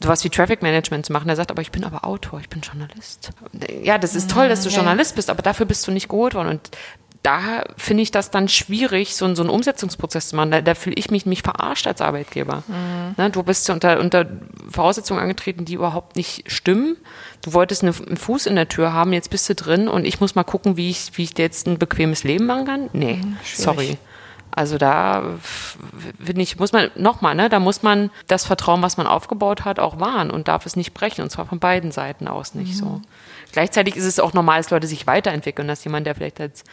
sowas 0.01 0.23
wie 0.23 0.31
Traffic 0.31 0.63
Management 0.63 1.07
zu 1.07 1.13
machen. 1.13 1.27
Der 1.27 1.37
sagt, 1.37 1.51
aber 1.51 1.63
ich 1.63 1.73
bin 1.73 1.85
aber 1.85 2.05
Autor, 2.05 2.39
ich 2.39 2.49
bin 2.49 2.61
Journalist. 2.61 3.31
Ja, 3.83 3.99
das 3.99 4.15
ist 4.15 4.31
toll, 4.31 4.49
dass 4.49 4.63
du 4.63 4.69
Journalist 4.69 5.17
bist, 5.17 5.31
aber 5.31 5.43
dafür 5.43 5.67
bist 5.67 5.87
du 5.87 5.91
nicht 5.91 6.09
geholt 6.09 6.35
worden. 6.35 6.49
Und 6.49 6.71
da 7.23 7.63
finde 7.77 8.03
ich 8.03 8.11
das 8.11 8.31
dann 8.31 8.49
schwierig, 8.49 9.15
so, 9.15 9.33
so 9.35 9.43
einen 9.43 9.51
Umsetzungsprozess 9.51 10.31
zu 10.31 10.37
machen. 10.37 10.51
Da, 10.51 10.61
da 10.61 10.75
fühle 10.75 10.97
ich 10.97 11.11
mich, 11.11 11.25
mich 11.25 11.43
verarscht 11.43 11.87
als 11.87 12.01
Arbeitgeber. 12.01 12.65
Ne, 13.17 13.31
du 13.31 13.43
bist 13.45 13.71
unter, 13.71 14.01
unter 14.01 14.27
Voraussetzungen 14.69 15.21
angetreten, 15.21 15.65
die 15.65 15.75
überhaupt 15.75 16.17
nicht 16.17 16.51
stimmen. 16.51 16.97
Du 17.43 17.53
wolltest 17.53 17.83
eine, 17.83 17.95
einen 17.95 18.17
Fuß 18.17 18.47
in 18.47 18.57
der 18.57 18.69
Tür 18.69 18.93
haben, 18.93 19.13
jetzt 19.13 19.31
bist 19.31 19.49
du 19.49 19.55
drin 19.55 19.87
und 19.87 20.05
ich 20.05 20.21
muss 20.21 20.35
mal 20.35 20.43
gucken, 20.43 20.77
wie 20.77 20.91
ich, 20.91 21.13
wie 21.15 21.23
ich 21.23 21.35
dir 21.35 21.43
jetzt 21.43 21.69
ein 21.69 21.79
bequemes 21.79 22.25
Leben 22.25 22.47
machen 22.47 22.67
kann. 22.67 22.91
Nee, 22.93 23.21
sorry. 23.45 23.99
Also 24.55 24.77
da 24.77 25.23
finde 26.23 26.43
ich, 26.43 26.59
muss 26.59 26.73
man 26.73 26.91
nochmal, 26.95 27.35
ne, 27.35 27.49
da 27.49 27.59
muss 27.59 27.83
man 27.83 28.11
das 28.27 28.45
Vertrauen, 28.45 28.83
was 28.83 28.97
man 28.97 29.07
aufgebaut 29.07 29.65
hat, 29.65 29.79
auch 29.79 29.99
wahren 29.99 30.31
und 30.31 30.47
darf 30.47 30.67
es 30.67 30.77
nicht 30.77 30.93
brechen. 30.93 31.23
Und 31.23 31.31
zwar 31.31 31.47
von 31.47 31.59
beiden 31.59 31.91
Seiten 31.91 32.29
aus 32.29 32.55
nicht 32.55 32.77
so. 32.77 33.01
Gleichzeitig 33.53 33.97
ist 33.97 34.05
es 34.05 34.21
auch 34.21 34.35
normal, 34.35 34.59
dass 34.59 34.71
Leute 34.71 34.87
sich 34.87 35.07
weiterentwickeln, 35.07 35.69
dass 35.69 35.85
jemand, 35.85 36.07
der 36.07 36.15
vielleicht 36.15 36.41
als 36.41 36.65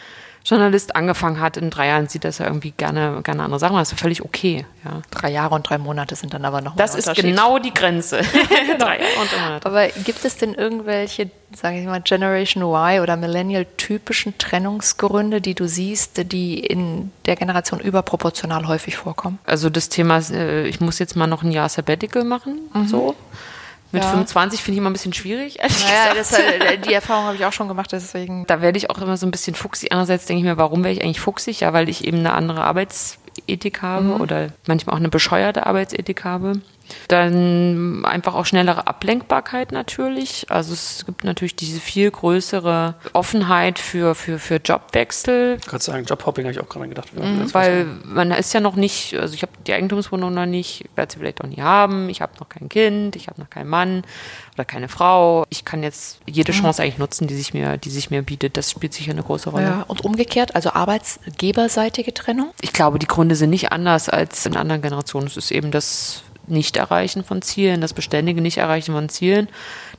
Journalist 0.45 0.95
angefangen 0.95 1.39
hat, 1.39 1.57
in 1.57 1.69
drei 1.69 1.87
Jahren 1.87 2.07
sieht, 2.07 2.23
dass 2.23 2.39
er 2.39 2.47
irgendwie 2.47 2.71
gerne, 2.71 3.21
gerne 3.23 3.43
andere 3.43 3.59
Sachen. 3.59 3.75
Das 3.77 3.91
ist 3.91 3.99
völlig 3.99 4.23
okay. 4.23 4.65
Ja. 4.85 5.01
Drei 5.11 5.29
Jahre 5.29 5.55
und 5.55 5.69
drei 5.69 5.77
Monate 5.77 6.15
sind 6.15 6.33
dann 6.33 6.45
aber 6.45 6.61
noch 6.61 6.75
Das 6.75 6.95
ist 6.95 7.13
genau 7.15 7.59
die 7.59 7.73
Grenze. 7.73 8.17
drei 8.79 8.99
Jahre 8.99 9.21
und 9.21 9.33
immer 9.33 9.59
Aber 9.63 9.87
gibt 10.03 10.23
es 10.25 10.37
denn 10.37 10.53
irgendwelche, 10.53 11.29
sage 11.53 11.79
ich 11.79 11.85
mal, 11.85 12.01
Generation 12.01 12.63
Y 12.63 13.01
oder 13.01 13.17
Millennial-typischen 13.17 14.37
Trennungsgründe, 14.37 15.41
die 15.41 15.55
du 15.55 15.67
siehst, 15.67 16.31
die 16.31 16.59
in 16.59 17.11
der 17.25 17.35
Generation 17.35 17.79
überproportional 17.79 18.67
häufig 18.67 18.95
vorkommen? 18.97 19.39
Also 19.45 19.69
das 19.69 19.89
Thema, 19.89 20.19
äh, 20.31 20.67
ich 20.67 20.79
muss 20.79 20.99
jetzt 20.99 21.15
mal 21.15 21.27
noch 21.27 21.43
ein 21.43 21.51
Jahr 21.51 21.69
Sabbatical 21.69 22.23
machen, 22.23 22.59
so. 22.87 23.15
Mit 23.91 24.03
Ja. 24.03 24.09
25 24.11 24.61
finde 24.61 24.73
ich 24.75 24.77
immer 24.79 24.89
ein 24.91 24.93
bisschen 24.93 25.13
schwierig, 25.13 25.59
ehrlich 25.59 25.83
Naja, 25.83 26.13
gesagt. 26.13 26.43
das, 26.59 26.71
äh, 26.71 26.77
die 26.77 26.93
Erfahrung 26.93 27.25
habe 27.25 27.35
ich 27.35 27.45
auch 27.45 27.53
schon 27.53 27.67
gemacht, 27.67 27.91
deswegen. 27.91 28.45
Da 28.45 28.61
werde 28.61 28.77
ich 28.77 28.89
auch 28.91 28.99
immer 28.99 29.17
so 29.17 29.25
ein 29.25 29.31
bisschen 29.31 29.55
fuchsig. 29.55 29.91
Andererseits 29.91 30.25
denke 30.25 30.39
ich 30.41 30.45
mir, 30.45 30.57
warum 30.57 30.83
wäre 30.83 30.93
ich 30.93 31.01
eigentlich 31.03 31.19
fuchsig? 31.19 31.61
Ja, 31.61 31.73
weil 31.73 31.89
ich 31.89 32.05
eben 32.05 32.19
eine 32.19 32.33
andere 32.33 32.63
Arbeitsethik 32.63 33.81
habe 33.81 34.17
oder 34.17 34.49
manchmal 34.67 34.93
auch 34.95 34.99
eine 34.99 35.09
bescheuerte 35.09 35.65
Arbeitsethik 35.65 36.23
habe. 36.23 36.61
Dann 37.07 38.05
einfach 38.05 38.35
auch 38.35 38.45
schnellere 38.45 38.87
Ablenkbarkeit 38.87 39.71
natürlich. 39.71 40.45
Also 40.49 40.73
es 40.73 41.05
gibt 41.05 41.23
natürlich 41.23 41.55
diese 41.55 41.79
viel 41.79 42.11
größere 42.11 42.95
Offenheit 43.13 43.79
für, 43.79 44.15
für, 44.15 44.39
für 44.39 44.55
Jobwechsel. 44.57 45.57
Ich 45.59 45.67
kann 45.67 45.79
sagen, 45.79 46.05
Jobhopping 46.05 46.45
habe 46.45 46.53
ich 46.53 46.59
auch 46.59 46.69
gerade 46.69 46.87
gedacht. 46.87 47.13
Mhm, 47.15 47.53
weil 47.53 47.85
man 48.03 48.31
ist 48.31 48.53
ja 48.53 48.59
noch 48.59 48.75
nicht, 48.75 49.15
also 49.17 49.33
ich 49.33 49.41
habe 49.41 49.51
die 49.65 49.73
Eigentumswohnung 49.73 50.33
noch 50.33 50.45
nicht, 50.45 50.85
werde 50.95 51.11
sie 51.11 51.19
vielleicht 51.19 51.41
auch 51.41 51.47
nie 51.47 51.61
haben, 51.61 52.09
ich 52.09 52.21
habe 52.21 52.33
noch 52.39 52.49
kein 52.49 52.69
Kind, 52.69 53.15
ich 53.15 53.27
habe 53.27 53.39
noch 53.39 53.49
keinen 53.49 53.69
Mann 53.69 54.03
oder 54.55 54.65
keine 54.65 54.89
Frau. 54.89 55.45
Ich 55.49 55.65
kann 55.65 55.83
jetzt 55.83 56.19
jede 56.25 56.51
Chance 56.51 56.81
eigentlich 56.81 56.97
nutzen, 56.97 57.27
die 57.27 57.35
sich 57.35 57.53
mir, 57.53 57.77
die 57.77 57.89
sich 57.89 58.09
mir 58.11 58.21
bietet. 58.21 58.57
Das 58.57 58.71
spielt 58.71 58.93
sicher 58.93 59.11
eine 59.11 59.23
große 59.23 59.49
Rolle. 59.49 59.63
Ja, 59.63 59.85
und 59.87 60.03
umgekehrt, 60.03 60.55
also 60.55 60.71
arbeitsgeberseitige 60.71 62.13
Trennung? 62.13 62.51
Ich 62.61 62.73
glaube, 62.73 62.99
die 62.99 63.07
Gründe 63.07 63.35
sind 63.35 63.49
nicht 63.49 63.71
anders 63.71 64.09
als 64.09 64.45
in 64.45 64.57
anderen 64.57 64.81
Generationen. 64.81 65.27
Es 65.27 65.37
ist 65.37 65.51
eben 65.51 65.71
das 65.71 66.23
Nicht-Erreichen 66.49 67.23
von 67.23 67.41
Zielen, 67.41 67.81
das 67.81 67.93
beständige 67.93 68.41
Nicht-Erreichen 68.41 68.93
von 68.93 69.09
Zielen, 69.09 69.47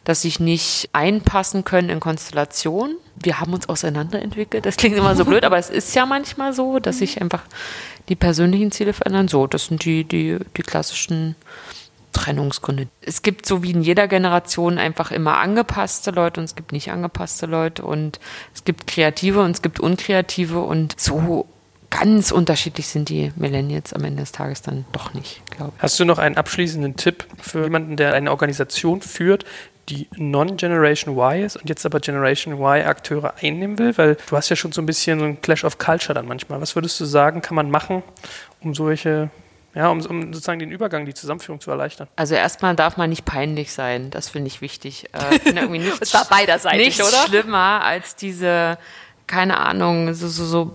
dass 0.05 0.23
sich 0.23 0.41
nicht 0.41 0.89
einpassen 0.93 1.65
können 1.65 1.91
in 1.91 2.01
Konstellationen. 2.01 2.97
Wir 3.17 3.41
haben 3.41 3.53
uns 3.53 3.69
auseinanderentwickelt. 3.69 4.65
Das 4.65 4.77
klingt 4.77 4.97
immer 4.97 5.15
so 5.15 5.25
blöd, 5.25 5.45
aber 5.45 5.59
es 5.59 5.71
ist 5.71 5.95
ja 5.95 6.07
manchmal 6.07 6.53
so, 6.53 6.79
dass 6.79 6.99
sich 6.99 7.21
einfach 7.21 7.43
die 8.09 8.17
persönlichen 8.17 8.73
Ziele 8.73 8.93
verändern. 8.93 9.29
So, 9.29 9.47
das 9.47 9.67
sind 9.67 9.85
die, 9.85 10.05
die, 10.05 10.39
die 10.57 10.63
klassischen 10.63 11.37
Trennungsgründe. 12.13 12.89
Es 13.03 13.23
gibt 13.23 13.47
so 13.47 13.63
wie 13.63 13.71
in 13.71 13.83
jeder 13.83 14.09
Generation 14.09 14.79
einfach 14.79 15.11
immer 15.11 15.39
angepasste 15.39 16.11
Leute 16.11 16.41
und 16.41 16.45
es 16.45 16.57
gibt 16.57 16.73
nicht 16.73 16.91
angepasste 16.91 17.47
Leute 17.47 17.85
und 17.85 18.19
es 18.55 18.65
gibt 18.65 18.87
kreative 18.87 19.41
und 19.41 19.53
es 19.53 19.63
gibt 19.63 19.81
unkreative 19.81 20.61
und 20.61 20.99
so 20.99 21.47
ganz 21.91 22.31
unterschiedlich 22.31 22.87
sind 22.87 23.09
die 23.09 23.33
Millennials 23.37 23.93
am 23.93 24.05
Ende 24.05 24.23
des 24.23 24.33
Tages 24.33 24.63
dann 24.63 24.85
doch 24.93 25.13
nicht, 25.15 25.43
glaube 25.51 25.73
ich. 25.77 25.83
Hast 25.83 25.99
du 26.01 26.05
noch 26.05 26.19
einen 26.19 26.37
abschließenden 26.37 26.97
Tipp 26.97 27.27
für 27.41 27.65
jemanden, 27.65 27.97
der 27.97 28.15
eine 28.15 28.31
Organisation 28.31 29.03
führt, 29.03 29.45
die 29.89 30.09
Non-Generation 30.17 31.17
Y 31.17 31.45
ist 31.45 31.57
und 31.57 31.69
jetzt 31.69 31.85
aber 31.85 31.99
Generation 32.01 32.55
Y 32.55 32.87
Akteure 32.87 33.35
einnehmen 33.43 33.79
will? 33.79 33.97
Weil 33.99 34.17
du 34.29 34.37
hast 34.37 34.49
ja 34.49 34.57
schon 34.57 34.73
so 34.73 34.81
ein 34.81 34.87
bisschen 34.87 35.19
so 35.19 35.25
ein 35.25 35.41
Clash 35.41 35.65
of 35.65 35.79
Culture 35.79 36.15
dann 36.15 36.27
manchmal. 36.27 36.61
Was 36.61 36.77
würdest 36.77 36.99
du 37.01 37.05
sagen, 37.05 37.43
kann 37.43 37.57
man 37.57 37.71
machen, 37.71 38.03
um 38.61 38.75
solche 38.75 39.31
ja, 39.73 39.89
um, 39.89 40.05
um, 40.05 40.33
sozusagen 40.33 40.59
den 40.59 40.73
Übergang, 40.73 41.07
die 41.07 41.15
Zusammenführung 41.15 41.61
zu 41.61 41.71
erleichtern. 41.71 42.09
Also 42.17 42.35
erstmal 42.35 42.75
darf 42.75 42.97
man 42.97 43.09
nicht 43.09 43.25
peinlich 43.25 43.73
sein. 43.73 44.11
Das 44.11 44.29
finde 44.29 44.49
ich 44.49 44.61
wichtig. 44.61 45.07
Äh, 45.13 45.37
irgendwie 45.45 45.79
nichts, 45.79 46.01
Es 46.01 46.15
war 46.15 46.25
beiderseitig, 46.25 46.99
nichts 46.99 47.01
oder? 47.01 47.25
schlimmer 47.29 47.85
als 47.85 48.17
diese, 48.17 48.79
keine 49.29 49.59
Ahnung, 49.59 50.13
so, 50.15 50.27
so, 50.27 50.45
so 50.45 50.75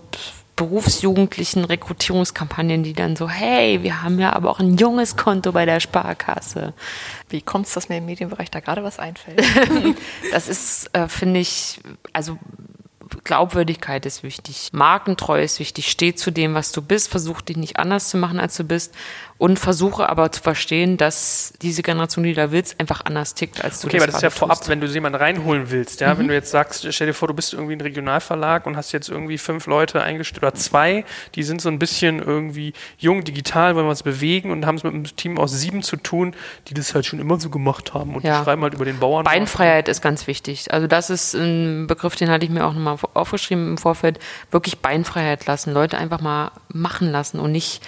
berufsjugendlichen 0.56 1.64
Rekrutierungskampagnen, 1.64 2.82
die 2.82 2.94
dann 2.94 3.14
so, 3.14 3.28
hey, 3.28 3.82
wir 3.82 4.02
haben 4.02 4.18
ja 4.18 4.32
aber 4.32 4.50
auch 4.50 4.58
ein 4.58 4.76
junges 4.76 5.16
Konto 5.16 5.52
bei 5.52 5.66
der 5.66 5.80
Sparkasse. 5.80 6.72
Wie 7.28 7.42
kommt 7.42 7.66
es, 7.66 7.74
dass 7.74 7.90
mir 7.90 7.98
im 7.98 8.06
Medienbereich 8.06 8.50
da 8.50 8.60
gerade 8.60 8.82
was 8.82 8.98
einfällt? 8.98 9.44
Das 10.32 10.48
ist, 10.48 10.90
äh, 10.94 11.08
finde 11.08 11.40
ich, 11.40 11.80
also 12.12 12.38
Glaubwürdigkeit 13.24 14.06
ist 14.06 14.22
wichtig, 14.22 14.70
Markentreue 14.72 15.44
ist 15.44 15.60
wichtig, 15.60 15.90
steh 15.90 16.14
zu 16.14 16.30
dem, 16.30 16.54
was 16.54 16.72
du 16.72 16.82
bist, 16.82 17.08
versuch 17.08 17.40
dich 17.40 17.56
nicht 17.56 17.78
anders 17.78 18.08
zu 18.08 18.16
machen, 18.16 18.40
als 18.40 18.56
du 18.56 18.64
bist 18.64 18.94
und 19.38 19.58
versuche 19.58 20.08
aber 20.08 20.32
zu 20.32 20.40
verstehen, 20.42 20.96
dass 20.96 21.52
diese 21.60 21.82
Generation, 21.82 22.24
die 22.24 22.32
da 22.32 22.52
willst, 22.52 22.80
einfach 22.80 23.02
anders 23.04 23.34
tickt, 23.34 23.62
als 23.62 23.80
du 23.80 23.88
Okay, 23.88 23.98
aber 23.98 24.06
das 24.06 24.16
ist 24.16 24.22
ja 24.22 24.30
vorab, 24.30 24.56
tust. 24.58 24.70
wenn 24.70 24.80
du 24.80 24.86
jemanden 24.86 25.18
reinholen 25.18 25.70
willst, 25.70 26.00
ja, 26.00 26.16
wenn 26.18 26.26
du 26.28 26.32
jetzt 26.34 26.50
sagst, 26.50 26.86
stell 26.94 27.06
dir 27.08 27.12
vor, 27.12 27.28
du 27.28 27.34
bist 27.34 27.52
irgendwie 27.52 27.74
ein 27.74 27.80
Regionalverlag 27.82 28.64
und 28.66 28.76
hast 28.78 28.92
jetzt 28.92 29.08
irgendwie 29.10 29.36
fünf 29.36 29.66
Leute 29.66 30.02
eingestellt 30.02 30.42
oder 30.42 30.54
zwei, 30.54 31.04
die 31.34 31.42
sind 31.42 31.60
so 31.60 31.68
ein 31.68 31.78
bisschen 31.78 32.18
irgendwie 32.18 32.72
jung, 32.98 33.24
digital, 33.24 33.76
wollen 33.76 33.88
was 33.88 34.02
bewegen 34.02 34.50
und 34.50 34.64
haben 34.64 34.76
es 34.76 34.84
mit 34.84 34.94
einem 34.94 35.04
Team 35.04 35.38
aus 35.38 35.52
sieben 35.52 35.82
zu 35.82 35.96
tun, 35.96 36.34
die 36.68 36.74
das 36.74 36.94
halt 36.94 37.04
schon 37.04 37.18
immer 37.18 37.38
so 37.38 37.50
gemacht 37.50 37.92
haben 37.92 38.14
und 38.14 38.24
Ja. 38.24 38.38
die 38.38 38.44
schreiben 38.44 38.62
halt 38.62 38.72
über 38.74 38.86
den 38.86 38.98
Bauern. 38.98 39.24
Beinfreiheit 39.24 39.88
ist 39.88 40.00
ganz 40.00 40.26
wichtig. 40.26 40.72
Also 40.72 40.86
das 40.86 41.10
ist 41.10 41.34
ein 41.34 41.86
Begriff, 41.86 42.16
den 42.16 42.30
hatte 42.30 42.44
ich 42.46 42.50
mir 42.50 42.64
auch 42.64 42.72
nochmal 42.72 42.96
aufgeschrieben 43.12 43.68
im 43.72 43.78
Vorfeld. 43.78 44.18
Wirklich 44.50 44.78
Beinfreiheit 44.78 45.44
lassen, 45.46 45.72
Leute 45.74 45.98
einfach 45.98 46.20
mal 46.22 46.52
machen 46.68 47.10
lassen 47.12 47.38
und 47.38 47.52
nicht 47.52 47.82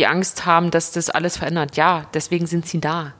die 0.00 0.06
Angst 0.06 0.46
haben, 0.46 0.70
dass 0.70 0.92
das 0.92 1.10
alles 1.10 1.36
verändert. 1.36 1.76
Ja, 1.76 2.06
deswegen 2.14 2.46
sind 2.46 2.66
sie 2.66 2.80
da. 2.80 3.12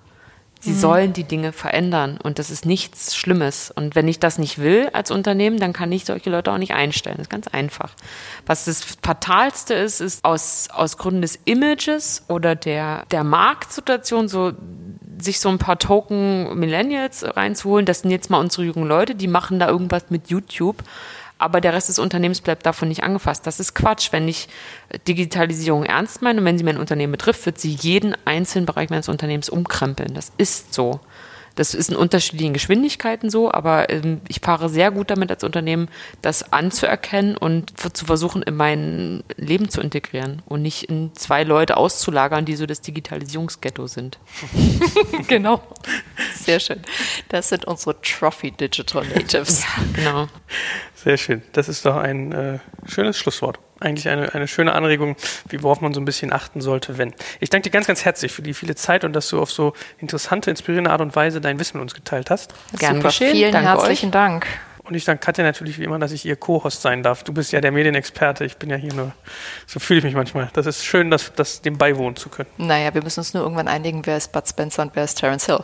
Sie 0.63 0.75
sollen 0.75 1.15
die 1.15 1.25
Dinge 1.25 1.53
verändern 1.53 2.19
und 2.23 2.39
das 2.39 2.51
ist 2.51 2.67
nichts 2.67 3.17
Schlimmes. 3.17 3.71
Und 3.71 3.95
wenn 3.95 4.07
ich 4.09 4.19
das 4.19 4.37
nicht 4.37 4.59
will 4.59 4.91
als 4.93 5.11
Unternehmen, 5.11 5.59
dann 5.59 5.73
kann 5.73 5.91
ich 5.91 6.05
solche 6.05 6.29
Leute 6.29 6.53
auch 6.53 6.59
nicht 6.59 6.75
einstellen. 6.75 7.17
Das 7.17 7.25
ist 7.25 7.31
ganz 7.31 7.49
einfach. 7.49 7.95
Was 8.45 8.67
das 8.67 8.85
Fatalste 9.03 9.73
ist, 9.73 10.01
ist 10.01 10.23
aus, 10.23 10.69
aus 10.71 10.99
Gründen 10.99 11.23
des 11.23 11.39
Images 11.47 12.25
oder 12.29 12.57
der, 12.57 13.07
der 13.11 13.25
Marktsituation 13.25 14.29
so 14.29 14.53
sich 15.19 15.41
so 15.41 15.49
ein 15.49 15.59
paar 15.59 15.79
Token 15.79 16.59
Millennials 16.59 17.25
reinzuholen. 17.25 17.87
Das 17.87 18.01
sind 18.01 18.11
jetzt 18.11 18.29
mal 18.29 18.39
unsere 18.39 18.65
jungen 18.65 18.87
Leute, 18.87 19.15
die 19.15 19.29
machen 19.29 19.61
da 19.61 19.69
irgendwas 19.69 20.11
mit 20.11 20.29
YouTube. 20.29 20.77
Aber 21.41 21.61
der 21.61 21.73
Rest 21.73 21.89
des 21.89 21.99
Unternehmens 21.99 22.41
bleibt 22.41 22.67
davon 22.67 22.89
nicht 22.89 23.03
angefasst. 23.03 23.47
Das 23.47 23.61
ist 23.61 23.75
Quatsch. 23.75 24.13
Wenn 24.13 24.29
ich 24.29 24.49
Digitalisierung 25.09 25.85
ernst 25.85 26.21
meine 26.21 26.41
und 26.41 26.45
wenn 26.45 26.59
sie 26.59 26.65
mein 26.65 26.77
Unternehmen 26.77 27.13
betrifft, 27.13 27.47
wird 27.47 27.59
sie 27.59 27.73
jeden 27.73 28.15
einzelnen 28.27 28.67
Bereich 28.67 28.91
meines 28.91 29.09
Unternehmens 29.09 29.49
umkrempeln. 29.49 30.15
Das 30.15 30.33
ist 30.37 30.75
so. 30.75 31.01
Das 31.55 31.75
ist 31.75 31.91
in 31.91 31.97
unterschiedlichen 31.97 32.53
Geschwindigkeiten 32.53 33.29
so, 33.29 33.53
aber 33.53 33.91
ähm, 33.91 34.21
ich 34.29 34.41
fahre 34.41 34.69
sehr 34.69 34.91
gut 34.91 35.11
damit 35.11 35.31
als 35.31 35.45
Unternehmen, 35.45 35.89
das 36.23 36.53
anzuerkennen 36.53 37.37
und 37.37 37.75
zu 37.95 38.05
versuchen, 38.05 38.43
in 38.43 38.57
mein 38.57 39.25
Leben 39.37 39.69
zu 39.69 39.81
integrieren 39.81 40.43
und 40.47 40.63
nicht 40.63 40.85
in 40.85 41.15
zwei 41.15 41.43
Leute 41.43 41.77
auszulagern, 41.77 42.45
die 42.45 42.57
so 42.57 42.67
das 42.67 42.81
Digitalisierungsghetto 42.81 43.87
sind. 43.89 44.19
genau. 45.29 45.63
Sehr 46.35 46.61
schön. 46.61 46.81
Das 47.29 47.49
sind 47.49 47.65
unsere 47.65 48.01
Trophy 48.01 48.53
Digital 48.53 49.05
Natives. 49.09 49.65
Genau. 49.95 50.29
Sehr 51.03 51.17
schön. 51.17 51.43
Das 51.53 51.69
ist 51.69 51.87
doch 51.87 51.97
ein 51.97 52.33
äh, 52.33 52.59
schönes 52.87 53.17
Schlusswort. 53.17 53.59
Eigentlich 53.81 54.09
eine, 54.09 54.35
eine 54.35 54.47
schöne 54.47 54.75
Anregung, 54.75 55.17
wie 55.49 55.63
worauf 55.63 55.81
man 55.81 55.95
so 55.95 56.01
ein 56.01 56.05
bisschen 56.05 56.31
achten 56.31 56.61
sollte, 56.61 56.99
wenn. 56.99 57.15
Ich 57.41 57.49
danke 57.49 57.71
dir 57.71 57.73
ganz, 57.73 57.87
ganz 57.87 58.05
herzlich 58.05 58.33
für 58.33 58.43
die 58.43 58.53
viele 58.53 58.75
Zeit 58.75 59.05
und 59.05 59.15
dass 59.15 59.31
du 59.31 59.41
auf 59.41 59.51
so 59.51 59.73
interessante, 59.99 60.51
inspirierende 60.51 60.91
Art 60.91 61.01
und 61.01 61.17
Weise 61.17 61.41
dein 61.41 61.59
Wissen 61.59 61.79
mit 61.79 61.83
uns 61.83 61.95
geteilt 61.95 62.29
hast. 62.29 62.53
Gern 62.79 62.97
Super, 62.97 63.09
geschehen. 63.09 63.33
vielen 63.33 63.53
Danke 63.53 63.71
herzlichen 63.71 64.11
Dank. 64.11 64.47
Und 64.85 64.95
ich 64.95 65.05
danke 65.05 65.25
Katja 65.25 65.45
natürlich 65.45 65.79
wie 65.79 65.85
immer, 65.85 65.99
dass 65.99 66.13
ich 66.13 66.27
ihr 66.27 66.37
Co-Host 66.37 66.83
sein 66.83 67.03
darf. 67.03 67.23
Du 67.23 67.33
bist 67.33 67.53
ja 67.53 67.61
der 67.61 67.71
Medienexperte, 67.71 68.45
ich 68.45 68.57
bin 68.57 68.69
ja 68.69 68.77
hier 68.77 68.93
nur, 68.93 69.13
so 69.67 69.79
fühle 69.79 69.99
ich 69.99 70.05
mich 70.05 70.15
manchmal. 70.15 70.51
Das 70.53 70.67
ist 70.67 70.85
schön, 70.85 71.11
das, 71.11 71.33
das 71.35 71.63
dem 71.63 71.79
beiwohnen 71.79 72.17
zu 72.17 72.29
können. 72.29 72.49
Naja, 72.59 72.93
wir 72.93 73.03
müssen 73.03 73.21
uns 73.21 73.33
nur 73.33 73.43
irgendwann 73.45 73.69
einigen, 73.69 74.05
wer 74.05 74.17
ist 74.17 74.33
Bud 74.33 74.47
Spencer 74.49 74.83
und 74.83 74.97
wer 74.97 75.05
ist 75.05 75.15
Terence 75.15 75.47
Hill. 75.47 75.61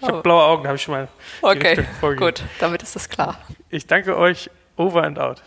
Ich 0.00 0.08
habe 0.08 0.22
blaue 0.22 0.44
Augen, 0.44 0.66
habe 0.66 0.76
ich 0.76 0.82
schon 0.82 0.94
mal 0.94 1.08
Okay, 1.42 1.84
gut, 2.16 2.44
damit 2.60 2.82
ist 2.82 2.94
das 2.94 3.08
klar. 3.08 3.38
Ich 3.68 3.86
danke 3.86 4.16
euch. 4.16 4.48
Over 4.80 5.00
and 5.00 5.18
out. 5.18 5.42